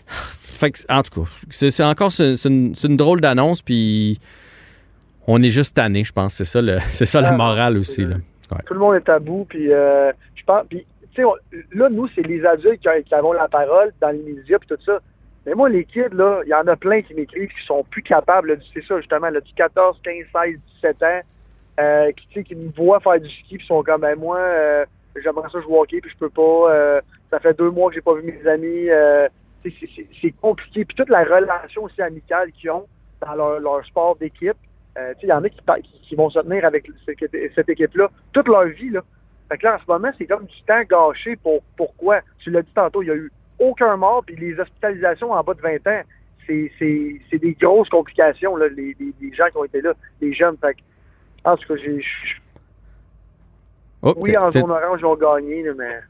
fait 0.07 0.71
que, 0.71 0.79
en 0.89 1.03
tout 1.03 1.23
cas, 1.23 1.31
c'est 1.51 1.83
encore 1.83 2.13
c'est 2.13 2.37
une, 2.45 2.75
drôle 2.97 3.21
d'annonce, 3.21 3.61
puis 3.61 4.19
on 5.27 5.43
est 5.43 5.51
juste 5.51 5.75
tanné, 5.75 6.05
je 6.05 6.13
pense. 6.13 6.35
C'est 6.35 6.45
ça, 6.45 6.63
le, 6.63 6.79
c'est 6.93 7.07
ça 7.07 7.21
la 7.21 7.31
Ah, 7.31 7.37
morale 7.37 7.77
aussi. 7.77 8.05
Là. 8.05 8.17
Tout 8.67 8.75
le 8.75 8.81
monde 8.81 8.95
est 8.97 9.09
à 9.09 9.19
bout. 9.19 9.45
Puis, 9.49 9.73
euh, 9.73 10.13
je 10.35 10.45
pense, 10.45 10.67
puis, 10.69 10.87
on- 11.19 11.35
là, 11.73 11.89
nous, 11.89 12.09
c'est 12.09 12.23
les 12.27 12.45
adultes 12.45 12.81
qui, 12.81 13.15
avons 13.15 13.33
la 13.33 13.49
parole 13.49 13.93
dans 14.01 14.11
les 14.11 14.23
médias 14.23 14.59
puis 14.59 14.69
tout 14.69 14.83
ça. 14.85 15.01
Mais 15.47 15.55
moi, 15.55 15.69
les 15.69 15.85
kids, 15.85 16.13
là, 16.13 16.41
il 16.45 16.49
y 16.51 16.55
en 16.55 16.67
a 16.67 16.77
plein 16.77 17.03
qui 17.03 17.15
m'écrivent 17.15 17.49
qui 17.49 17.65
sont 17.67 17.85
plus 17.85 18.03
capables, 18.03 18.59
c'est 18.75 18.85
ça, 18.85 18.99
justement, 18.99 19.31
là, 19.31 19.41
du 19.41 19.53
14, 19.55 20.01
15, 20.03 20.25
16, 20.33 20.59
17 20.75 21.03
ans, 21.03 21.21
euh, 21.81 22.13
qui, 22.13 22.43
qui 22.45 22.55
me 22.55 22.71
voient 22.73 23.01
faire 23.01 23.21
du 23.21 23.29
ski 23.29 23.59
puis 23.59 23.67
sont 23.67 23.83
comme, 23.83 24.01
ben, 24.01 24.19
moi, 24.19 24.39
euh, 24.39 24.85
j'aimerais 25.23 25.49
ça 25.51 25.61
jouer 25.61 25.73
au 25.77 25.83
hockey 25.83 26.01
puis 26.01 26.11
je 26.11 26.17
peux 26.17 26.31
pas. 26.31 26.43
euh, 26.73 27.01
ça 27.31 27.39
fait 27.41 27.57
deux 27.57 27.71
mois 27.71 27.89
que 27.91 27.95
j'ai 27.95 28.01
pas 28.03 28.15
vu 28.15 28.23
mes 28.23 28.47
amis. 28.49 28.89
euh, 28.91 29.29
c'est- 29.63 30.31
compliqué. 30.41 30.85
Puis 30.85 30.95
toute 30.97 31.09
la 31.09 31.25
relation 31.25 31.83
aussi 31.85 32.01
amicale 32.01 32.53
qu'ils 32.53 32.71
ont 32.71 32.87
dans 33.21 33.35
leur 33.59 33.85
sport 33.85 34.17
d'équipe. 34.17 34.57
Euh, 34.97 35.15
il 35.23 35.29
y 35.29 35.33
en 35.33 35.45
a 35.45 35.49
qui, 35.49 35.59
qui, 35.83 36.01
qui 36.01 36.15
vont 36.15 36.31
se 36.31 36.39
tenir 36.41 36.65
avec 36.65 36.91
cette, 37.05 37.31
cette 37.55 37.69
équipe-là 37.69 38.11
toute 38.33 38.49
leur 38.49 38.67
vie. 38.67 38.91
Là. 38.91 39.03
Fait 39.49 39.59
que 39.59 39.67
là, 39.67 39.77
en 39.77 39.79
ce 39.79 39.85
moment, 39.87 40.11
c'est 40.17 40.27
comme 40.27 40.47
du 40.47 40.63
temps 40.63 40.83
gâché 40.89 41.37
pour 41.37 41.63
pourquoi? 41.77 42.21
Tu 42.39 42.51
l'as 42.51 42.63
dit 42.63 42.73
tantôt, 42.75 43.03
il 43.03 43.09
y 43.09 43.11
a 43.11 43.15
eu 43.15 43.31
aucun 43.59 43.97
mort, 43.97 44.25
puis 44.25 44.37
les 44.37 44.59
hospitalisations 44.59 45.33
en 45.33 45.43
bas 45.43 45.55
de 45.55 45.61
20 45.61 45.87
ans, 45.87 46.03
c'est, 46.47 46.71
des 47.33 47.57
grosses 47.61 47.89
complications, 47.89 48.57
là, 48.57 48.69
les, 48.69 48.97
les, 48.99 49.13
les 49.21 49.35
gens 49.35 49.47
qui 49.51 49.57
ont 49.57 49.65
été 49.65 49.81
là, 49.81 49.95
les 50.21 50.33
jeunes. 50.33 50.57
Fait 50.61 50.75
que, 50.75 50.81
en 51.45 51.57
tout 51.57 51.67
cas, 51.69 51.77
j'ai, 51.77 52.01
Oh, 54.03 54.15
oui, 54.19 54.37
en 54.37 54.53
zone 54.53 54.71
orange, 54.71 55.01
ils 55.01 55.07
ont 55.07 55.17
gagné, 55.17 55.63
là, 55.63 55.73
mais 55.77 56.01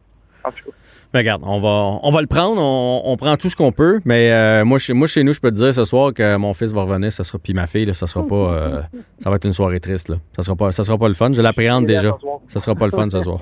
en 0.47 0.51
tout 0.51 0.65
cas. 0.71 0.77
Regarde, 1.15 1.43
on 1.47 1.61
va, 1.61 2.01
on 2.03 2.11
va 2.11 2.21
le 2.21 2.27
prendre, 2.27 2.61
on, 2.61 3.03
on 3.05 3.17
prend 3.17 3.37
tout 3.37 3.49
ce 3.49 3.57
qu'on 3.57 3.73
peut, 3.73 4.01
mais 4.05 4.31
euh, 4.33 4.65
moi, 4.65 4.79
chez, 4.79 4.93
moi, 4.93 5.07
chez 5.07 5.23
nous, 5.23 5.33
je 5.33 5.41
peux 5.41 5.51
te 5.51 5.57
dire 5.57 5.73
ce 5.73 5.85
soir 5.85 6.13
que 6.13 6.37
mon 6.37 6.53
fils 6.53 6.73
va 6.73 6.83
revenir, 6.83 7.13
ça 7.13 7.23
sera, 7.25 7.39
puis 7.39 7.55
ma 7.55 7.67
fille, 7.67 7.87
là, 7.87 7.95
ça 7.95 8.07
sera 8.07 8.27
pas, 8.27 8.35
euh, 8.35 8.81
ça 9.23 9.31
va 9.31 9.37
être 9.37 9.45
une 9.47 9.53
soirée 9.53 9.81
triste, 9.81 10.09
là. 10.09 10.17
Ça 10.37 10.43
sera 10.43 10.57
pas, 10.57 10.73
ça 10.73 10.83
sera 10.83 10.99
pas 10.99 11.09
le 11.09 11.15
fun, 11.15 11.33
je 11.33 11.41
l'appréhende 11.41 11.87
déjà. 11.87 12.17
Ça 12.49 12.59
sera 12.59 12.75
pas 12.75 12.87
le 12.87 12.91
fun 12.91 13.09
ce 13.09 13.21
soir. 13.21 13.39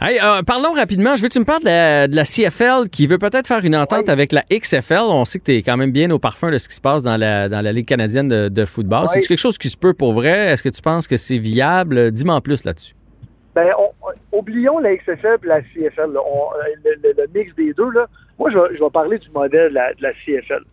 Hey, 0.00 0.18
euh, 0.22 0.42
parlons 0.42 0.72
rapidement. 0.72 1.16
Je 1.16 1.22
veux 1.22 1.28
que 1.28 1.34
tu 1.34 1.38
me 1.38 1.44
parles 1.44 1.60
de 1.60 1.66
la, 1.66 2.08
de 2.08 2.16
la 2.16 2.24
CFL 2.24 2.88
qui 2.90 3.06
veut 3.06 3.18
peut-être 3.18 3.46
faire 3.46 3.64
une 3.64 3.76
entente 3.76 4.04
Oui. 4.06 4.10
avec 4.10 4.32
la 4.32 4.42
XFL. 4.50 5.00
On 5.02 5.24
sait 5.24 5.38
que 5.38 5.44
tu 5.44 5.52
es 5.54 5.62
quand 5.62 5.76
même 5.76 5.92
bien 5.92 6.10
au 6.10 6.18
parfum 6.18 6.50
de 6.50 6.58
ce 6.58 6.68
qui 6.68 6.74
se 6.74 6.80
passe 6.80 7.02
dans 7.02 7.16
la, 7.16 7.48
dans 7.48 7.60
la 7.60 7.72
Ligue 7.72 7.86
canadienne 7.86 8.26
de, 8.28 8.48
de 8.48 8.64
football. 8.64 9.02
Oui. 9.02 9.08
C'est 9.12 9.20
quelque 9.28 9.38
chose 9.38 9.58
qui 9.58 9.68
se 9.68 9.76
peut 9.76 9.94
pour 9.94 10.12
vrai? 10.14 10.50
Est-ce 10.52 10.62
que 10.62 10.68
tu 10.70 10.82
penses 10.82 11.06
que 11.06 11.16
c'est 11.16 11.38
viable? 11.38 12.10
Dis-moi 12.10 12.34
en 12.34 12.40
plus 12.40 12.64
là-dessus. 12.64 12.94
Ben, 13.54 13.72
on- 13.78 13.92
on- 14.02 14.38
oublions 14.38 14.78
la 14.78 14.96
XFL 14.96 15.38
et 15.44 15.46
la 15.46 15.62
CFL. 15.62 16.12
là. 16.12 16.20
Euh, 16.20 16.94
le, 17.02 17.26
mix 17.34 17.54
des 17.54 17.72
deux, 17.72 17.90
là. 17.90 18.06
moi, 18.38 18.50
je 18.50 18.58
vais, 18.58 18.90
parler 18.90 19.18
du 19.18 19.30
modèle 19.30 19.70
de 19.70 20.02
la, 20.02 20.12
CFL. 20.12 20.64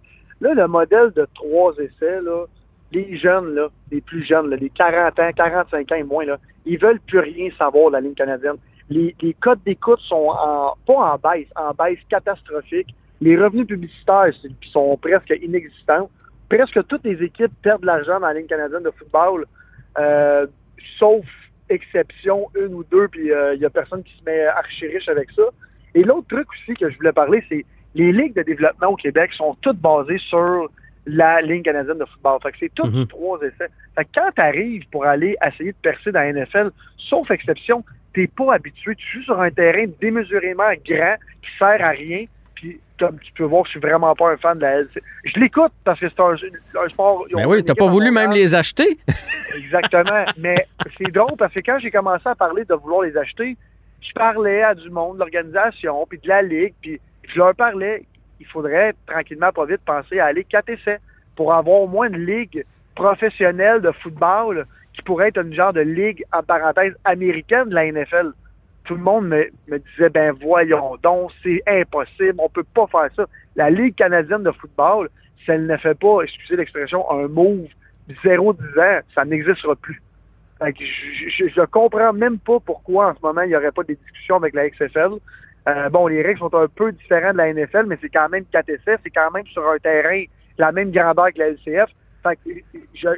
Là, 0.41 0.53
le 0.55 0.67
modèle 0.67 1.11
de 1.11 1.27
trois 1.35 1.73
essais, 1.73 2.21
là, 2.21 2.45
les 2.91 3.15
jeunes, 3.17 3.53
là, 3.53 3.67
les 3.91 4.01
plus 4.01 4.23
jeunes, 4.23 4.49
là, 4.49 4.55
les 4.55 4.69
40 4.71 5.19
ans, 5.19 5.29
45 5.35 5.91
ans 5.91 5.95
et 5.95 6.03
moins, 6.03 6.25
là, 6.25 6.39
ils 6.65 6.79
veulent 6.79 6.99
plus 7.01 7.19
rien 7.19 7.49
savoir 7.57 7.89
de 7.89 7.93
la 7.93 8.01
ligne 8.01 8.15
canadienne. 8.15 8.57
Les, 8.89 9.15
codes 9.39 9.63
d'écoute 9.63 9.99
sont 10.01 10.27
en, 10.29 10.73
pas 10.85 10.93
en 10.93 11.17
baisse, 11.17 11.47
en 11.55 11.71
baisse 11.73 11.99
catastrophique. 12.09 12.93
Les 13.21 13.37
revenus 13.37 13.67
publicitaires 13.67 14.33
sont 14.73 14.97
presque 14.97 15.33
inexistants. 15.41 16.09
Presque 16.49 16.85
toutes 16.87 17.05
les 17.05 17.23
équipes 17.23 17.53
perdent 17.61 17.81
de 17.81 17.85
l'argent 17.85 18.19
dans 18.19 18.27
la 18.27 18.33
ligne 18.33 18.47
canadienne 18.47 18.83
de 18.83 18.91
football, 18.91 19.45
euh, 19.97 20.47
sauf 20.97 21.23
exception, 21.71 22.47
une 22.55 22.73
ou 22.73 22.83
deux, 22.83 23.07
puis 23.07 23.27
il 23.53 23.59
n'y 23.59 23.65
a 23.65 23.69
personne 23.69 24.03
qui 24.03 24.13
se 24.17 24.23
met 24.25 24.45
archi 24.45 24.87
riche 24.87 25.07
avec 25.09 25.31
ça. 25.31 25.43
Et 25.95 26.03
l'autre 26.03 26.27
truc 26.29 26.47
aussi 26.51 26.73
que 26.75 26.89
je 26.89 26.95
voulais 26.97 27.11
parler, 27.11 27.43
c'est 27.49 27.65
les 27.95 28.11
ligues 28.11 28.35
de 28.35 28.43
développement 28.43 28.87
au 28.89 28.95
Québec 28.95 29.33
sont 29.33 29.55
toutes 29.61 29.77
basées 29.79 30.17
sur 30.17 30.69
la 31.05 31.41
ligne 31.41 31.63
canadienne 31.63 31.97
de 31.97 32.05
football. 32.05 32.39
Fait 32.43 32.51
que 32.51 32.57
c'est 32.59 32.73
tout 32.73 32.85
Mhm. 32.85 32.93
du 32.93 33.07
trois 33.07 33.39
essais. 33.41 33.67
Fait 33.95 34.05
que 34.05 34.09
quand 34.15 34.29
tu 34.35 34.41
arrives 34.41 34.87
pour 34.91 35.05
aller 35.05 35.35
essayer 35.45 35.71
de 35.71 35.77
percer 35.81 36.11
dans 36.11 36.19
la 36.21 36.27
NFL, 36.31 36.69
sauf 36.97 37.29
exception, 37.31 37.83
t'es 38.13 38.27
pas 38.27 38.53
habitué. 38.55 38.95
Tu 38.95 39.17
joues 39.17 39.23
sur 39.23 39.41
un 39.41 39.49
terrain 39.51 39.85
démesurément 39.99 40.71
grand 40.87 41.15
qui 41.41 41.49
sert 41.57 41.83
à 41.83 41.89
rien. 41.89 42.25
Puis 42.55 42.79
comme 42.99 43.19
tu 43.19 43.31
peux 43.33 43.45
voir, 43.45 43.65
je 43.65 43.71
suis 43.71 43.79
vraiment 43.79 44.13
pas 44.15 44.31
un 44.31 44.37
fan 44.37 44.57
de 44.57 44.61
la 44.61 44.81
LC. 44.81 45.01
Je 45.25 45.39
l'écoute 45.39 45.71
parce 45.83 45.99
que 45.99 46.07
c'est 46.09 46.19
un, 46.19 46.35
un 46.83 46.89
sport. 46.89 47.25
ils 47.29 47.35
Ben 47.35 47.47
oui, 47.47 47.63
t'as 47.63 47.73
pas 47.73 47.87
voulu 47.87 48.11
même 48.11 48.31
les 48.31 48.53
acheter? 48.53 48.99
Exactement. 49.57 50.25
Mais 50.37 50.67
c'est 50.97 51.11
drôle 51.11 51.35
parce 51.37 51.53
que 51.53 51.61
quand 51.61 51.79
j'ai 51.79 51.91
commencé 51.91 52.27
à 52.27 52.35
parler 52.35 52.63
de 52.65 52.75
vouloir 52.75 53.01
les 53.01 53.17
acheter, 53.17 53.57
je 54.01 54.11
parlais 54.13 54.63
à 54.63 54.75
du 54.75 54.89
monde 54.89 55.15
de 55.15 55.19
l'organisation, 55.19 56.05
puis 56.07 56.19
de 56.19 56.27
la 56.27 56.41
ligue, 56.41 56.73
puis 56.81 56.99
je 57.23 57.37
leur 57.37 57.55
parlais, 57.55 58.05
il 58.39 58.45
faudrait 58.45 58.93
tranquillement, 59.05 59.51
pas 59.51 59.65
vite, 59.65 59.81
penser 59.85 60.19
à 60.19 60.25
aller 60.25 60.43
4 60.43 60.69
essais 60.69 60.99
pour 61.35 61.53
avoir 61.53 61.81
au 61.81 61.87
moins 61.87 62.07
une 62.07 62.25
ligue 62.25 62.65
professionnelle 62.95 63.81
de 63.81 63.91
football 63.91 64.65
qui 64.93 65.01
pourrait 65.03 65.29
être 65.29 65.41
une 65.41 65.53
genre 65.53 65.73
de 65.73 65.81
ligue, 65.81 66.25
en 66.33 66.43
parenthèse, 66.43 66.93
américaine 67.05 67.69
de 67.69 67.75
la 67.75 67.91
NFL. 67.91 68.31
Tout 68.83 68.95
le 68.95 69.01
monde 69.01 69.27
me, 69.27 69.49
me 69.67 69.77
disait, 69.77 70.09
ben 70.09 70.35
voyons 70.41 70.97
donc, 71.03 71.31
c'est 71.43 71.61
impossible, 71.67 72.35
on 72.39 72.49
peut 72.49 72.65
pas 72.73 72.87
faire 72.87 73.09
ça. 73.15 73.25
La 73.55 73.69
Ligue 73.69 73.95
canadienne 73.95 74.43
de 74.43 74.51
football, 74.51 75.09
si 75.43 75.51
elle 75.51 75.67
ne 75.67 75.77
fait 75.77 75.97
pas, 75.97 76.21
excusez 76.23 76.55
l'expression, 76.55 77.09
un 77.11 77.27
move 77.27 77.67
0-10 78.23 78.79
ans, 78.79 79.01
ça 79.13 79.25
n'existera 79.25 79.75
plus. 79.75 80.01
Fait 80.59 80.73
que 80.73 80.83
je, 80.83 81.29
je, 81.29 81.47
je 81.47 81.61
comprends 81.61 82.13
même 82.13 82.39
pas 82.39 82.59
pourquoi 82.59 83.09
en 83.09 83.15
ce 83.15 83.21
moment 83.21 83.41
il 83.41 83.49
n'y 83.49 83.55
aurait 83.55 83.71
pas 83.71 83.83
des 83.83 83.95
discussions 83.95 84.35
avec 84.37 84.53
la 84.53 84.69
XFL. 84.69 85.13
Euh, 85.67 85.89
bon, 85.89 86.07
les 86.07 86.21
règles 86.21 86.39
sont 86.39 86.53
un 86.55 86.67
peu 86.67 86.91
différentes 86.91 87.33
de 87.33 87.37
la 87.37 87.53
NFL, 87.53 87.85
mais 87.87 87.97
c'est 88.01 88.09
quand 88.09 88.29
même 88.29 88.45
4 88.51 88.69
essais, 88.69 88.97
c'est 89.03 89.09
quand 89.11 89.31
même 89.31 89.45
sur 89.47 89.67
un 89.67 89.77
terrain 89.77 90.23
la 90.57 90.71
même 90.71 90.91
grandeur 90.91 91.27
que 91.33 91.39
la 91.39 91.49
LCF. 91.49 91.89
Fait 92.23 92.35
que 92.43 92.49
je, 92.93 93.09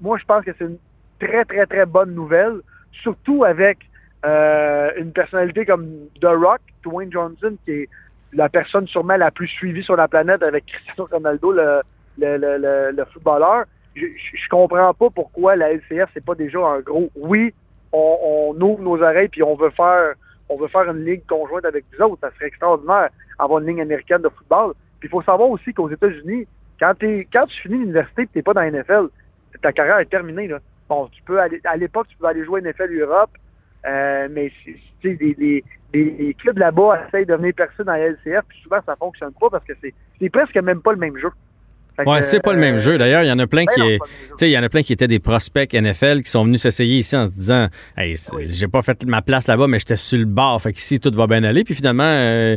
moi, 0.00 0.18
je 0.18 0.24
pense 0.24 0.44
que 0.44 0.52
c'est 0.58 0.64
une 0.64 0.78
très, 1.18 1.44
très, 1.44 1.66
très 1.66 1.86
bonne 1.86 2.14
nouvelle, 2.14 2.60
surtout 2.92 3.44
avec 3.44 3.78
euh, 4.24 4.90
une 4.96 5.12
personnalité 5.12 5.66
comme 5.66 5.88
The 6.20 6.26
Rock, 6.26 6.60
Dwayne 6.84 7.12
Johnson, 7.12 7.56
qui 7.64 7.72
est 7.72 7.88
la 8.32 8.48
personne 8.48 8.86
sûrement 8.86 9.16
la 9.16 9.30
plus 9.30 9.48
suivie 9.48 9.82
sur 9.82 9.96
la 9.96 10.08
planète 10.08 10.42
avec 10.42 10.66
Cristiano 10.66 11.08
Ronaldo, 11.10 11.52
le, 11.52 11.82
le, 12.18 12.36
le, 12.36 12.58
le, 12.58 12.90
le 12.96 13.04
footballeur. 13.06 13.64
Je, 13.94 14.06
je, 14.16 14.48
comprends 14.48 14.94
pas 14.94 15.10
pourquoi 15.10 15.54
la 15.56 15.74
LCF, 15.74 16.08
c'est 16.14 16.24
pas 16.24 16.34
déjà 16.34 16.58
un 16.60 16.80
gros 16.80 17.10
oui, 17.14 17.52
on, 17.92 18.54
on 18.56 18.60
ouvre 18.60 18.82
nos 18.82 19.02
oreilles 19.02 19.28
puis 19.28 19.42
on 19.42 19.54
veut 19.54 19.70
faire 19.70 20.14
on 20.48 20.56
veut 20.56 20.68
faire 20.68 20.90
une 20.90 21.04
ligue 21.04 21.24
conjointe 21.26 21.64
avec 21.64 21.84
vous 21.92 22.04
autres. 22.04 22.20
Ça 22.20 22.30
serait 22.34 22.46
extraordinaire 22.46 23.10
avoir 23.38 23.60
une 23.60 23.68
ligne 23.68 23.80
américaine 23.80 24.22
de 24.22 24.28
football. 24.28 24.74
Puis 25.00 25.08
il 25.08 25.10
faut 25.10 25.22
savoir 25.22 25.48
aussi 25.48 25.72
qu'aux 25.72 25.90
États-Unis, 25.90 26.46
quand, 26.78 26.94
t'es, 26.98 27.26
quand 27.32 27.46
tu 27.46 27.60
finis 27.62 27.78
l'université 27.78 28.22
et 28.22 28.26
tu 28.26 28.38
n'es 28.38 28.42
pas 28.42 28.54
dans 28.54 28.60
la 28.60 28.70
NFL, 28.70 29.08
ta 29.62 29.72
carrière 29.72 29.98
est 29.98 30.10
terminée. 30.10 30.48
Là. 30.48 30.58
Bon, 30.88 31.08
tu 31.08 31.22
peux 31.22 31.40
aller, 31.40 31.60
à 31.64 31.76
l'époque, 31.76 32.08
tu 32.08 32.16
pouvais 32.16 32.30
aller 32.30 32.44
jouer 32.44 32.60
NFL 32.60 32.92
Europe, 32.98 33.30
euh, 33.86 34.28
mais 34.30 34.52
des, 35.02 35.16
des, 35.16 35.64
des 35.92 36.36
clubs 36.38 36.58
là-bas 36.58 37.06
essayent 37.08 37.26
de 37.26 37.34
venir 37.34 37.54
percer 37.54 37.84
dans 37.84 37.92
la 37.92 38.08
LCF, 38.10 38.44
puis 38.48 38.58
souvent 38.62 38.78
ça 38.86 38.96
fonctionne 38.96 39.32
pas 39.38 39.50
parce 39.50 39.64
que 39.64 39.72
c'est, 39.82 39.94
c'est 40.20 40.30
presque 40.30 40.56
même 40.56 40.80
pas 40.80 40.92
le 40.92 40.98
même 40.98 41.16
jeu. 41.18 41.30
ouais, 42.06 42.22
c'est 42.22 42.40
pas 42.40 42.52
le 42.52 42.58
même 42.58 42.78
jeu. 42.78 42.96
D'ailleurs, 42.96 43.22
il 43.22 43.28
y 43.28 43.32
en 43.32 43.38
a 43.38 43.46
plein 43.46 43.64
ben 43.64 43.98
qui, 44.38 44.46
il 44.46 44.50
y 44.50 44.58
en 44.58 44.62
a 44.62 44.68
plein 44.68 44.82
qui 44.82 44.92
étaient 44.92 45.08
des 45.08 45.18
prospects 45.18 45.72
NFL 45.74 46.22
qui 46.22 46.30
sont 46.30 46.44
venus 46.44 46.62
s'essayer 46.62 46.98
ici 46.98 47.16
en 47.16 47.26
se 47.26 47.32
disant, 47.32 47.68
hey, 47.96 48.14
j'ai 48.40 48.68
pas 48.68 48.82
fait 48.82 49.04
ma 49.04 49.20
place 49.20 49.46
là-bas, 49.46 49.66
mais 49.66 49.78
j'étais 49.78 49.96
sur 49.96 50.18
le 50.18 50.24
bord. 50.24 50.62
Fait 50.62 50.72
qu'ici 50.72 51.00
tout 51.00 51.12
va 51.12 51.26
bien 51.26 51.44
aller. 51.44 51.64
Puis 51.64 51.74
finalement, 51.74 52.04
euh, 52.04 52.56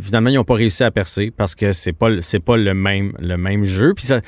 finalement, 0.00 0.30
ils 0.30 0.38
ont 0.38 0.44
pas 0.44 0.54
réussi 0.54 0.82
à 0.82 0.90
percer 0.90 1.30
parce 1.30 1.54
que 1.54 1.72
c'est 1.72 1.92
pas, 1.92 2.20
c'est 2.20 2.44
pas 2.44 2.56
le 2.56 2.74
même, 2.74 3.12
le 3.20 3.36
même 3.36 3.64
jeu. 3.64 3.94
Puis 3.94 4.06
ça, 4.06 4.20
tu 4.20 4.26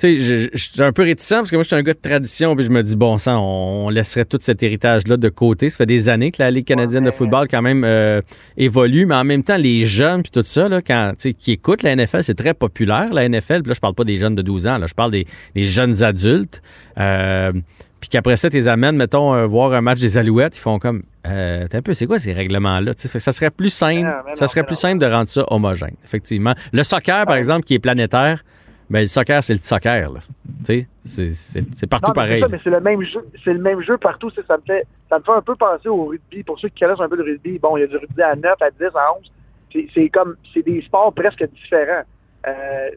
sais, 0.00 0.16
je, 0.18 0.58
suis 0.58 0.82
un 0.82 0.92
peu 0.92 1.02
réticent 1.02 1.30
parce 1.30 1.50
que 1.50 1.56
moi, 1.56 1.62
je 1.62 1.68
suis 1.68 1.76
un 1.76 1.82
gars 1.82 1.94
de 1.94 1.98
tradition, 1.98 2.56
puis 2.56 2.64
je 2.64 2.70
me 2.70 2.82
dis, 2.82 2.96
bon 2.96 3.18
sang, 3.18 3.38
on, 3.42 3.88
laisserait 3.88 4.24
tout 4.24 4.38
cet 4.40 4.62
héritage-là 4.62 5.16
de 5.16 5.28
côté. 5.28 5.70
Ça 5.70 5.78
fait 5.78 5.86
des 5.86 6.08
années 6.08 6.30
que 6.30 6.42
la 6.42 6.50
Ligue 6.50 6.66
canadienne 6.66 7.04
de 7.04 7.10
football, 7.10 7.48
quand 7.48 7.62
même, 7.62 7.84
euh, 7.84 8.20
évolue, 8.56 9.06
mais 9.06 9.16
en 9.16 9.24
même 9.24 9.42
temps, 9.42 9.56
les 9.56 9.86
jeunes, 9.86 10.22
puis 10.22 10.30
tout 10.30 10.42
ça, 10.42 10.68
là, 10.68 10.80
quand, 10.82 11.12
qui 11.38 11.52
écoutent 11.52 11.82
la 11.82 11.94
NFL, 11.96 12.22
c'est 12.22 12.34
très 12.34 12.54
populaire, 12.54 13.12
la 13.12 13.28
NFL. 13.28 13.62
Puis 13.62 13.68
là, 13.68 13.74
je 13.74 13.80
parle 13.80 13.94
pas 13.94 14.04
des 14.04 14.16
jeunes 14.16 14.34
de 14.34 14.42
12 14.42 14.66
ans, 14.66 14.78
là, 14.78 14.86
je 14.86 14.94
parle 14.94 15.10
des, 15.10 15.26
jeunes 15.56 16.02
adultes. 16.02 16.62
Euh, 16.98 17.52
puis 18.00 18.08
qu'après 18.08 18.36
ça, 18.36 18.48
tu 18.48 18.56
les 18.56 18.66
amènes, 18.66 18.96
mettons, 18.96 19.34
euh, 19.34 19.46
voir 19.46 19.74
un 19.74 19.82
match 19.82 20.00
des 20.00 20.16
Alouettes, 20.16 20.56
ils 20.56 20.60
font 20.60 20.78
comme, 20.78 21.02
euh, 21.26 21.66
un 21.70 21.82
peu, 21.82 21.92
c'est 21.92 22.06
quoi 22.06 22.18
ces 22.18 22.32
règlements-là? 22.32 22.94
Ça 22.96 23.32
serait 23.32 23.50
plus 23.50 23.70
simple, 23.70 24.10
ça 24.34 24.48
serait 24.48 24.64
plus 24.64 24.76
simple 24.76 24.98
de 24.98 25.06
rendre 25.06 25.28
ça 25.28 25.44
homogène, 25.48 25.94
effectivement. 26.02 26.54
Le 26.72 26.82
soccer, 26.82 27.26
par 27.26 27.36
exemple, 27.36 27.64
qui 27.64 27.74
est 27.74 27.78
planétaire, 27.78 28.42
ben, 28.90 29.00
le 29.02 29.06
soccer, 29.06 29.42
c'est 29.42 29.52
le 29.52 29.60
soccer. 29.60 30.10
Là. 30.10 30.20
C'est 30.64 31.86
partout 31.88 32.12
pareil. 32.12 32.44
mais 32.50 32.60
c'est 32.62 32.70
le 32.70 32.80
même 32.80 33.02
jeu. 33.02 33.24
C'est 33.44 33.54
le 33.54 33.60
même 33.60 33.80
jeu 33.82 33.96
partout. 33.96 34.30
Ça 34.30 34.56
me, 34.56 34.62
fait, 34.62 34.86
ça 35.08 35.18
me 35.18 35.24
fait 35.24 35.32
un 35.32 35.42
peu 35.42 35.54
penser 35.54 35.88
au 35.88 36.06
rugby. 36.06 36.42
Pour 36.42 36.58
ceux 36.58 36.68
qui 36.68 36.80
connaissent 36.80 37.00
un 37.00 37.08
peu 37.08 37.16
le 37.16 37.22
rugby, 37.22 37.58
bon, 37.58 37.76
il 37.76 37.80
y 37.80 37.84
a 37.84 37.86
du 37.86 37.96
rugby 37.96 38.22
à 38.22 38.34
9, 38.34 38.60
à 38.60 38.70
10, 38.70 38.84
à 38.94 39.16
11. 39.16 39.32
C'est 39.94 40.08
comme 40.08 40.36
c'est 40.52 40.62
des 40.62 40.82
sports 40.82 41.14
presque 41.14 41.48
différents. 41.50 42.02
Euh, 42.46 42.90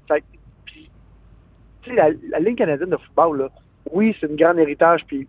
puis, 0.66 1.96
la, 1.96 2.10
la 2.30 2.40
Ligue 2.40 2.58
canadienne 2.58 2.90
de 2.90 2.98
football, 2.98 3.38
là, 3.38 3.50
oui, 3.92 4.16
c'est 4.20 4.32
un 4.32 4.36
grand 4.36 4.58
héritage, 4.58 5.06
puis 5.06 5.28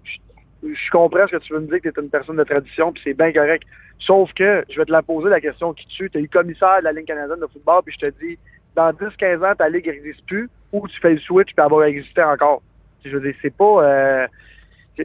je, 0.62 0.91
comprends 0.91 1.27
ce 1.27 1.37
que 1.37 1.43
tu 1.43 1.53
veux 1.53 1.61
me 1.61 1.67
dire 1.67 1.81
que 1.81 1.89
tu 1.89 2.01
es 2.01 2.03
une 2.03 2.11
personne 2.11 2.37
de 2.37 2.45
tradition, 2.45 2.93
puis 2.93 3.03
c'est 3.05 3.15
bien 3.15 3.33
correct. 3.33 3.65
Sauf 3.99 4.33
que 4.33 4.65
je 4.71 4.79
vais 4.79 4.85
te 4.85 4.93
la 4.93 5.03
poser 5.03 5.29
la 5.29 5.41
question 5.41 5.73
qui 5.75 5.87
tue. 5.87 6.09
Tu 6.11 6.19
es 6.19 6.23
eu 6.23 6.29
commissaire 6.29 6.79
de 6.79 6.85
la 6.85 6.93
Ligue 6.93 7.07
canadienne 7.07 7.41
de 7.41 7.47
football, 7.47 7.81
puis 7.85 7.95
je 8.01 8.07
te 8.07 8.11
dis 8.21 8.39
dans 8.77 8.91
10-15 8.91 9.45
ans, 9.45 9.55
ta 9.57 9.68
ligue 9.68 9.87
n'existe 9.87 10.25
plus, 10.27 10.49
ou 10.72 10.87
tu 10.89 11.01
fais 11.01 11.12
le 11.12 11.18
switch 11.18 11.55
puis 11.55 11.64
elle 11.64 11.72
va 11.72 11.89
exister 11.89 12.22
encore. 12.22 12.62
Je 13.05 13.16
veux 13.16 13.20
dire, 13.20 13.35
c'est 13.43 13.55
pas. 13.55 13.85
Euh, 13.85 14.27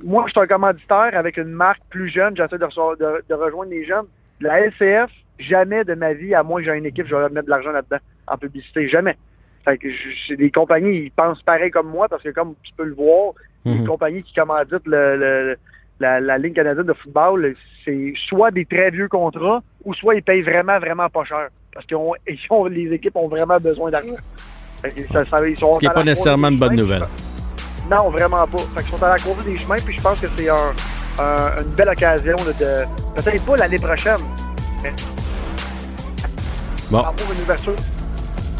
moi, 0.03 0.23
je 0.27 0.31
suis 0.31 0.39
un 0.39 0.47
commanditaire 0.47 1.11
avec 1.13 1.37
une 1.37 1.49
marque 1.49 1.81
plus 1.89 2.09
jeune, 2.09 2.35
j'essaie 2.35 2.57
de, 2.57 3.23
de, 3.27 3.33
rejoindre 3.33 3.71
les 3.71 3.85
jeunes. 3.85 4.05
La 4.39 4.61
LCF, 4.61 5.11
jamais 5.39 5.83
de 5.83 5.95
ma 5.95 6.13
vie, 6.13 6.33
à 6.33 6.43
moins 6.43 6.61
que 6.61 6.65
j'ai 6.65 6.77
une 6.77 6.85
équipe, 6.85 7.07
je 7.07 7.15
vais 7.15 7.29
mettre 7.29 7.45
de 7.45 7.49
l'argent 7.49 7.71
là-dedans 7.71 7.97
en 8.27 8.37
publicité. 8.37 8.87
Jamais. 8.87 9.17
Fait 9.65 9.77
que 9.77 9.89
je, 9.89 10.35
les 10.35 10.51
compagnies, 10.51 10.97
ils 10.97 11.11
pensent 11.11 11.41
pareil 11.41 11.71
comme 11.71 11.89
moi 11.89 12.07
parce 12.07 12.23
que 12.23 12.29
comme 12.29 12.55
tu 12.63 12.71
peux 12.77 12.85
le 12.85 12.93
voir, 12.93 13.33
les 13.65 13.79
mhm. 13.79 13.87
compagnies 13.87 14.23
qui 14.23 14.33
commanditent 14.33 14.85
le, 14.87 15.57
la, 15.99 16.19
la 16.19 16.37
Ligue 16.37 16.55
canadienne 16.55 16.85
de 16.85 16.93
football, 16.93 17.55
c'est 17.83 18.13
soit 18.27 18.51
des 18.51 18.65
très 18.65 18.89
vieux 18.91 19.09
contrats 19.09 19.61
ou 19.83 19.93
soit 19.93 20.15
ils 20.15 20.23
payent 20.23 20.41
vraiment, 20.41 20.79
vraiment 20.79 21.09
pas 21.09 21.25
cher. 21.25 21.49
Parce 21.73 21.85
que 21.85 21.95
les 22.69 22.93
équipes 22.93 23.15
ont 23.15 23.27
vraiment 23.27 23.57
besoin 23.57 23.91
d'argent. 23.91 24.15
Ce 24.83 24.89
qui 24.89 25.85
n'est 25.85 25.93
pas 25.93 26.03
nécessairement 26.03 26.49
une 26.49 26.57
bonne 26.57 26.75
nouvelle. 26.75 27.03
Non, 27.89 28.09
vraiment 28.09 28.47
pas. 28.47 28.57
Fait 28.75 28.81
ils 28.85 28.97
sont 28.97 29.03
à 29.03 29.09
la 29.09 29.17
course 29.17 29.43
des 29.43 29.57
chemins, 29.57 29.79
puis 29.83 29.97
je 29.97 30.01
pense 30.01 30.21
que 30.21 30.27
c'est 30.37 30.47
une 30.49 31.71
belle 31.75 31.89
occasion 31.89 32.35
de. 32.45 33.21
Peut-être 33.21 33.45
pas 33.45 33.55
l'année 33.57 33.79
prochaine, 33.79 34.19
mais. 34.83 34.93
Bon. 36.89 37.03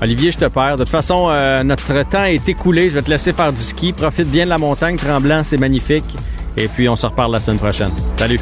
Olivier, 0.02 0.32
je 0.32 0.38
te 0.38 0.46
perds. 0.46 0.78
De 0.78 0.84
toute 0.84 0.92
façon, 0.92 1.30
euh, 1.30 1.64
notre 1.64 2.04
temps 2.10 2.24
est 2.24 2.48
écoulé. 2.48 2.90
Je 2.90 2.96
vais 2.96 3.02
te 3.02 3.10
laisser 3.10 3.34
faire 3.34 3.52
du 3.52 3.60
ski. 3.60 3.92
Profite 3.92 4.30
bien 4.30 4.46
de 4.46 4.50
la 4.50 4.58
montagne. 4.58 4.96
Tremblant, 4.96 5.44
c'est 5.44 5.58
magnifique. 5.58 6.16
Et 6.56 6.68
puis, 6.68 6.88
on 6.88 6.96
se 6.96 7.06
reparle 7.06 7.34
la 7.34 7.40
semaine 7.40 7.60
prochaine. 7.60 7.92
Salut. 8.18 8.40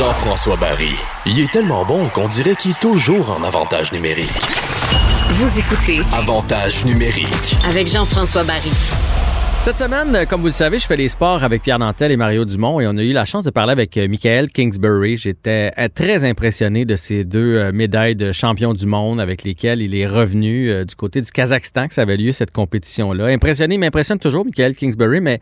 Jean-François 0.00 0.56
Barry. 0.56 0.94
Il 1.26 1.38
est 1.40 1.52
tellement 1.52 1.84
bon 1.84 2.08
qu'on 2.08 2.26
dirait 2.26 2.54
qu'il 2.54 2.70
est 2.70 2.80
toujours 2.80 3.32
en 3.32 3.42
avantage 3.42 3.92
numérique. 3.92 4.32
Vous 5.28 5.58
écoutez 5.58 6.00
Avantage 6.16 6.86
numérique 6.86 7.58
avec 7.68 7.86
Jean-François 7.86 8.44
Barry. 8.44 8.72
Cette 9.60 9.76
semaine, 9.76 10.24
comme 10.26 10.40
vous 10.40 10.46
le 10.46 10.52
savez, 10.52 10.78
je 10.78 10.86
fais 10.86 10.96
les 10.96 11.08
sports 11.08 11.44
avec 11.44 11.60
Pierre 11.62 11.78
Nantel 11.78 12.10
et 12.10 12.16
Mario 12.16 12.46
Dumont 12.46 12.80
et 12.80 12.86
on 12.86 12.96
a 12.96 13.02
eu 13.02 13.12
la 13.12 13.26
chance 13.26 13.44
de 13.44 13.50
parler 13.50 13.72
avec 13.72 13.94
euh, 13.98 14.08
Michael 14.08 14.48
Kingsbury. 14.50 15.18
J'étais 15.18 15.70
euh, 15.76 15.88
très 15.94 16.24
impressionné 16.24 16.86
de 16.86 16.96
ces 16.96 17.24
deux 17.24 17.56
euh, 17.56 17.70
médailles 17.70 18.16
de 18.16 18.32
champion 18.32 18.72
du 18.72 18.86
monde 18.86 19.20
avec 19.20 19.44
lesquelles 19.44 19.82
il 19.82 19.94
est 19.94 20.06
revenu 20.06 20.86
du 20.86 20.94
côté 20.94 21.20
du 21.20 21.30
Kazakhstan 21.30 21.88
que 21.88 21.94
ça 21.94 22.00
avait 22.02 22.16
lieu 22.16 22.32
cette 22.32 22.52
compétition-là. 22.52 23.26
Impressionné, 23.26 23.74
il 23.74 23.78
m'impressionne 23.80 24.18
toujours 24.18 24.46
Michael 24.46 24.74
Kingsbury, 24.74 25.20
mais 25.20 25.40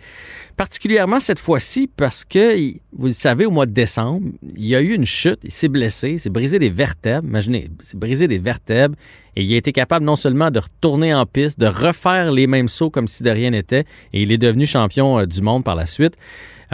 particulièrement 0.58 1.20
cette 1.20 1.38
fois-ci 1.38 1.88
parce 1.96 2.24
que, 2.24 2.58
vous 2.92 3.06
le 3.06 3.12
savez, 3.12 3.46
au 3.46 3.50
mois 3.50 3.64
de 3.64 3.70
décembre, 3.70 4.26
il 4.56 4.66
y 4.66 4.74
a 4.74 4.80
eu 4.80 4.92
une 4.92 5.06
chute, 5.06 5.38
il 5.44 5.52
s'est 5.52 5.68
blessé, 5.68 6.10
il 6.10 6.20
s'est 6.20 6.30
brisé 6.30 6.58
des 6.58 6.68
vertèbres. 6.68 7.26
Imaginez, 7.26 7.70
il 7.70 7.84
s'est 7.84 7.96
brisé 7.96 8.26
des 8.26 8.38
vertèbres 8.38 8.96
et 9.36 9.44
il 9.44 9.54
a 9.54 9.56
été 9.56 9.72
capable 9.72 10.04
non 10.04 10.16
seulement 10.16 10.50
de 10.50 10.58
retourner 10.58 11.14
en 11.14 11.24
piste, 11.26 11.60
de 11.60 11.66
refaire 11.66 12.32
les 12.32 12.48
mêmes 12.48 12.68
sauts 12.68 12.90
comme 12.90 13.06
si 13.06 13.22
de 13.22 13.30
rien 13.30 13.50
n'était 13.50 13.84
et 14.12 14.22
il 14.22 14.32
est 14.32 14.38
devenu 14.38 14.66
champion 14.66 15.20
euh, 15.20 15.26
du 15.26 15.40
monde 15.40 15.62
par 15.62 15.76
la 15.76 15.86
suite. 15.86 16.14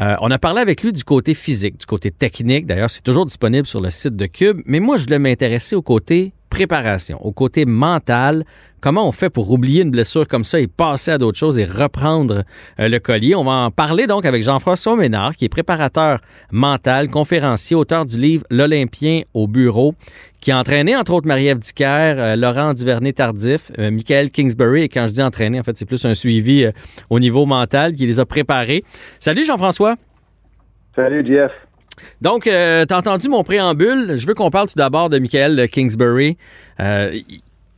Euh, 0.01 0.17
on 0.23 0.31
a 0.31 0.39
parlé 0.39 0.61
avec 0.61 0.83
lui 0.83 0.93
du 0.93 1.05
côté 1.05 1.35
physique, 1.35 1.79
du 1.79 1.87
côté 1.87 2.11
technique. 2.11 2.67
D'ailleurs, 2.67 2.91
c'est 2.91 3.03
toujours 3.03 3.27
disponible 3.27 3.67
sur 3.67 3.81
le 3.83 3.91
site 3.91 4.17
de 4.17 4.27
Cube. 4.27 4.63
Mais 4.65 4.81
moi, 4.81 4.97
je 4.97 5.05
voulais 5.05 5.19
m'intéresser 5.19 5.77
au 5.77 5.83
côté 5.83 6.33
préparation, 6.51 7.25
au 7.25 7.33
côté 7.33 7.65
mental. 7.67 8.45
Comment 8.85 9.09
on 9.09 9.13
fait 9.13 9.31
pour 9.31 9.51
oublier 9.51 9.81
une 9.81 9.91
blessure 9.91 10.29
comme 10.29 10.45
ça 10.45 10.61
et 10.61 10.67
passer 10.67 11.11
à 11.11 11.17
d'autres 11.17 11.39
choses 11.39 11.57
et 11.57 11.65
reprendre 11.65 12.45
euh, 12.79 12.87
le 12.87 12.99
collier? 12.99 13.35
On 13.35 13.43
va 13.43 13.53
en 13.53 13.71
parler 13.71 14.07
donc 14.07 14.27
avec 14.27 14.43
Jean-François 14.43 14.95
Ménard, 14.95 15.37
qui 15.37 15.47
est 15.47 15.49
préparateur 15.49 16.21
mental, 16.53 17.09
conférencier, 17.09 17.75
auteur 17.75 18.05
du 18.05 18.19
livre 18.19 18.45
L'Olympien 18.51 19.23
au 19.33 19.49
bureau, 19.49 19.95
qui 20.43 20.53
a 20.53 20.59
entraîné 20.59 20.95
entre 20.95 21.15
autres 21.15 21.27
Marie-Ève 21.27 21.61
Dicker, 21.61 21.87
euh, 22.19 22.37
Laurent 22.37 22.75
Duvernay-Tardif, 22.75 23.73
euh, 23.79 23.91
Michael 23.91 24.29
Kingsbury. 24.29 24.83
Et 24.83 24.89
quand 24.91 25.07
je 25.07 25.15
dis 25.15 25.23
entraîner, 25.23 25.59
en 25.59 25.63
fait, 25.63 25.79
c'est 25.79 25.87
plus 25.87 26.05
un 26.05 26.13
suivi 26.13 26.69
au 27.09 27.19
niveau 27.19 27.47
mental 27.47 27.95
qui 27.95 28.05
les 28.05 28.21
a 28.21 28.27
préparés. 28.27 28.85
Salut 29.19 29.47
Jean-François. 29.47 29.95
Salut 30.95 31.25
Jeff. 31.27 31.53
Donc, 32.21 32.47
euh, 32.47 32.85
tu 32.87 32.95
as 32.95 32.99
entendu 32.99 33.29
mon 33.29 33.43
préambule. 33.43 34.17
Je 34.17 34.27
veux 34.27 34.35
qu'on 34.35 34.51
parle 34.51 34.69
tout 34.69 34.77
d'abord 34.77 35.09
de 35.11 35.19
Michael 35.19 35.69
Kingsbury. 35.69 36.37
Euh, 36.81 37.13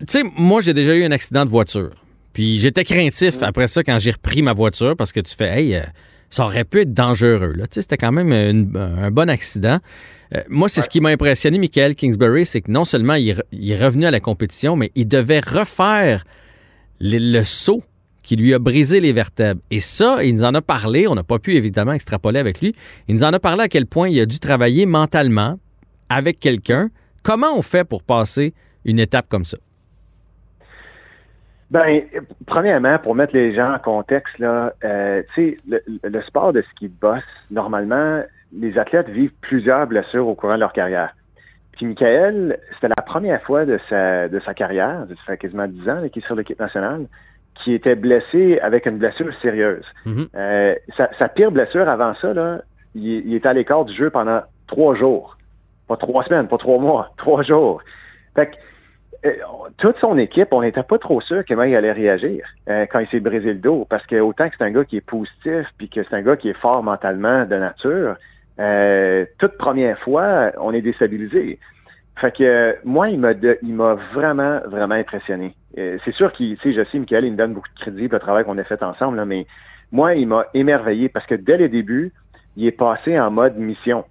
tu 0.00 0.06
sais, 0.08 0.22
moi, 0.36 0.60
j'ai 0.60 0.74
déjà 0.74 0.94
eu 0.94 1.04
un 1.04 1.10
accident 1.10 1.44
de 1.44 1.50
voiture. 1.50 1.92
Puis 2.32 2.58
j'étais 2.58 2.84
craintif 2.84 3.42
après 3.42 3.66
ça 3.66 3.82
quand 3.82 3.98
j'ai 3.98 4.10
repris 4.10 4.42
ma 4.42 4.52
voiture 4.52 4.94
parce 4.96 5.10
que 5.10 5.20
tu 5.20 5.34
fais, 5.34 5.58
hey, 5.58 5.74
euh, 5.74 5.82
ça 6.28 6.44
aurait 6.44 6.64
pu 6.64 6.80
être 6.80 6.92
dangereux. 6.92 7.54
Là. 7.56 7.64
C'était 7.70 7.96
quand 7.96 8.12
même 8.12 8.76
un 8.76 9.10
bon 9.10 9.30
accident. 9.30 9.78
moi, 10.48 10.68
c'est 10.68 10.82
ce 10.82 10.88
qui 10.88 11.00
m'a 11.00 11.10
impressionné, 11.10 11.58
Michael 11.58 11.94
Kingsbury, 11.94 12.44
c'est 12.44 12.60
que 12.60 12.70
non 12.70 12.84
seulement 12.84 13.14
il, 13.14 13.30
est 13.30 13.82
revenu 13.82 14.04
à 14.04 14.10
la 14.10 14.20
compétition, 14.20 14.76
mais 14.76 14.92
il 14.94 15.08
devait 15.08 15.40
refaire 15.40 16.24
le 17.00 17.42
saut 17.42 17.82
qui 18.22 18.36
lui 18.36 18.52
a 18.52 18.58
brisé 18.58 19.00
les 19.00 19.12
vertèbres. 19.12 19.60
Et 19.70 19.80
ça, 19.80 20.24
il 20.24 20.34
nous 20.34 20.44
en 20.44 20.52
a 20.54 20.60
parlé, 20.60 21.06
on 21.06 21.14
n'a 21.14 21.22
pas 21.22 21.38
pu 21.38 21.54
évidemment 21.54 21.92
extrapoler 21.92 22.40
avec 22.40 22.60
lui, 22.60 22.74
il 23.08 23.14
nous 23.14 23.24
en 23.24 23.32
a 23.32 23.38
parlé 23.38 23.62
à 23.62 23.68
quel 23.68 23.86
point 23.86 24.08
il 24.08 24.20
a 24.20 24.26
dû 24.26 24.40
travailler 24.40 24.84
mentalement 24.84 25.58
avec 26.08 26.40
quelqu'un. 26.40 26.90
Comment 27.22 27.56
on 27.56 27.62
fait 27.62 27.84
pour 27.84 28.02
passer 28.02 28.52
une 28.84 28.98
étape 28.98 29.28
comme 29.28 29.44
ça? 29.44 29.58
Ben, 31.70 32.02
premièrement, 32.46 32.98
pour 32.98 33.14
mettre 33.14 33.34
les 33.34 33.54
gens 33.54 33.74
en 33.74 33.78
contexte, 33.78 34.38
là, 34.38 34.72
euh, 34.84 35.22
tu 35.34 35.58
sais, 35.66 35.80
le, 36.04 36.22
sport 36.22 36.52
de 36.52 36.62
ski 36.62 36.88
de 36.88 36.94
boss, 37.00 37.24
normalement, 37.50 38.22
les 38.52 38.78
athlètes 38.78 39.08
vivent 39.08 39.32
plusieurs 39.40 39.86
blessures 39.86 40.28
au 40.28 40.34
courant 40.34 40.54
de 40.54 40.60
leur 40.60 40.72
carrière. 40.72 41.12
Puis 41.72 41.86
Michael, 41.86 42.58
c'était 42.74 42.88
la 42.88 43.02
première 43.02 43.42
fois 43.42 43.64
de 43.66 43.78
sa, 43.88 44.28
de 44.28 44.38
sa 44.40 44.54
carrière, 44.54 45.06
ça 45.08 45.32
fait 45.32 45.38
quasiment 45.38 45.66
10 45.66 45.88
ans 45.88 46.08
qu'il 46.08 46.22
est 46.22 46.26
sur 46.26 46.36
l'équipe 46.36 46.58
nationale, 46.58 47.06
qui 47.54 47.74
était 47.74 47.96
blessé 47.96 48.58
avec 48.60 48.86
une 48.86 48.98
blessure 48.98 49.34
sérieuse. 49.42 49.84
Mhm. 50.04 50.28
Euh, 50.36 50.74
sa, 50.96 51.28
pire 51.28 51.50
blessure 51.50 51.88
avant 51.88 52.14
ça, 52.14 52.32
là, 52.32 52.60
il, 52.94 53.26
il 53.26 53.34
était 53.34 53.48
à 53.48 53.52
l'écart 53.52 53.84
du 53.84 53.92
jeu 53.92 54.10
pendant 54.10 54.40
trois 54.68 54.94
jours. 54.94 55.36
Pas 55.88 55.96
trois 55.96 56.24
semaines, 56.24 56.48
pas 56.48 56.58
trois 56.58 56.78
mois, 56.78 57.10
trois 57.16 57.42
jours. 57.42 57.82
Fait 58.34 58.46
que, 58.46 58.56
toute 59.78 59.98
son 59.98 60.18
équipe, 60.18 60.48
on 60.52 60.62
n'était 60.62 60.82
pas 60.82 60.98
trop 60.98 61.20
sûr 61.20 61.42
comment 61.46 61.64
il 61.64 61.74
allait 61.74 61.92
réagir 61.92 62.46
euh, 62.68 62.86
quand 62.90 63.00
il 63.00 63.08
s'est 63.08 63.20
brisé 63.20 63.52
le 63.52 63.58
dos. 63.58 63.86
Parce 63.88 64.06
que 64.06 64.16
autant 64.16 64.48
que 64.48 64.54
c'est 64.58 64.64
un 64.64 64.70
gars 64.70 64.84
qui 64.84 64.96
est 64.96 65.06
positif, 65.06 65.66
puis 65.78 65.88
que 65.88 66.02
c'est 66.02 66.14
un 66.14 66.22
gars 66.22 66.36
qui 66.36 66.48
est 66.48 66.58
fort 66.58 66.82
mentalement 66.82 67.44
de 67.44 67.56
nature, 67.56 68.16
toute 69.38 69.58
première 69.58 69.98
fois, 69.98 70.52
on 70.58 70.72
est 70.72 70.80
déstabilisé. 70.80 71.58
Fait 72.18 72.34
que 72.34 72.76
moi, 72.84 73.10
il 73.10 73.18
m'a 73.18 73.94
vraiment, 74.14 74.60
vraiment 74.66 74.94
impressionné. 74.94 75.54
Euh, 75.78 75.98
c'est 76.04 76.14
sûr 76.14 76.32
qu'il, 76.32 76.56
tu 76.56 76.72
sais, 76.72 76.72
je 76.72 76.90
sais, 76.90 76.98
Michael, 76.98 77.26
il 77.26 77.32
me 77.32 77.36
donne 77.36 77.52
beaucoup 77.52 77.68
de 77.68 77.80
crédit 77.80 78.08
pour 78.08 78.16
le 78.16 78.20
travail 78.20 78.44
qu'on 78.44 78.56
a 78.56 78.64
fait 78.64 78.82
ensemble, 78.82 79.22
mais 79.26 79.46
moi, 79.92 80.14
il 80.14 80.26
m'a 80.26 80.46
émerveillé 80.54 81.10
parce 81.10 81.26
que 81.26 81.34
dès 81.34 81.58
le 81.58 81.68
début, 81.68 82.12
il 82.56 82.66
est 82.66 82.72
passé 82.72 83.20
en 83.20 83.30
mode 83.30 83.58
mission. 83.58 84.04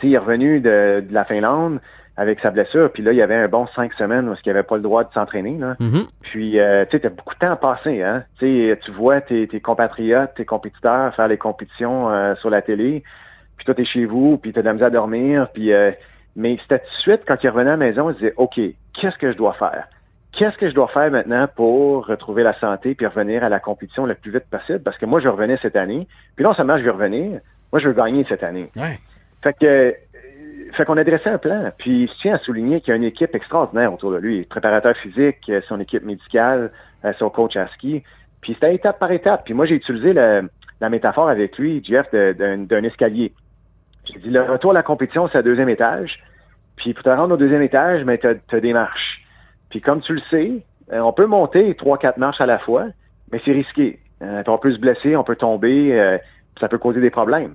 sais, 0.00 0.08
il 0.08 0.14
est 0.14 0.18
revenu 0.18 0.60
de, 0.60 1.04
la 1.10 1.24
Finlande 1.26 1.80
avec 2.16 2.40
sa 2.40 2.50
blessure, 2.50 2.90
puis 2.92 3.02
là, 3.02 3.12
il 3.12 3.16
y 3.18 3.22
avait 3.22 3.34
un 3.34 3.48
bon 3.48 3.66
cinq 3.68 3.92
semaines 3.94 4.28
où 4.28 4.34
il 4.34 4.48
n'avait 4.48 4.62
pas 4.62 4.76
le 4.76 4.82
droit 4.82 5.04
de 5.04 5.12
s'entraîner. 5.12 5.52
Mm-hmm. 5.52 6.06
Puis, 6.22 6.58
euh, 6.58 6.86
tu 6.88 6.98
sais, 6.98 7.06
as 7.06 7.10
beaucoup 7.10 7.34
de 7.34 7.40
temps 7.40 7.50
à 7.50 7.56
passer. 7.56 8.02
Hein? 8.02 8.24
tu 8.38 8.90
vois 8.92 9.20
tes, 9.20 9.46
tes, 9.46 9.60
compatriotes, 9.60 10.34
tes 10.34 10.46
compétiteurs 10.46 11.14
faire 11.14 11.28
les 11.28 11.36
compétitions 11.36 12.10
euh, 12.10 12.34
sur 12.36 12.48
la 12.48 12.62
télé, 12.62 13.02
puis 13.56 13.66
toi, 13.66 13.74
tu 13.74 13.82
es 13.82 13.84
chez 13.84 14.06
vous, 14.06 14.38
puis 14.38 14.52
tu 14.52 14.58
as 14.58 14.62
de 14.62 14.66
la 14.66 14.72
misère 14.72 14.88
à 14.88 14.90
dormir, 14.90 15.48
puis... 15.52 15.72
Euh, 15.72 15.92
mais 16.38 16.58
c'était 16.60 16.80
tout 16.80 16.84
de 16.84 17.00
suite, 17.00 17.22
quand 17.26 17.42
il 17.42 17.48
revenait 17.48 17.70
à 17.70 17.72
la 17.72 17.76
maison, 17.78 18.10
il 18.10 18.14
disait, 18.16 18.34
OK, 18.36 18.60
qu'est-ce 18.92 19.16
que 19.16 19.32
je 19.32 19.38
dois 19.38 19.54
faire? 19.54 19.88
Qu'est-ce 20.32 20.58
que 20.58 20.68
je 20.68 20.74
dois 20.74 20.88
faire 20.88 21.10
maintenant 21.10 21.48
pour 21.56 22.06
retrouver 22.06 22.42
la 22.42 22.52
santé 22.52 22.94
puis 22.94 23.06
revenir 23.06 23.42
à 23.42 23.48
la 23.48 23.58
compétition 23.58 24.04
le 24.04 24.14
plus 24.14 24.30
vite 24.30 24.44
possible? 24.50 24.80
Parce 24.80 24.98
que 24.98 25.06
moi, 25.06 25.18
je 25.18 25.28
revenais 25.28 25.56
cette 25.62 25.76
année. 25.76 26.06
Puis 26.36 26.44
non 26.44 26.52
seulement 26.52 26.76
je 26.76 26.82
vais 26.82 26.90
revenir, 26.90 27.40
moi, 27.72 27.80
je 27.80 27.88
veux 27.88 27.94
gagner 27.94 28.26
cette 28.28 28.42
année. 28.42 28.70
Ouais. 28.76 29.00
Fait 29.42 29.54
que 29.54 29.94
fait 30.72 30.84
qu'on 30.84 30.96
a 30.96 31.04
dressé 31.04 31.28
un 31.28 31.38
plan. 31.38 31.70
Puis 31.78 32.06
je 32.08 32.12
tiens 32.20 32.34
à 32.34 32.38
souligner 32.38 32.80
qu'il 32.80 32.90
y 32.90 32.92
a 32.92 32.96
une 32.96 33.04
équipe 33.04 33.34
extraordinaire 33.34 33.92
autour 33.92 34.12
de 34.12 34.18
lui. 34.18 34.44
Préparateur 34.44 34.96
physique, 34.96 35.50
son 35.68 35.80
équipe 35.80 36.04
médicale, 36.04 36.72
euh, 37.04 37.12
son 37.18 37.30
coach 37.30 37.56
à 37.56 37.68
ski. 37.68 38.02
Puis 38.40 38.54
c'était 38.54 38.74
étape 38.74 38.98
par 38.98 39.10
étape. 39.10 39.44
Puis 39.44 39.54
moi, 39.54 39.66
j'ai 39.66 39.74
utilisé 39.74 40.12
la 40.12 40.88
métaphore 40.88 41.28
avec 41.28 41.58
lui, 41.58 41.82
Jeff, 41.84 42.10
d'un 42.12 42.84
escalier. 42.84 43.32
J'ai 44.04 44.20
dit, 44.20 44.30
le 44.30 44.42
retour 44.42 44.70
à 44.70 44.74
la 44.74 44.82
compétition, 44.82 45.28
c'est 45.28 45.38
à 45.38 45.42
deuxième 45.42 45.68
étage. 45.68 46.22
Puis 46.76 46.94
pour 46.94 47.02
te 47.02 47.08
rendre 47.08 47.34
au 47.34 47.36
deuxième 47.36 47.62
étage, 47.62 48.04
mais 48.04 48.18
tu 48.18 48.28
as, 48.28 48.60
des 48.60 48.72
marches. 48.72 49.24
Puis 49.70 49.80
comme 49.80 50.00
tu 50.00 50.14
le 50.14 50.20
sais, 50.30 50.52
euh, 50.92 51.00
on 51.00 51.12
peut 51.12 51.26
monter 51.26 51.74
trois, 51.74 51.98
quatre 51.98 52.18
marches 52.18 52.40
à 52.40 52.46
la 52.46 52.58
fois, 52.58 52.86
mais 53.32 53.40
c'est 53.44 53.52
risqué. 53.52 53.98
Euh, 54.22 54.42
on 54.46 54.58
peut 54.58 54.72
se 54.72 54.78
blesser, 54.78 55.16
on 55.16 55.24
peut 55.24 55.36
tomber, 55.36 55.98
euh, 55.98 56.18
ça 56.60 56.68
peut 56.68 56.78
causer 56.78 57.00
des 57.00 57.10
problèmes. 57.10 57.54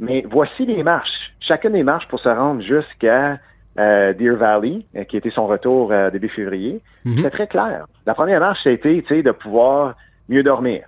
Mais 0.00 0.24
voici 0.28 0.66
les 0.66 0.82
marches. 0.82 1.32
Chacune 1.40 1.72
des 1.72 1.84
marches 1.84 2.08
pour 2.08 2.18
se 2.18 2.28
rendre 2.28 2.62
jusqu'à 2.62 3.38
Deer 3.76 4.36
Valley, 4.36 4.84
qui 5.08 5.16
était 5.16 5.30
son 5.30 5.46
retour 5.46 5.92
début 6.10 6.28
février. 6.28 6.80
Mhm. 7.04 7.22
C'est 7.22 7.30
très 7.30 7.46
clair. 7.46 7.86
La 8.06 8.14
première 8.14 8.40
marche, 8.40 8.62
ça 8.64 8.70
a 8.70 8.72
été 8.72 9.22
de 9.22 9.30
pouvoir 9.30 9.94
mieux 10.28 10.42
dormir. 10.42 10.84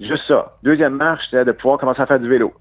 Juste 0.00 0.24
ça. 0.26 0.56
Deuxième 0.62 0.94
marche, 0.94 1.24
c'était 1.26 1.44
de 1.44 1.52
pouvoir 1.52 1.78
commencer 1.78 2.02
à 2.02 2.06
faire 2.06 2.18
du 2.18 2.28
vélo. 2.28 2.52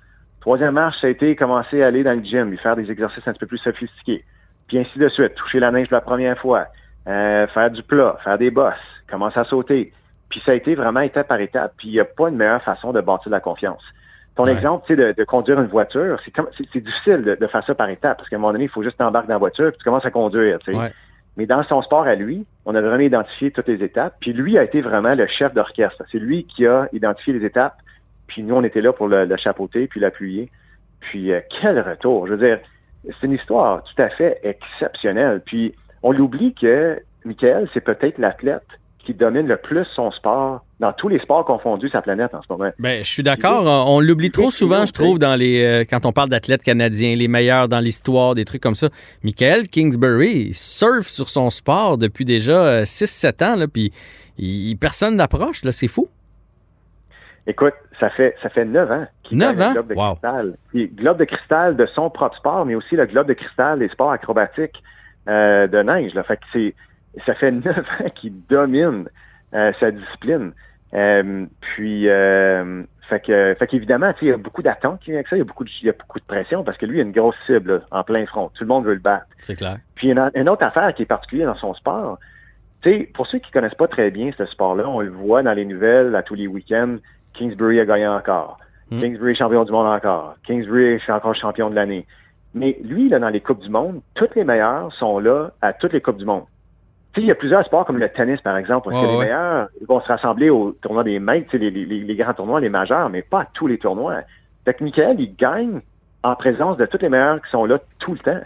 Troisième 0.42 0.74
marche, 0.74 1.00
ça 1.00 1.08
a 1.08 1.10
été 1.10 1.36
commencer 1.36 1.82
à 1.82 1.88
aller 1.88 2.04
dans 2.04 2.18
le 2.18 2.24
gym, 2.24 2.50
lui 2.50 2.58
faire 2.58 2.76
des 2.76 2.92
exercices 2.92 3.26
un 3.28 3.32
petit 3.32 3.40
peu 3.40 3.48
plus 3.48 3.58
sophistiqués. 3.60 4.24
Puis 4.68 4.78
ainsi 4.78 5.00
de 5.00 5.08
suite. 5.08 5.36
Toucher 5.36 5.60
la 5.60 5.72
neige 5.72 5.88
pour 5.88 5.96
la 5.96 6.02
première 6.02 6.38
fois, 6.38 6.68
euh, 7.08 7.48
faire 7.48 7.72
du 7.72 7.82
plat, 7.82 8.18
faire 8.24 8.38
des 8.38 8.52
bosses, 8.52 8.74
commencer 9.10 9.40
à 9.40 9.46
sauter. 9.46 9.94
Puis 10.30 10.42
ça 10.46 10.52
a 10.52 10.56
été 10.56 10.76
vraiment 10.76 11.00
étape 11.00 11.28
par 11.28 11.40
étape. 11.40 11.74
Puis 11.78 11.88
il 11.90 11.92
n'y 11.92 12.00
a 12.00 12.06
pas 12.06 12.30
une 12.30 12.36
meilleure 12.36 12.62
façon 12.62 12.92
de 12.92 13.02
bâtir 13.02 13.30
de 13.30 13.36
la 13.36 13.40
confiance. 13.40 13.84
Ton 14.36 14.48
exemple, 14.48 14.86
tu 14.88 14.96
sais, 14.96 15.14
de, 15.14 15.24
conduire 15.26 15.60
une 15.60 15.68
voiture, 15.68 16.20
c'est 16.26 16.34
c'est 16.58 16.82
difficile 16.82 17.38
de, 17.40 17.48
faire 17.48 17.64
ça 17.66 17.76
par 17.76 17.90
étapes 17.90 18.18
parce 18.18 18.30
qu'à 18.30 18.36
un 18.36 18.40
moment 18.40 18.54
donné, 18.54 18.64
il 18.64 18.70
faut 18.70 18.82
juste 18.82 18.98
t'embarquer 18.98 19.28
dans 19.28 19.36
la 19.36 19.40
voiture 19.40 19.70
puis 19.70 19.78
tu 19.78 19.84
commences 19.84 20.06
à 20.06 20.12
conduire. 20.12 20.58
Tu 20.60 20.74
sais. 20.74 20.94
Mais 21.38 21.46
dans 21.46 21.62
son 21.64 21.82
sport 21.82 22.04
à 22.04 22.16
lui, 22.16 22.46
on 22.66 22.74
a 22.76 22.82
vraiment 22.82 23.00
identifié 23.00 23.52
toutes 23.52 23.68
les 23.68 23.84
étapes. 23.84 24.16
Puis 24.20 24.34
lui 24.34 24.58
a 24.58 24.64
été 24.64 24.82
vraiment 24.82 25.14
le 25.14 25.28
chef 25.28 25.54
d'orchestre. 25.54 26.04
C'est 26.12 26.20
lui 26.20 26.46
qui 26.46 26.66
a 26.66 26.88
identifié 26.94 27.34
les 27.34 27.46
étapes 27.46 27.76
puis 28.28 28.44
nous, 28.44 28.56
on 28.56 28.64
était 28.64 28.82
là 28.82 28.94
pour 28.94 29.08
le, 29.08 29.38
chapeauter, 29.38 29.88
puis 29.88 30.00
l'appuyer. 30.00 30.50
Puis 31.00 31.32
euh, 31.32 31.42
quel 31.50 31.80
retour! 31.80 32.28
Je 32.28 32.34
veux 32.34 32.48
dire, 32.48 32.60
c'est 33.06 33.28
une 33.28 33.34
histoire 33.34 33.84
tout 33.84 34.02
à 34.02 34.10
fait 34.10 34.40
exceptionnelle. 34.44 35.42
Puis 35.46 35.76
on 36.02 36.12
l'oublie 36.12 36.54
que 36.54 37.00
Michael, 37.26 37.70
c'est 37.74 37.82
peut-être 37.82 38.18
l'athlète 38.18 38.66
qui 39.04 39.14
domine 39.14 39.48
le 39.48 39.58
plus 39.58 39.86
son 39.86 40.12
sport 40.12 40.64
dans 40.80 40.94
tous 40.94 41.10
les 41.10 41.20
sports 41.20 41.46
confondus 41.46 41.90
sa 41.90 42.02
planète 42.02 42.34
en 42.34 42.42
ce 42.42 42.48
moment. 42.50 42.72
Ben, 42.80 43.04
je 43.04 43.10
suis 43.10 43.24
d'accord. 43.24 43.66
On 43.90 44.00
l'oublie 44.00 44.32
trop 44.32 44.50
souvent, 44.50 44.86
je 44.86 44.94
trouve, 44.94 45.20
dans 45.20 45.36
les 45.36 45.64
euh, 45.64 45.86
quand 45.90 46.06
on 46.06 46.12
parle 46.12 46.30
d'athlètes 46.30 46.64
canadiens, 46.64 47.16
les 47.16 47.28
meilleurs 47.28 47.68
dans 47.68 47.80
l'histoire, 47.80 48.36
des 48.36 48.46
trucs 48.46 48.62
comme 48.62 48.76
ça. 48.76 48.90
Michael 49.24 49.68
Kingsbury 49.68 50.48
il 50.48 50.56
surfe 50.56 51.08
sur 51.08 51.30
son 51.30 51.50
sport 51.50 51.98
depuis 51.98 52.26
déjà 52.26 52.84
6-7 52.84 53.44
euh, 53.44 53.66
ans, 53.66 53.68
puis 53.72 53.92
personne 54.80 55.16
n'approche. 55.16 55.62
C'est 55.72 55.88
fou. 55.88 56.08
Écoute, 57.46 57.74
ça 58.00 58.10
fait 58.10 58.36
ça 58.42 58.50
fait 58.50 58.64
neuf 58.64 58.90
ans 58.90 59.06
qu'il 59.24 59.44
a 59.44 59.52
le 59.52 59.74
globe 59.74 59.88
de 59.88 59.96
cristal. 59.96 60.58
globe 60.74 61.18
de 61.18 61.26
cristal 61.26 61.76
de 61.76 61.86
son 61.88 62.10
propre 62.10 62.38
sport, 62.38 62.66
mais 62.66 62.76
aussi 62.76 62.96
le 62.96 63.06
globe 63.06 63.28
de 63.28 63.34
cristal 63.34 63.80
des 63.80 63.90
sports 63.90 64.12
acrobatiques 64.12 64.82
euh, 65.28 65.68
de 65.68 65.82
neige. 65.82 66.14
Là. 66.14 66.24
Fait 66.24 66.38
que 66.38 66.44
c'est 66.54 66.74
ça 67.26 67.34
fait 67.36 67.52
neuf 67.66 67.78
ans 67.78 68.10
qu'il 68.14 68.34
domine 68.50 69.08
euh, 69.54 69.72
sa 69.80 69.92
discipline. 69.92 70.54
Euh, 70.94 71.46
puis 71.60 72.08
fait 73.10 73.20
que 73.20 73.56
fait 73.60 73.68
qu'évidemment, 73.68 74.14
il 74.22 74.28
y 74.30 74.32
a 74.32 74.38
beaucoup 74.38 74.62
d'attentes 74.62 75.02
avec 75.08 75.28
ça, 75.28 75.36
il 75.36 75.40
y 75.40 75.42
a 75.42 75.46
beaucoup 75.46 75.64
de 75.64 75.70
il 75.82 75.88
y 75.88 75.90
a 75.90 75.94
beaucoup 75.94 76.20
de 76.20 76.26
pression 76.26 76.64
parce 76.64 76.78
que 76.78 76.86
lui, 76.86 76.98
il 76.98 77.02
a 77.02 77.04
une 77.04 77.12
grosse 77.12 77.36
cible 77.46 77.82
en 77.92 78.04
plein 78.04 78.26
front. 78.26 78.50
Tout 78.54 78.64
le 78.64 78.68
monde 78.68 78.86
veut 78.86 78.94
le 78.94 79.00
battre. 79.00 79.26
C'est 79.42 79.56
clair. 79.56 79.78
Puis 79.96 80.10
une, 80.10 80.32
une 80.36 80.50
autre 80.50 80.66
affaire 80.66 80.94
qui 80.94 81.04
est 81.04 81.08
particulière 81.08 81.48
dans 81.48 81.60
son 81.60 81.74
sport, 81.74 82.20
tu 82.82 82.92
sais, 82.92 83.10
pour 83.14 83.28
ceux 83.28 83.40
qui 83.40 83.52
connaissent 83.52 83.76
pas 83.76 83.88
très 83.88 84.12
bien 84.12 84.32
ce 84.38 84.46
sport-là, 84.46 84.88
on 84.88 85.02
le 85.02 85.10
voit 85.10 85.44
dans 85.44 85.54
les 85.54 85.66
nouvelles 85.66 86.16
à 86.16 86.24
tous 86.24 86.36
les 86.36 86.48
week-ends. 86.48 86.98
Kingsbury 87.34 87.80
a 87.80 87.86
gagné 87.86 88.08
encore. 88.08 88.58
Hmm. 88.92 89.00
Kingsbury 89.00 89.32
est 89.32 89.36
champion 89.36 89.64
du 89.64 89.72
monde 89.72 89.88
encore. 89.88 90.36
Kingsbury 90.44 90.94
est 90.94 91.10
encore 91.10 91.36
champion 91.36 91.70
de 91.70 91.76
l'année. 91.76 92.06
Mais 92.54 92.78
lui, 92.84 93.10
là, 93.10 93.20
dans 93.20 93.30
les 93.30 93.42
Coupes 93.42 93.62
du 93.62 93.70
Monde, 93.70 94.02
toutes 94.14 94.36
les 94.36 94.44
meilleurs 94.44 94.94
sont 94.94 95.18
là 95.20 95.52
à 95.62 95.74
toutes 95.74 95.94
les 95.94 96.02
Coupes 96.02 96.18
du 96.18 96.26
Monde. 96.26 96.44
Tu 97.14 97.20
sais, 97.20 97.26
il 97.26 97.28
y 97.28 97.32
a 97.32 97.36
plusieurs 97.36 97.64
sports 97.64 97.86
comme 97.86 98.00
le 98.00 98.10
tennis, 98.10 98.42
par 98.42 98.58
exemple, 98.58 98.90
parce 98.90 99.06
que 99.06 99.12
les 99.12 99.18
meilleurs 99.20 99.68
vont 99.88 100.02
se 100.02 100.08
rassembler 100.08 100.50
au 100.50 100.72
tournoi 100.72 101.04
des 101.04 101.20
maîtres, 101.20 101.56
les, 101.56 101.70
les, 101.70 101.86
les, 101.86 102.16
grands 102.16 102.34
tournois, 102.34 102.60
les 102.60 102.70
majeurs, 102.70 103.10
mais 103.10 103.22
pas 103.22 103.42
à 103.42 103.46
tous 103.54 103.68
les 103.68 103.78
tournois. 103.78 104.22
Fait 104.66 104.74
que 104.74 104.84
Michael, 104.84 105.20
il 105.20 105.36
gagne 105.36 105.82
en 106.24 106.36
présence 106.36 106.78
de 106.78 106.86
tous 106.88 106.98
les 107.02 107.10
meilleurs 107.10 107.40
qui 107.42 107.52
sont 107.52 107.66
là 107.66 107.80
tout 108.00 108.14
le 108.14 108.20
temps. 108.20 108.42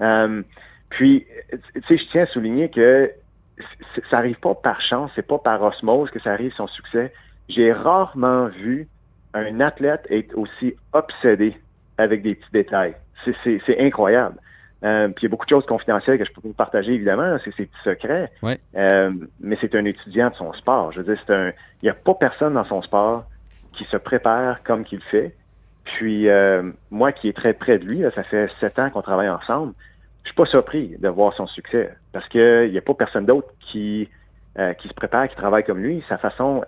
Euh, 0.00 0.42
puis, 0.90 1.26
tu 1.50 1.82
sais, 1.88 1.96
je 1.96 2.08
tiens 2.10 2.22
à 2.22 2.26
souligner 2.26 2.70
que 2.70 3.10
ça 4.10 4.18
arrive 4.18 4.38
pas 4.38 4.54
par 4.54 4.80
chance, 4.80 5.10
c'est 5.16 5.26
pas 5.26 5.38
par 5.38 5.62
osmose 5.62 6.10
que 6.10 6.20
ça 6.20 6.32
arrive 6.32 6.52
son 6.54 6.68
succès. 6.68 7.12
J'ai 7.48 7.72
rarement 7.72 8.46
vu 8.46 8.88
un 9.32 9.60
athlète 9.60 10.06
être 10.10 10.36
aussi 10.38 10.74
obsédé 10.92 11.56
avec 11.98 12.22
des 12.22 12.36
petits 12.36 12.52
détails. 12.52 12.94
C'est 13.42 13.80
incroyable. 13.80 14.36
Euh, 14.84 15.08
puis 15.08 15.22
il 15.22 15.24
y 15.24 15.26
a 15.26 15.30
beaucoup 15.30 15.46
de 15.46 15.50
choses 15.50 15.66
confidentielles 15.66 16.18
que 16.18 16.24
je 16.24 16.32
peux 16.32 16.42
vous 16.42 16.52
partager, 16.52 16.92
évidemment, 16.92 17.36
c'est 17.42 17.54
ses 17.54 17.66
petits 17.66 17.82
secrets. 17.84 18.30
Euh, 18.76 19.12
mais 19.40 19.56
c'est 19.60 19.74
un 19.74 19.84
étudiant 19.84 20.30
de 20.30 20.34
son 20.34 20.52
sport. 20.52 20.92
Je 20.92 21.00
veux 21.00 21.14
dire, 21.14 21.22
c'est 21.26 21.34
un. 21.34 21.48
Il 21.82 21.84
n'y 21.84 21.88
a 21.88 21.94
pas 21.94 22.14
personne 22.14 22.54
dans 22.54 22.64
son 22.64 22.82
sport 22.82 23.24
qui 23.72 23.84
se 23.84 23.96
prépare 23.96 24.62
comme 24.62 24.84
qu'il 24.84 25.00
fait. 25.00 25.34
Puis 25.84 26.28
euh, 26.28 26.70
moi 26.90 27.12
qui 27.12 27.28
est 27.28 27.36
très 27.36 27.52
près 27.52 27.78
de 27.78 27.84
lui, 27.84 28.04
ça 28.14 28.22
fait 28.24 28.50
sept 28.60 28.78
ans 28.78 28.90
qu'on 28.90 29.02
travaille 29.02 29.28
ensemble, 29.28 29.74
je 30.22 30.28
suis 30.28 30.36
pas 30.36 30.46
surpris 30.46 30.96
de 30.98 31.08
voir 31.08 31.34
son 31.34 31.46
succès. 31.46 31.94
Parce 32.12 32.28
qu'il 32.28 32.70
n'y 32.70 32.78
a 32.78 32.82
pas 32.82 32.94
personne 32.94 33.26
d'autre 33.26 33.48
qui, 33.60 34.08
qui 34.78 34.88
se 34.88 34.94
prépare, 34.94 35.28
qui 35.28 35.36
travaille 35.36 35.64
comme 35.64 35.80
lui. 35.80 36.02
Sa 36.08 36.16
façon 36.16 36.62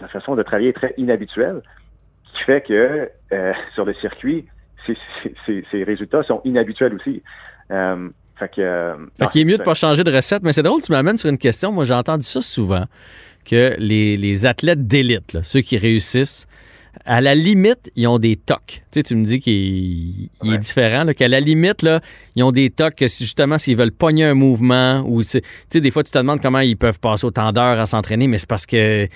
sa 0.00 0.08
façon 0.08 0.36
de 0.36 0.42
travailler 0.42 0.70
est 0.70 0.74
très 0.74 0.94
inhabituelle, 0.96 1.62
qui 2.24 2.42
fait 2.44 2.60
que 2.62 3.10
euh, 3.32 3.52
sur 3.74 3.84
le 3.84 3.94
circuit, 3.94 4.46
ses, 4.86 5.84
résultats 5.84 6.22
sont 6.22 6.40
inhabituels 6.44 6.94
aussi. 6.94 7.22
Euh, 7.70 8.08
fait 8.36 8.54
que, 8.54 8.60
euh, 8.60 8.94
fait 9.18 9.30
qu'il 9.30 9.40
est 9.42 9.44
mieux 9.44 9.58
de 9.58 9.62
pas 9.62 9.74
changer 9.74 10.04
de 10.04 10.12
recette, 10.14 10.42
mais 10.42 10.52
c'est 10.52 10.62
drôle, 10.62 10.80
tu 10.82 10.92
m'amènes 10.92 11.16
sur 11.16 11.28
une 11.28 11.38
question. 11.38 11.72
Moi, 11.72 11.84
j'ai 11.84 11.94
entendu 11.94 12.24
ça 12.24 12.40
souvent, 12.40 12.84
que 13.44 13.74
les, 13.78 14.16
les 14.16 14.46
athlètes 14.46 14.86
d'élite, 14.86 15.38
ceux 15.42 15.60
qui 15.60 15.76
réussissent, 15.76 16.46
à 17.04 17.20
la 17.20 17.34
limite, 17.34 17.90
ils 17.96 18.06
ont 18.06 18.18
des 18.18 18.36
tocs. 18.36 18.82
Tu 18.90 18.98
sais, 18.98 19.02
tu 19.02 19.14
me 19.14 19.24
dis 19.24 19.38
qu'il 19.38 20.28
est 20.44 20.58
différent, 20.58 21.06
qu'à 21.16 21.28
la 21.28 21.40
limite, 21.40 21.82
là, 21.82 22.00
ils 22.36 22.42
ont 22.42 22.52
des 22.52 22.70
tocs 22.70 22.94
que 22.94 23.06
justement, 23.06 23.58
s'ils 23.58 23.76
veulent 23.76 23.92
pogner 23.92 24.24
un 24.24 24.34
mouvement 24.34 25.04
ou, 25.06 25.22
tu 25.22 25.40
sais, 25.70 25.80
des 25.80 25.90
fois, 25.90 26.02
tu 26.02 26.10
te 26.10 26.18
demandes 26.18 26.40
comment 26.40 26.60
ils 26.60 26.76
peuvent 26.76 26.98
passer 26.98 27.26
autant 27.26 27.52
d'heures 27.52 27.78
à 27.78 27.86
s'entraîner, 27.86 28.26
mais 28.26 28.38
c'est 28.38 28.48
parce 28.48 28.66
que 28.66 29.06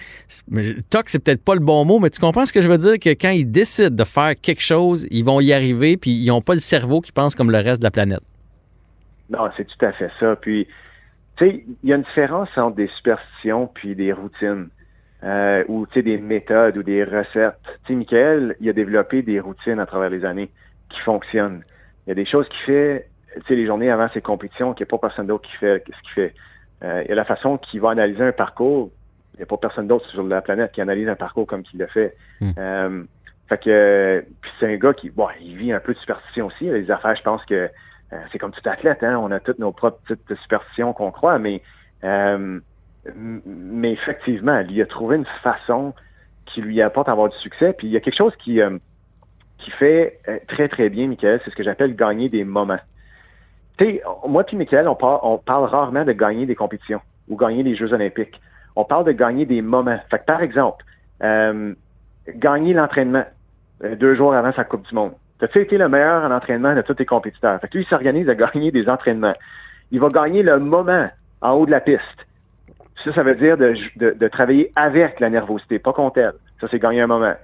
toc, 0.91 1.09
c'est 1.09 1.19
peut-être 1.19 1.43
pas 1.43 1.55
le 1.55 1.61
bon 1.61 1.85
mot, 1.85 1.99
mais 1.99 2.11
tu 2.11 2.21
comprends 2.21 2.47
ce 2.47 2.53
que 2.53 2.61
je 2.61 2.69
veux 2.69 2.79
dire? 2.79 2.99
Que 2.99 3.11
quand 3.11 3.31
ils 3.31 3.51
décident 3.51 3.95
de 3.95 4.05
faire 4.05 4.35
quelque 4.41 4.63
chose, 4.63 5.07
ils 5.11 5.25
vont 5.25 5.41
y 5.41 5.53
arriver, 5.53 5.97
puis 5.97 6.13
ils 6.13 6.27
n'ont 6.27 6.43
pas 6.43 6.55
le 6.55 6.61
cerveau 6.61 7.01
qui 7.01 7.13
pense 7.13 7.35
comme 7.35 7.51
le 7.51 7.59
reste 7.59 7.81
de 7.81 7.87
la 7.87 7.91
planète. 7.91 8.23
Non, 9.31 9.51
c'est 9.57 9.65
tout 9.65 9.85
à 9.85 9.93
fait 9.93 10.11
ça. 10.21 10.37
Puis, 10.37 10.67
tu 11.37 11.45
sais, 11.45 11.65
il 11.83 11.89
y 11.89 11.93
a 11.93 11.97
une 11.97 12.03
différence 12.03 12.49
entre 12.57 12.77
des 12.77 12.89
superstitions 12.89 13.67
puis 13.67 13.95
des 13.95 14.13
routines 14.13 14.69
euh, 15.25 15.65
ou 15.69 15.87
des 15.87 16.19
méthodes 16.19 16.77
ou 16.77 16.83
des 16.83 17.05
recettes. 17.05 17.55
Tu 17.85 17.93
sais, 17.93 17.95
Michael, 17.95 18.57
il 18.61 18.69
a 18.69 18.73
développé 18.73 19.23
des 19.23 19.41
routines 19.41 19.79
à 19.79 19.87
travers 19.87 20.11
les 20.11 20.25
années 20.25 20.51
qui 20.89 21.01
fonctionnent. 21.01 21.63
Il 22.07 22.11
y 22.11 22.13
a 22.13 22.15
des 22.15 22.25
choses 22.25 22.49
qu'il 22.49 22.61
fait, 22.67 23.09
tu 23.35 23.43
sais, 23.47 23.55
les 23.55 23.67
journées 23.67 23.91
avant 23.91 24.09
ses 24.11 24.21
compétitions, 24.21 24.75
qu'il 24.75 24.85
n'y 24.85 24.89
a 24.89 24.91
pas 24.91 24.99
personne 24.99 25.29
d'autre 25.29 25.49
qui 25.49 25.57
fait 25.57 25.83
ce 25.87 26.03
qu'il 26.03 26.13
fait. 26.13 26.35
Euh, 26.85 27.03
il 27.05 27.09
y 27.09 27.13
a 27.13 27.15
la 27.15 27.25
façon 27.25 27.59
qu'il 27.59 27.81
va 27.81 27.91
analyser 27.91 28.25
un 28.25 28.33
parcours. 28.33 28.91
Il 29.35 29.39
n'y 29.39 29.43
a 29.45 29.47
pas 29.47 29.57
personne 29.57 29.87
d'autre 29.87 30.09
sur 30.11 30.23
la 30.25 30.43
planète 30.43 30.73
qui 30.73 30.81
analyse 30.81 31.09
un 31.09 31.15
parcours 31.15 31.47
comme 31.47 31.63
qu'il 31.63 31.79
le 31.79 31.87
fait. 31.87 32.17
Hmm. 32.41 32.51
Euh, 32.59 33.05
fait 33.49 33.59
que 33.59 34.25
puis 34.41 34.51
c'est 34.59 34.67
un 34.67 34.77
gars 34.77 34.93
qui, 34.93 35.11
bon, 35.11 35.29
il 35.41 35.57
vit 35.57 35.73
un 35.73 35.81
peu 35.81 35.95
de 35.95 35.99
superstition 35.99 36.47
aussi. 36.47 36.65
Les 36.65 36.91
affaires, 36.91 37.15
je 37.15 37.23
pense 37.23 37.45
que 37.45 37.71
c'est 38.31 38.39
comme 38.39 38.53
tout 38.53 38.69
athlète, 38.69 39.03
hein. 39.03 39.19
On 39.23 39.31
a 39.31 39.41
toutes 39.41 39.59
nos 39.59 39.73
propres 39.73 39.99
petites 40.07 40.35
superstitions 40.41 40.93
qu'on 40.93 41.11
croit, 41.11 41.39
mais 41.39 41.63
euh, 42.05 42.61
mais 43.17 43.93
effectivement, 43.93 44.63
il 44.69 44.81
a 44.81 44.87
trouvé 44.87 45.17
une 45.17 45.27
façon 45.43 45.95
qui 46.47 46.61
lui 46.61 46.81
apporte 46.81 47.09
à 47.09 47.13
avoir 47.13 47.29
du 47.29 47.37
succès. 47.39 47.73
Puis 47.73 47.87
il 47.89 47.91
y 47.93 47.97
a 47.97 48.01
quelque 48.01 48.17
chose 48.17 48.35
qui, 48.37 48.61
euh, 48.61 48.79
qu'il 49.59 49.73
fait 49.73 50.21
euh, 50.29 50.39
très, 50.49 50.69
très 50.69 50.89
bien, 50.89 51.09
Michael, 51.09 51.41
c'est 51.45 51.51
ce 51.51 51.57
que 51.57 51.63
j'appelle 51.63 51.97
gagner 51.97 52.29
des 52.29 52.45
moments. 52.45 52.81
Tu 53.79 54.01
moi 54.27 54.45
puis 54.45 54.57
Michael, 54.57 54.87
on, 54.89 54.97
on 55.01 55.39
parle 55.39 55.65
rarement 55.65 56.05
de 56.05 56.13
gagner 56.13 56.47
des 56.47 56.55
compétitions 56.55 57.01
ou 57.29 57.37
gagner 57.37 57.63
des 57.63 57.75
Jeux 57.75 57.93
olympiques. 57.93 58.41
On 58.77 58.85
parle 58.85 59.05
de 59.05 59.13
gagner 59.13 59.47
des 59.47 59.63
moments. 59.63 59.99
Fait 60.11 60.19
que, 60.19 60.25
par 60.25 60.43
exemple, 60.43 60.85
euh, 61.23 61.75
gagner 62.29 62.75
l'entraînement 62.75 63.25
euh, 63.85 63.97
deux 63.97 64.15
jours 64.15 64.35
avant 64.35 64.53
sa 64.53 64.65
Coupe 64.65 64.87
du 64.87 64.95
Monde. 64.95 65.13
Tu 65.51 65.59
as 65.59 65.63
été 65.63 65.77
le 65.77 65.89
meilleur 65.89 66.23
en 66.25 66.31
entraînement 66.31 66.75
de 66.75 66.83
tous 66.83 66.95
tes 66.95 67.07
compétiteurs? 67.07 67.61
Fait 67.61 67.69
que 67.69 67.77
lui, 67.77 67.85
il 67.85 67.89
s'organise 67.89 68.29
à 68.29 68.35
gagner 68.35 68.71
des 68.71 68.89
entraînements. 68.89 69.35
Il 69.91 70.01
va 70.01 70.09
gagner 70.09 70.43
le 70.43 70.59
moment 70.59 71.09
en 71.41 71.53
haut 71.53 71.67
de 71.67 71.71
la 71.71 71.81
piste. 71.81 72.27
Ça, 73.05 73.13
ça 73.13 73.23
veut 73.23 73.35
dire 73.35 73.57
de, 73.57 73.75
de, 73.97 74.29
travailler 74.29 74.71
avec 74.77 75.19
la 75.19 75.31
nervosité, 75.31 75.79
pas 75.79 75.93
contre 75.93 76.19
elle. 76.19 76.35
Ça, 76.61 76.69
c'est 76.71 76.79
gagner 76.79 77.01
un 77.01 77.07
moment. 77.09 77.35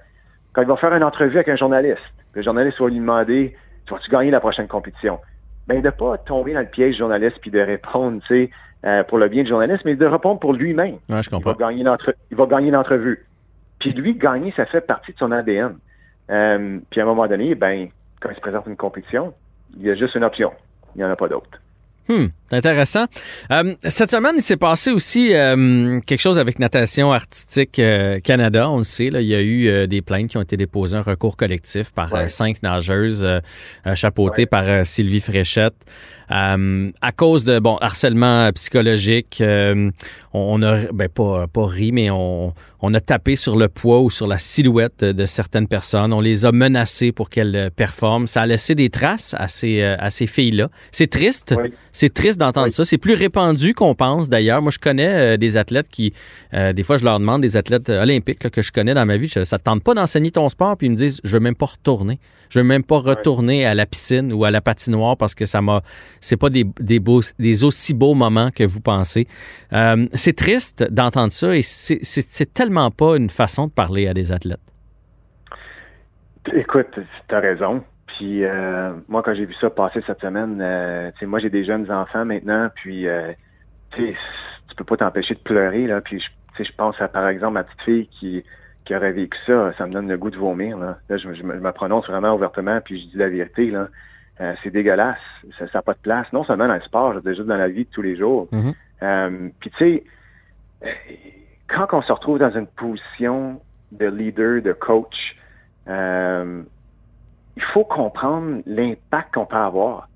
Quand 0.53 0.61
il 0.61 0.67
va 0.67 0.77
faire 0.77 0.93
une 0.93 1.03
entrevue 1.03 1.35
avec 1.35 1.49
un 1.49 1.55
journaliste, 1.55 2.01
le 2.33 2.41
journaliste 2.41 2.79
va 2.79 2.87
lui 2.87 2.99
demander 2.99 3.55
Tu 3.85 3.93
vas-tu 3.93 4.09
gagner 4.09 4.31
la 4.31 4.39
prochaine 4.39 4.67
compétition? 4.67 5.19
Ben, 5.67 5.81
de 5.81 5.85
ne 5.85 5.91
pas 5.91 6.17
tomber 6.19 6.53
dans 6.53 6.61
le 6.61 6.67
piège 6.67 6.93
du 6.93 6.99
journaliste 6.99 7.39
puis 7.41 7.51
de 7.51 7.59
répondre, 7.59 8.21
tu 8.21 8.27
sais, 8.27 8.49
euh, 8.85 9.03
pour 9.03 9.17
le 9.17 9.27
bien 9.27 9.43
du 9.43 9.49
journaliste, 9.49 9.83
mais 9.83 9.95
de 9.95 10.05
répondre 10.05 10.39
pour 10.39 10.53
lui-même. 10.53 10.97
Ouais, 11.09 11.21
je 11.21 11.29
comprends. 11.29 11.51
Il 11.51 12.37
va 12.37 12.45
gagner 12.45 12.71
l'entrevue. 12.71 13.25
Puis 13.79 13.91
lui, 13.91 14.13
gagner, 14.13 14.53
ça 14.55 14.65
fait 14.65 14.81
partie 14.81 15.11
de 15.11 15.17
son 15.17 15.31
ADN. 15.31 15.75
Euh, 16.29 16.79
puis 16.89 16.99
à 16.99 17.03
un 17.03 17.07
moment 17.07 17.27
donné, 17.27 17.55
ben, 17.55 17.89
quand 18.19 18.29
il 18.29 18.35
se 18.35 18.41
présente 18.41 18.67
une 18.67 18.75
compétition, 18.75 19.33
il 19.77 19.83
y 19.83 19.89
a 19.89 19.95
juste 19.95 20.15
une 20.15 20.23
option. 20.23 20.51
Il 20.95 20.99
n'y 20.99 21.03
en 21.03 21.09
a 21.09 21.15
pas 21.15 21.27
d'autre. 21.27 21.61
Hmm, 22.07 22.27
c'est 22.49 22.57
intéressant. 22.57 23.05
Euh, 23.51 23.75
cette 23.85 24.11
semaine, 24.11 24.35
il 24.37 24.41
s'est 24.41 24.57
passé 24.57 24.91
aussi 24.91 25.33
euh, 25.33 25.99
quelque 26.05 26.21
chose 26.21 26.37
avec 26.37 26.59
Natation 26.59 27.11
Artistique 27.11 27.81
Canada. 28.23 28.69
On 28.69 28.77
le 28.77 28.83
sait, 28.83 29.09
là, 29.09 29.21
il 29.21 29.27
y 29.27 29.35
a 29.35 29.41
eu 29.41 29.87
des 29.87 30.01
plaintes 30.01 30.29
qui 30.29 30.37
ont 30.37 30.41
été 30.41 30.57
déposées, 30.57 30.97
un 30.97 31.01
recours 31.01 31.37
collectif 31.37 31.91
par 31.91 32.29
cinq 32.29 32.61
nageuses 32.63 33.25
chapeautées 33.95 34.45
par 34.45 34.85
Sylvie 34.85 35.21
Fréchette. 35.21 35.75
Euh, 36.31 36.91
à 37.01 37.11
cause 37.11 37.43
de 37.43 37.59
bon 37.59 37.77
harcèlement 37.77 38.51
psychologique, 38.51 39.39
euh, 39.41 39.89
on 40.31 40.61
a 40.61 40.91
ben 40.91 41.09
pas 41.09 41.47
pas 41.47 41.65
ri, 41.65 41.91
mais 41.91 42.11
on, 42.11 42.53
on 42.81 42.93
a 42.93 42.99
tapé 42.99 43.35
sur 43.35 43.57
le 43.57 43.67
poids 43.67 44.01
ou 44.01 44.11
sur 44.11 44.27
la 44.27 44.37
silhouette 44.37 45.03
de, 45.03 45.25
certaines 45.25 45.67
personnes. 45.67 46.13
On 46.13 46.21
les 46.21 46.45
a 46.45 46.51
menacées 46.51 47.11
pour 47.11 47.31
qu'elles 47.31 47.55
euh, 47.55 47.69
performent. 47.75 48.27
Ça 48.27 48.43
a 48.43 48.45
laissé 48.45 48.75
des 48.75 48.91
traces 48.91 49.35
à 49.39 49.47
ces 49.47 49.81
à 49.81 50.09
ces 50.11 50.27
filles-là. 50.27 50.69
C'est 50.91 51.09
triste. 51.09 51.55
C'est 51.91 52.13
triste 52.13 52.38
d'entendre 52.39 52.73
ça. 52.73 52.83
C'est 52.83 52.97
plus 52.97 53.13
répandu 53.13 53.73
qu'on 53.73 53.93
pense 53.93 54.29
d'ailleurs. 54.29 54.61
Moi, 54.61 54.71
je 54.71 54.79
connais 54.79 55.37
des 55.37 55.57
athlètes 55.57 55.89
qui, 55.89 56.13
des 56.51 56.83
fois, 56.83 56.97
je 56.97 57.03
leur 57.03 57.19
demande 57.19 57.41
des 57.41 57.57
athlètes 57.57 57.89
olympiques 57.89 58.49
que 58.49 58.61
je 58.61 58.71
connais 58.71 58.93
dans 58.93 59.05
ma 59.05 59.17
vie, 59.17 59.29
ça 59.29 59.45
te 59.59 59.63
tente 59.63 59.83
pas 59.83 59.93
d'enseigner 59.93 60.31
ton 60.31 60.49
sport, 60.49 60.77
puis 60.77 60.87
ils 60.87 60.91
me 60.91 60.95
disent, 60.95 61.21
je 61.23 61.31
veux 61.33 61.39
même 61.39 61.55
pas 61.55 61.67
retourner. 61.67 62.19
Je 62.49 62.59
veux 62.59 62.65
même 62.65 62.83
pas 62.83 62.97
retourner 62.97 63.65
à 63.65 63.75
la 63.75 63.85
piscine 63.85 64.33
ou 64.33 64.43
à 64.43 64.51
la 64.51 64.59
patinoire 64.59 65.17
parce 65.17 65.35
que 65.35 65.45
ça 65.45 65.61
m'a 65.61 65.81
c'est 66.19 66.37
pas 66.37 66.49
des, 66.49 66.65
des, 66.79 66.99
beaux, 66.99 67.21
des 67.37 67.63
aussi 67.63 67.93
beaux 67.93 68.15
moments 68.15 68.49
que 68.49 68.63
vous 68.63 68.81
pensez. 68.81 69.27
Euh, 69.71 70.07
c'est 70.13 70.35
triste 70.35 70.83
d'entendre 70.91 71.31
ça 71.31 71.55
et 71.55 71.61
c'est 71.61 72.53
tellement 72.53 72.89
pas 72.89 73.17
une 73.17 73.29
façon 73.29 73.67
de 73.67 73.71
parler 73.71 74.07
à 74.07 74.13
des 74.13 74.31
athlètes. 74.31 74.59
Écoute, 76.53 76.87
tu 77.27 77.35
as 77.35 77.39
raison. 77.39 77.83
Puis 78.17 78.43
euh, 78.43 78.93
moi, 79.07 79.21
quand 79.23 79.33
j'ai 79.33 79.45
vu 79.45 79.53
ça 79.55 79.69
passer 79.69 80.01
cette 80.05 80.21
semaine, 80.21 80.59
euh, 80.61 81.11
moi 81.23 81.39
j'ai 81.39 81.49
des 81.49 81.63
jeunes 81.63 81.89
enfants 81.91 82.25
maintenant, 82.25 82.69
puis 82.73 83.07
tu 83.95 84.75
peux 84.75 84.83
pas 84.83 84.97
t'empêcher 84.97 85.35
de 85.35 85.39
pleurer. 85.39 85.87
Là, 85.87 86.01
puis 86.01 86.23
je 86.59 86.71
pense 86.75 86.99
à 87.01 87.07
par 87.07 87.27
exemple 87.27 87.53
ma 87.53 87.63
petite 87.63 87.81
fille 87.81 88.07
qui, 88.07 88.43
qui 88.85 88.95
aurait 88.95 89.11
vécu 89.11 89.37
ça, 89.45 89.73
ça 89.77 89.85
me 89.85 89.93
donne 89.93 90.07
le 90.07 90.17
goût 90.17 90.31
de 90.31 90.37
vomir. 90.37 90.77
Là, 90.77 90.97
je, 91.09 91.33
je, 91.33 91.43
me 91.43 91.71
prononce 91.71 92.07
vraiment 92.07 92.33
ouvertement, 92.33 92.81
puis 92.81 92.99
je 92.99 93.07
dis 93.07 93.17
la 93.17 93.29
vérité. 93.29 93.71
Là. 93.71 93.87
Euh, 94.41 94.53
c'est 94.63 94.71
dégueulasse. 94.71 95.19
Ça 95.57 95.65
n'a 95.73 95.81
pas 95.81 95.93
de 95.93 95.99
place. 95.99 96.31
Non 96.31 96.43
seulement 96.43 96.67
dans 96.67 96.75
le 96.75 96.81
sport, 96.81 97.13
je 97.13 97.33
juste 97.33 97.47
dans 97.47 97.57
la 97.57 97.67
vie 97.67 97.83
de 97.83 97.89
tous 97.89 98.01
les 98.01 98.15
jours. 98.15 98.47
Mm-hmm. 98.53 98.73
Euh, 99.03 99.49
puis 99.59 99.69
tu 99.71 99.77
sais, 99.77 100.03
euh, 100.85 100.89
quand 101.67 101.87
on 101.91 102.01
se 102.01 102.11
retrouve 102.11 102.39
dans 102.39 102.51
une 102.51 102.67
position 102.67 103.59
de 103.91 104.05
leader, 104.05 104.61
de 104.61 104.71
coach, 104.71 105.35
il 107.59 107.65
faut 107.73 107.83
comprendre 107.83 108.61
l'impact 108.65 109.33
qu'on 109.33 109.45
peut 109.45 109.57
avoir. 109.57 110.07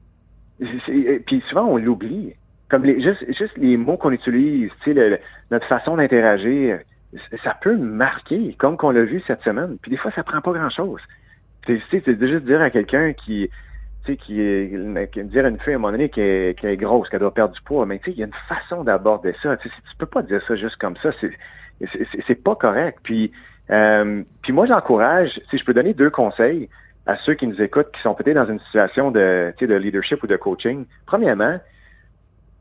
Puis 0.60 1.44
souvent, 1.50 1.66
on 1.66 1.78
l'oublie. 1.78 2.36
Comme 2.70 2.86
les, 2.86 3.02
juste, 3.02 3.58
les 3.58 3.76
mots 3.76 3.98
qu'on 3.98 4.12
utilise, 4.12 4.72
notre 5.52 5.68
façon 5.68 5.98
d'interagir, 5.98 6.80
ça 7.44 7.54
peut 7.62 7.76
marquer, 7.76 8.56
comme 8.58 8.78
qu'on 8.78 8.92
l'a 8.92 9.04
vu 9.04 9.22
cette 9.28 9.44
semaine. 9.44 9.78
Puis 9.82 9.92
des 9.92 9.98
fois, 9.98 10.12
ça 10.12 10.24
prend 10.24 10.40
pas 10.40 10.54
grand-chose. 10.54 11.02
C'est 11.68 11.82
juste 11.92 12.46
dire 12.46 12.62
à 12.62 12.70
quelqu'un 12.70 13.12
qui, 13.12 13.50
tu 14.06 14.16
qui 14.16 14.36
dire 14.36 15.46
à 15.46 15.50
une 15.50 15.60
fille 15.60 15.74
à 15.74 15.76
un 15.76 15.80
moment 15.80 15.92
donné 15.92 16.08
qu'elle 16.08 16.56
est 16.64 16.78
grosse, 16.78 17.10
qu'elle 17.10 17.20
doit 17.20 17.34
perdre 17.34 17.54
du 17.54 17.62
poids, 17.62 17.86
mais 17.86 18.00
tu 18.00 18.06
sais, 18.06 18.12
il 18.12 18.20
y 18.20 18.24
a 18.24 18.28
une 18.28 18.34
façon 18.48 18.86
d'aborder 18.86 19.36
ça. 19.44 19.58
Tu 19.58 19.68
sais, 19.68 19.76
tu 19.92 19.98
peux 19.98 20.06
pas 20.06 20.22
dire 20.22 20.42
ça 20.48 20.56
juste 20.56 20.78
comme 20.78 20.96
ça. 20.96 21.12
C'est, 21.82 22.42
pas 22.42 22.56
correct. 22.56 23.00
Puis, 23.04 23.34
euh, 23.70 24.24
puis 24.42 24.54
moi, 24.54 24.66
j'encourage, 24.66 25.42
si 25.50 25.58
je 25.58 25.66
peux 25.66 25.74
donner 25.74 25.94
deux 25.94 26.10
conseils 26.10 26.70
à 27.06 27.18
ceux 27.18 27.34
qui 27.34 27.48
nous 27.48 27.62
écoutent, 27.62 27.92
qui 27.92 28.02
sont 28.02 28.14
peut-être 28.14 28.36
dans 28.36 28.46
une 28.46 28.60
situation 28.60 29.12
de, 29.12 29.54
de 29.60 29.76
leadership 29.76 30.24
ou 30.24 30.28
de 30.28 30.38
coaching. 30.38 30.86
Premièrement, 31.06 31.60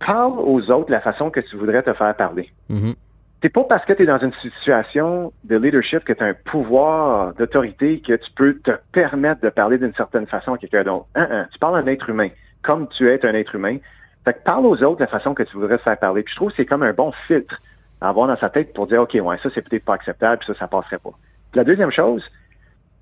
parle 0.05 0.39
aux 0.39 0.71
autres 0.71 0.87
de 0.87 0.93
la 0.93 1.01
façon 1.01 1.31
que 1.31 1.41
tu 1.41 1.57
voudrais 1.57 1.83
te 1.83 1.93
faire 1.93 2.15
parler. 2.17 2.51
Mm-hmm 2.71 2.95
c'est 3.43 3.49
pas 3.49 3.65
parce 3.65 3.85
que 3.85 3.93
tu 3.93 4.05
es 4.05 4.07
dans 4.07 4.19
une 4.19 4.33
situation 4.35 5.33
de 5.43 5.57
leadership 5.57 6.05
que 6.05 6.13
tu 6.13 6.23
as 6.23 6.27
un 6.27 6.35
pouvoir 6.35 7.35
d'autorité 7.35 8.01
que 8.01 8.13
tu 8.13 8.31
peux 8.31 8.55
te 8.61 8.71
permettre 8.93 9.41
de 9.41 9.49
parler 9.49 9.79
d'une 9.79 9.95
certaine 9.95 10.29
façon 10.29 10.55
à 10.55 10.59
quelqu'un 10.59 10.85
d'autre. 10.85 11.07
Tu 11.53 11.59
parles 11.59 11.77
à 11.77 11.79
un 11.79 11.87
être 11.89 12.09
humain, 12.09 12.29
comme 12.63 12.89
tu 12.89 13.11
es 13.11 13.27
un 13.27 13.35
être 13.35 13.57
humain. 13.57 13.79
Fait 14.25 14.35
que 14.35 14.45
parle 14.45 14.65
aux 14.65 14.81
autres 14.85 14.99
de 14.99 15.03
la 15.03 15.09
façon 15.09 15.35
que 15.35 15.43
tu 15.43 15.57
voudrais 15.57 15.79
te 15.79 15.83
faire 15.83 15.99
parler. 15.99 16.23
Puis 16.23 16.33
je 16.33 16.37
trouve 16.37 16.51
que 16.51 16.57
c'est 16.57 16.67
comme 16.67 16.85
un 16.85 16.93
bon 16.93 17.11
filtre 17.27 17.61
à 18.01 18.11
avoir 18.11 18.29
dans 18.29 18.37
sa 18.37 18.49
tête 18.49 18.73
pour 18.73 18.87
dire, 18.87 19.03
OK, 19.03 19.19
ouais, 19.21 19.39
ça, 19.43 19.49
c'est 19.53 19.63
peut-être 19.63 19.85
pas 19.85 19.95
acceptable, 19.95 20.39
puis 20.39 20.47
ça, 20.47 20.55
ça 20.61 20.69
passerait 20.69 20.99
pas. 20.99 21.11
la 21.55 21.65
deuxième 21.65 21.91
chose, 21.91 22.25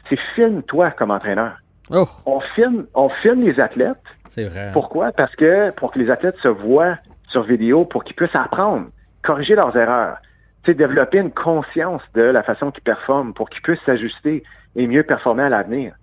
c'est 0.08 0.18
filme-toi 0.34 0.90
comme 0.92 1.10
entraîneur. 1.10 1.58
Oh. 1.90 2.06
On 2.26 2.40
filme, 2.40 2.86
on 2.94 3.08
filme 3.08 3.42
les 3.42 3.60
athlètes. 3.60 3.96
C'est 4.30 4.44
vrai. 4.44 4.70
Pourquoi? 4.72 5.12
Parce 5.12 5.34
que 5.36 5.70
pour 5.70 5.92
que 5.92 5.98
les 5.98 6.10
athlètes 6.10 6.38
se 6.42 6.48
voient 6.48 6.98
sur 7.28 7.42
vidéo, 7.42 7.84
pour 7.84 8.04
qu'ils 8.04 8.16
puissent 8.16 8.34
apprendre, 8.34 8.86
corriger 9.22 9.54
leurs 9.54 9.76
erreurs 9.76 10.18
développer 10.72 11.18
une 11.18 11.30
conscience 11.30 12.02
de 12.14 12.22
la 12.22 12.42
façon 12.42 12.70
qu'ils 12.70 12.82
performent 12.82 13.34
pour 13.34 13.50
qu'ils 13.50 13.62
puissent 13.62 13.82
s'ajuster 13.84 14.42
et 14.76 14.86
mieux 14.86 15.02
performer 15.02 15.44
à 15.44 15.48
l'avenir. 15.48 15.94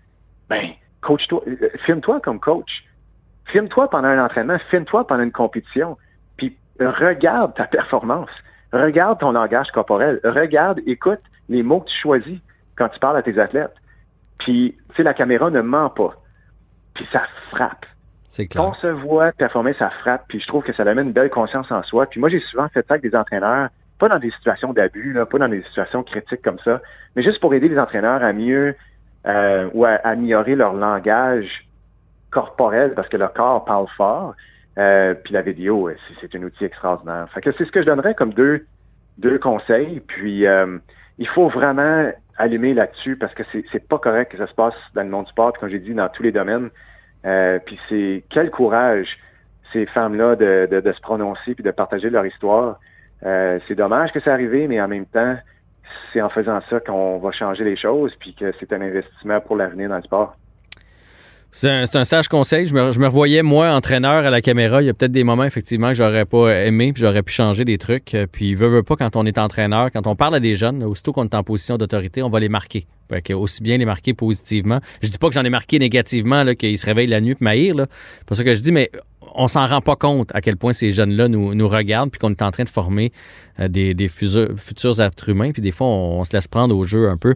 Ben, 0.49 0.71
coach-toi, 1.01 1.43
euh, 1.47 1.69
filme-toi 1.85 2.19
comme 2.21 2.39
coach. 2.39 2.83
Filme-toi 3.45 3.89
pendant 3.89 4.09
un 4.09 4.23
entraînement, 4.23 4.57
filme-toi 4.69 5.07
pendant 5.07 5.23
une 5.23 5.31
compétition, 5.31 5.97
puis 6.35 6.57
regarde 6.79 7.55
ta 7.55 7.65
performance. 7.65 8.29
Regarde 8.73 9.19
ton 9.19 9.31
langage 9.31 9.71
corporel. 9.71 10.19
Regarde, 10.23 10.81
écoute 10.85 11.21
les 11.47 11.63
mots 11.63 11.79
que 11.79 11.89
tu 11.89 11.97
choisis 11.97 12.39
quand 12.75 12.89
tu 12.89 12.99
parles 12.99 13.17
à 13.17 13.23
tes 13.23 13.39
athlètes. 13.39 13.73
Puis, 14.37 14.75
tu 14.89 14.95
sais, 14.95 15.03
la 15.03 15.13
caméra 15.13 15.49
ne 15.49 15.61
ment 15.61 15.89
pas. 15.89 16.15
Puis 16.93 17.07
ça 17.11 17.23
frappe. 17.51 17.85
C'est 18.29 18.47
clair. 18.47 18.65
on 18.65 18.73
se 18.73 18.87
voit 18.87 19.31
performer, 19.31 19.73
ça 19.73 19.89
frappe. 19.89 20.25
Puis 20.27 20.39
je 20.39 20.47
trouve 20.47 20.63
que 20.63 20.73
ça 20.73 20.83
amène 20.83 21.07
une 21.07 21.13
belle 21.13 21.29
conscience 21.29 21.71
en 21.71 21.83
soi. 21.83 22.05
Puis 22.05 22.19
moi, 22.19 22.29
j'ai 22.29 22.39
souvent 22.39 22.67
fait 22.69 22.85
ça 22.87 22.95
avec 22.95 23.03
des 23.03 23.15
entraîneurs 23.15 23.69
pas 23.97 24.09
dans 24.09 24.19
des 24.19 24.31
situations 24.31 24.73
d'abus, 24.73 25.17
pas 25.29 25.39
dans 25.39 25.49
des 25.49 25.63
situations 25.63 26.03
critiques 26.03 26.41
comme 26.41 26.59
ça, 26.59 26.81
mais 27.15 27.23
juste 27.23 27.39
pour 27.39 27.53
aider 27.53 27.67
les 27.67 27.79
entraîneurs 27.79 28.23
à 28.23 28.33
mieux 28.33 28.75
euh, 29.25 29.69
ou 29.73 29.85
à, 29.85 29.93
améliorer 30.03 30.55
leur 30.55 30.73
langage 30.73 31.67
corporel 32.29 32.93
parce 32.93 33.09
que 33.09 33.17
leur 33.17 33.33
corps 33.33 33.65
parle 33.65 33.87
fort. 33.95 34.35
Euh, 34.77 35.15
puis 35.15 35.33
la 35.33 35.41
vidéo, 35.41 35.89
c'est 36.21 36.35
un 36.35 36.43
outil 36.43 36.65
extraordinaire. 36.65 37.27
Fait 37.33 37.41
que 37.41 37.51
c'est 37.53 37.65
ce 37.65 37.71
que 37.71 37.81
je 37.81 37.87
donnerais 37.87 38.13
comme 38.13 38.33
deux, 38.33 38.65
deux 39.17 39.39
conseils. 39.39 40.01
Puis 40.01 40.45
euh, 40.45 40.77
il 41.17 41.27
faut 41.27 41.47
vraiment 41.47 42.11
allumer 42.37 42.73
là-dessus 42.73 43.15
parce 43.15 43.33
que 43.33 43.43
c'est 43.51 43.87
pas 43.87 43.97
correct 43.97 44.31
que 44.31 44.37
ça 44.37 44.47
se 44.47 44.53
passe 44.53 44.75
dans 44.93 45.03
le 45.03 45.09
monde 45.09 45.25
du 45.25 45.31
sport, 45.31 45.53
comme 45.53 45.69
j'ai 45.69 45.79
dit, 45.79 45.93
dans 45.93 46.09
tous 46.09 46.23
les 46.23 46.31
domaines. 46.31 46.69
puis 47.65 47.79
c'est 47.89 48.23
quel 48.29 48.51
courage 48.51 49.17
ces 49.73 49.85
femmes-là 49.87 50.35
de, 50.35 50.67
de, 50.71 50.91
se 50.91 51.01
prononcer 51.01 51.55
puis 51.55 51.63
de 51.63 51.71
partager 51.71 52.09
leur 52.09 52.25
histoire. 52.25 52.79
Euh, 53.23 53.59
c'est 53.67 53.75
dommage 53.75 54.11
que 54.11 54.19
ça 54.19 54.33
arrive, 54.33 54.53
mais 54.69 54.79
en 54.79 54.87
même 54.87 55.05
temps, 55.05 55.37
c'est 56.11 56.21
en 56.21 56.29
faisant 56.29 56.59
ça 56.69 56.79
qu'on 56.79 57.17
va 57.17 57.31
changer 57.31 57.63
les 57.63 57.75
choses, 57.75 58.15
puis 58.19 58.35
que 58.35 58.51
c'est 58.59 58.71
un 58.73 58.81
investissement 58.81 59.39
pour 59.41 59.55
l'avenir 59.55 59.89
dans 59.89 59.97
le 59.97 60.03
sport. 60.03 60.35
C'est 61.51 61.95
un, 61.95 62.03
sage 62.03 62.27
conseil. 62.27 62.67
Je 62.67 62.73
me, 62.73 62.91
je 62.91 62.99
me, 62.99 63.07
revoyais, 63.07 63.41
moi, 63.41 63.73
entraîneur 63.73 64.25
à 64.25 64.29
la 64.29 64.41
caméra. 64.41 64.81
Il 64.81 64.85
y 64.85 64.89
a 64.89 64.93
peut-être 64.93 65.11
des 65.11 65.23
moments, 65.23 65.43
effectivement, 65.43 65.89
que 65.89 65.95
j'aurais 65.95 66.25
pas 66.25 66.65
aimé, 66.65 66.93
puis 66.93 67.01
j'aurais 67.01 67.23
pu 67.23 67.33
changer 67.33 67.65
des 67.65 67.77
trucs. 67.77 68.15
Puis, 68.31 68.53
veut, 68.53 68.67
veut 68.67 68.83
pas, 68.83 68.95
quand 68.95 69.15
on 69.15 69.25
est 69.25 69.37
entraîneur, 69.37 69.91
quand 69.91 70.05
on 70.05 70.15
parle 70.15 70.35
à 70.35 70.39
des 70.39 70.55
jeunes, 70.55 70.83
aussitôt 70.83 71.13
qu'on 71.13 71.23
est 71.23 71.35
en 71.35 71.43
position 71.43 71.77
d'autorité, 71.77 72.21
on 72.21 72.29
va 72.29 72.39
les 72.39 72.49
marquer. 72.49 72.85
Fait 73.09 73.33
aussi 73.33 73.63
bien 73.63 73.77
les 73.77 73.85
marquer 73.85 74.13
positivement. 74.13 74.81
Je 75.01 75.09
dis 75.09 75.17
pas 75.17 75.29
que 75.29 75.33
j'en 75.33 75.45
ai 75.45 75.49
marqué 75.49 75.79
négativement, 75.79 76.43
qu'ils 76.55 76.77
se 76.77 76.85
réveillent 76.85 77.07
la 77.07 77.21
nuit 77.21 77.35
pour 77.35 77.43
m'haïr, 77.43 77.73
là. 77.73 77.87
C'est 78.31 78.43
que 78.43 78.53
je 78.53 78.61
dis, 78.61 78.71
mais 78.71 78.91
on 79.37 79.47
s'en 79.47 79.65
rend 79.65 79.81
pas 79.81 79.95
compte 79.95 80.29
à 80.33 80.41
quel 80.41 80.57
point 80.57 80.73
ces 80.73 80.91
jeunes-là 80.91 81.27
nous, 81.27 81.53
nous 81.53 81.67
regardent 81.67 82.11
puis 82.11 82.19
qu'on 82.19 82.31
est 82.31 82.41
en 82.41 82.51
train 82.51 82.63
de 82.63 82.69
former 82.69 83.11
euh, 83.59 83.67
des, 83.67 83.93
des 83.93 84.07
futurs, 84.07 84.49
futurs 84.57 84.99
êtres 85.01 85.29
humains. 85.29 85.51
Puis 85.51 85.61
des 85.61 85.71
fois, 85.71 85.87
on, 85.87 86.23
se 86.23 86.33
laisse 86.33 86.47
prendre 86.47 86.75
au 86.75 86.83
jeu 86.83 87.09
un 87.09 87.17
peu. 87.17 87.33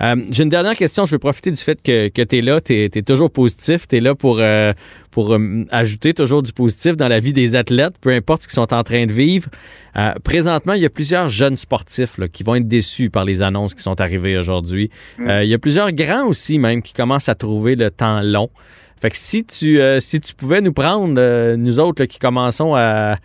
Euh, 0.00 0.16
j'ai 0.30 0.42
une 0.42 0.48
dernière 0.48 0.76
question. 0.76 1.04
Je 1.04 1.12
vais 1.12 1.18
profiter 1.18 1.50
du 1.50 1.56
fait 1.56 1.80
que, 1.80 2.08
que 2.08 2.22
tu 2.22 2.38
es 2.38 2.40
là. 2.42 2.60
Tu 2.60 2.74
es, 2.74 3.02
toujours 3.02 3.30
positif. 3.30 3.86
Tu 3.86 3.96
es 3.96 4.00
là 4.00 4.14
pour, 4.14 4.38
euh, 4.40 4.72
pour 5.10 5.36
ajouter 5.70 6.14
toujours 6.14 6.42
du 6.42 6.52
positif 6.52 6.96
dans 6.96 7.08
la 7.08 7.20
vie 7.20 7.32
des 7.32 7.54
athlètes, 7.54 7.94
peu 8.00 8.10
importe 8.10 8.42
ce 8.42 8.48
qu'ils 8.48 8.54
sont 8.54 8.72
en 8.72 8.82
train 8.82 9.06
de 9.06 9.12
vivre. 9.12 9.48
présentement, 10.24 10.72
il 10.72 10.82
y 10.82 10.86
a 10.86 10.90
plusieurs 10.90 11.28
jeunes 11.28 11.56
sportifs 11.56 12.16
là, 12.18 12.28
qui 12.28 12.42
vont 12.42 12.54
être 12.54 12.68
déçus 12.68 13.10
par 13.10 13.24
les 13.24 13.42
annonces 13.42 13.74
qui 13.74 13.82
sont 13.82 14.00
arrivées 14.00 14.38
aujourd'hui. 14.38 14.90
Mm. 15.18 15.30
il 15.42 15.48
y 15.48 15.54
a 15.54 15.58
plusieurs 15.58 15.92
grands 15.92 16.26
aussi 16.26 16.58
même 16.58 16.82
qui 16.82 16.94
commencent 16.94 17.28
à 17.28 17.34
trouver 17.34 17.76
le 17.76 17.90
temps 17.90 18.22
long. 18.22 18.50
Fait 19.02 19.10
que 19.10 19.16
si 19.18 19.44
tu, 19.44 19.78
si 20.00 20.20
tu 20.20 20.34
pouvais 20.34 20.60
nous 20.60 20.72
prendre, 20.72 21.54
nous 21.56 21.80
autres 21.80 22.04
qui 22.04 22.18
commençons 22.18 22.74
à, 22.74 23.16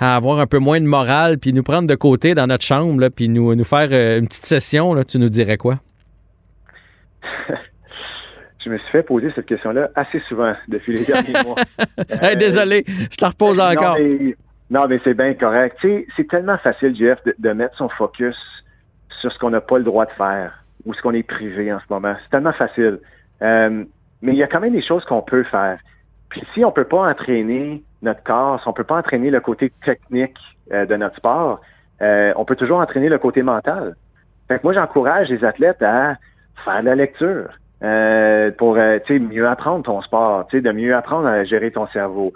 à 0.00 0.16
avoir 0.16 0.40
un 0.40 0.46
peu 0.46 0.58
moins 0.58 0.80
de 0.80 0.86
morale, 0.86 1.38
puis 1.38 1.52
nous 1.52 1.62
prendre 1.62 1.86
de 1.86 1.94
côté 1.94 2.34
dans 2.34 2.46
notre 2.46 2.64
chambre, 2.64 3.06
puis 3.08 3.28
nous, 3.28 3.54
nous 3.54 3.64
faire 3.64 3.88
euh, 3.92 4.18
une 4.18 4.26
petite 4.26 4.46
session, 4.46 4.94
là, 4.94 5.04
tu 5.04 5.18
nous 5.18 5.28
dirais 5.28 5.58
quoi? 5.58 5.78
je 8.64 8.70
me 8.70 8.78
suis 8.78 8.90
fait 8.90 9.02
poser 9.02 9.30
cette 9.34 9.44
question-là 9.44 9.90
assez 9.94 10.20
souvent 10.20 10.54
depuis 10.68 10.94
les 10.94 11.04
derniers 11.04 11.34
mois. 11.44 11.56
désolé, 12.34 12.84
je 12.86 13.16
te 13.16 13.24
la 13.24 13.28
repose 13.28 13.60
encore. 13.60 13.98
Non, 14.70 14.86
mais, 14.88 15.00
c'est 15.04 15.14
bien 15.14 15.34
correct. 15.34 15.76
c'est 15.82 16.28
tellement 16.28 16.56
facile, 16.58 16.96
Jeff, 16.96 17.18
de, 17.38 17.52
mettre 17.52 17.76
son 17.76 17.90
focus 17.90 18.38
sur 19.20 19.30
ce 19.30 19.38
qu'on 19.38 19.50
n'a 19.50 19.60
pas 19.60 19.76
le 19.76 19.84
droit 19.84 20.06
de 20.06 20.12
faire 20.12 20.64
ou 20.86 20.94
ce 20.94 21.02
qu'on 21.02 21.12
est 21.12 21.24
privé 21.24 21.70
en 21.72 21.78
ce 21.78 21.84
moment. 21.90 22.14
C'est 22.22 22.30
tellement 22.30 22.52
facile. 22.52 23.00
Euh, 23.42 23.84
mais 24.22 24.32
il 24.32 24.38
y 24.38 24.42
a 24.42 24.46
quand 24.46 24.60
même 24.60 24.72
des 24.72 24.82
choses 24.82 25.04
qu'on 25.04 25.22
peut 25.22 25.44
faire. 25.44 25.78
Puis 26.30 26.42
si 26.54 26.64
on 26.64 26.68
ne 26.68 26.74
peut 26.74 26.84
pas 26.84 27.08
entraîner 27.10 27.82
notre 28.02 28.22
corps, 28.22 28.60
si 28.60 28.68
on 28.68 28.72
peut 28.72 28.84
pas 28.84 28.96
entraîner 28.96 29.30
le 29.30 29.40
côté 29.40 29.72
technique 29.84 30.38
euh, 30.72 30.86
de 30.86 30.96
notre 30.96 31.16
sport, 31.16 31.60
euh, 32.02 32.32
on 32.36 32.44
peut 32.44 32.56
toujours 32.56 32.78
entraîner 32.78 33.08
le 33.08 33.18
côté 33.18 33.42
mental. 33.42 33.96
Fait 34.48 34.58
que 34.58 34.62
moi, 34.64 34.72
j'encourage 34.72 35.28
les 35.28 35.44
athlètes 35.44 35.82
à 35.82 36.16
faire 36.64 36.80
de 36.80 36.86
la 36.86 36.94
lecture 36.94 37.50
euh, 37.82 38.50
pour 38.52 38.76
mieux 38.76 39.46
apprendre 39.46 39.84
ton 39.84 40.00
sport, 40.02 40.46
de 40.52 40.72
mieux 40.72 40.94
apprendre 40.94 41.26
à 41.26 41.44
gérer 41.44 41.70
ton 41.70 41.86
cerveau, 41.88 42.32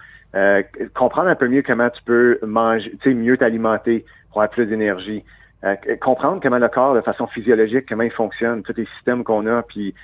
comprendre 0.94 1.28
un 1.28 1.34
peu 1.34 1.48
mieux 1.48 1.62
comment 1.62 1.90
tu 1.90 2.02
peux 2.02 2.38
manger, 2.42 2.92
mieux 3.06 3.36
t'alimenter 3.36 4.04
pour 4.30 4.42
avoir 4.42 4.50
plus 4.50 4.66
d'énergie, 4.66 5.22
comprendre 6.00 6.40
comment 6.42 6.58
le 6.58 6.68
corps, 6.68 6.94
de 6.94 7.00
façon 7.02 7.26
physiologique, 7.26 7.86
comment 7.88 8.02
il 8.02 8.10
fonctionne, 8.10 8.62
tous 8.62 8.74
les 8.76 8.86
systèmes 8.96 9.22
qu'on 9.22 9.46
a, 9.46 9.62
puis 9.62 9.94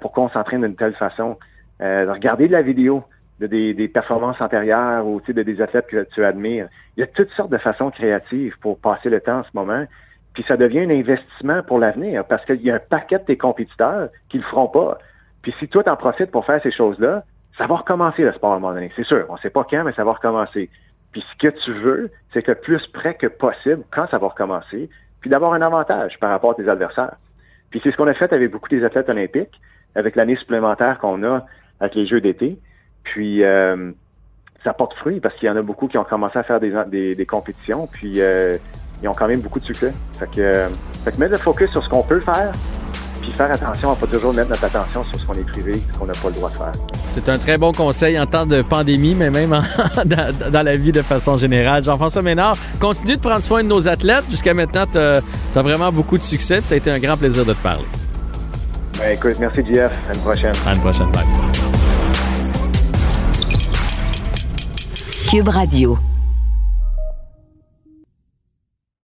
pourquoi 0.00 0.24
on 0.24 0.28
s'entraîne 0.30 0.62
d'une 0.62 0.76
telle 0.76 0.94
façon. 0.94 1.36
regarder 1.80 2.48
de 2.48 2.52
la 2.52 2.62
vidéo, 2.62 3.04
de 3.40 3.46
des, 3.46 3.88
performances 3.88 4.40
antérieures 4.40 5.06
ou 5.06 5.20
de 5.20 5.42
des 5.42 5.60
athlètes 5.60 5.86
que 5.88 6.06
tu 6.12 6.24
admires. 6.24 6.68
Il 6.96 7.00
y 7.00 7.02
a 7.02 7.06
toutes 7.06 7.30
sortes 7.30 7.50
de 7.50 7.58
façons 7.58 7.90
créatives 7.90 8.56
pour 8.60 8.78
passer 8.78 9.10
le 9.10 9.20
temps 9.20 9.40
en 9.40 9.44
ce 9.44 9.50
moment. 9.54 9.84
Puis 10.34 10.44
ça 10.48 10.56
devient 10.56 10.80
un 10.80 10.90
investissement 10.90 11.62
pour 11.62 11.78
l'avenir 11.78 12.24
parce 12.24 12.44
qu'il 12.44 12.62
y 12.62 12.70
a 12.70 12.76
un 12.76 12.80
paquet 12.80 13.18
de 13.18 13.24
tes 13.24 13.36
compétiteurs 13.36 14.08
qui 14.28 14.38
le 14.38 14.44
feront 14.44 14.68
pas. 14.68 14.98
Puis 15.42 15.54
si 15.58 15.68
toi 15.68 15.84
t'en 15.84 15.96
profites 15.96 16.30
pour 16.30 16.44
faire 16.44 16.60
ces 16.62 16.70
choses-là, 16.70 17.24
ça 17.56 17.66
va 17.66 17.76
recommencer 17.76 18.22
le 18.22 18.32
sport 18.32 18.52
à 18.52 18.56
un 18.56 18.58
moment 18.58 18.74
donné. 18.74 18.90
C'est 18.96 19.04
sûr, 19.04 19.26
on 19.28 19.36
sait 19.36 19.50
pas 19.50 19.64
quand, 19.68 19.84
mais 19.84 19.92
ça 19.92 20.04
va 20.04 20.12
recommencer. 20.12 20.70
Puis 21.12 21.24
ce 21.30 21.36
que 21.38 21.54
tu 21.54 21.72
veux, 21.72 22.10
c'est 22.32 22.42
que 22.42 22.52
plus 22.52 22.84
près 22.88 23.14
que 23.14 23.28
possible, 23.28 23.84
quand 23.92 24.08
ça 24.08 24.18
va 24.18 24.28
recommencer, 24.28 24.90
puis 25.20 25.30
d'avoir 25.30 25.52
un 25.52 25.62
avantage 25.62 26.18
par 26.18 26.30
rapport 26.30 26.52
à 26.52 26.54
tes 26.54 26.68
adversaires. 26.68 27.16
Puis 27.70 27.80
c'est 27.82 27.92
ce 27.92 27.96
qu'on 27.96 28.08
a 28.08 28.14
fait 28.14 28.32
avec 28.32 28.50
beaucoup 28.50 28.68
des 28.68 28.84
athlètes 28.84 29.08
olympiques, 29.08 29.60
avec 29.94 30.16
l'année 30.16 30.36
supplémentaire 30.36 30.98
qu'on 30.98 31.22
a 31.24 31.46
avec 31.80 31.94
les 31.94 32.06
Jeux 32.06 32.20
d'été. 32.20 32.58
Puis 33.02 33.42
euh, 33.42 33.92
ça 34.64 34.72
porte 34.72 34.94
fruit 34.94 35.20
parce 35.20 35.34
qu'il 35.36 35.46
y 35.46 35.50
en 35.50 35.56
a 35.56 35.62
beaucoup 35.62 35.88
qui 35.88 35.98
ont 35.98 36.04
commencé 36.04 36.38
à 36.38 36.42
faire 36.42 36.60
des, 36.60 37.14
des, 37.14 37.26
compétitions, 37.26 37.86
puis 37.86 38.14
euh, 38.20 38.54
ils 39.02 39.08
ont 39.08 39.12
quand 39.12 39.28
même 39.28 39.40
beaucoup 39.40 39.60
de 39.60 39.64
succès. 39.64 39.92
Fait 40.18 40.30
que, 40.30 40.40
euh, 40.40 40.68
fait 41.04 41.12
que 41.12 41.18
mettre 41.18 41.32
le 41.32 41.38
focus 41.38 41.70
sur 41.70 41.84
ce 41.84 41.88
qu'on 41.88 42.02
peut 42.02 42.20
faire, 42.20 42.52
puis 43.20 43.32
faire 43.32 43.50
attention 43.50 43.90
à 43.90 43.94
pas 43.94 44.06
toujours 44.06 44.32
mettre 44.32 44.50
notre 44.50 44.64
attention 44.64 45.04
sur 45.04 45.20
ce 45.20 45.26
qu'on 45.26 45.34
est 45.34 45.50
privé, 45.50 45.82
ce 45.92 45.98
qu'on 45.98 46.06
n'a 46.06 46.12
pas 46.12 46.28
le 46.28 46.34
droit 46.34 46.50
de 46.50 46.54
faire. 46.54 46.72
C'est 47.08 47.28
un 47.28 47.38
très 47.38 47.58
bon 47.58 47.72
conseil 47.72 48.18
en 48.18 48.26
temps 48.26 48.46
de 48.46 48.62
pandémie, 48.62 49.14
mais 49.14 49.30
même 49.30 49.50
dans, 50.04 50.62
la 50.62 50.76
vie 50.76 50.92
de 50.92 51.02
façon 51.02 51.38
générale. 51.38 51.84
Jean-François 51.84 52.22
Ménard, 52.22 52.56
continue 52.80 53.16
de 53.16 53.20
prendre 53.20 53.42
soin 53.42 53.62
de 53.62 53.68
nos 53.68 53.86
athlètes. 53.86 54.24
Jusqu'à 54.30 54.54
maintenant, 54.54 54.86
tu 54.90 54.98
as, 54.98 55.22
vraiment 55.62 55.90
beaucoup 55.90 56.18
de 56.18 56.22
succès. 56.22 56.60
Ça 56.62 56.74
a 56.74 56.78
été 56.78 56.90
un 56.90 56.98
grand 56.98 57.16
plaisir 57.16 57.44
de 57.44 57.52
te 57.52 57.62
parler. 57.62 57.84
Ben, 58.98 59.12
écoute, 59.12 59.36
merci 59.40 59.62
Jeff. 59.66 59.92
À 60.08 60.14
une 60.14 60.20
prochaine. 60.20 60.52
À 60.66 60.74
une 60.74 60.80
prochaine. 60.80 61.10
Bye. 61.10 61.26
Cube 65.30 65.48
Radio. 65.48 65.98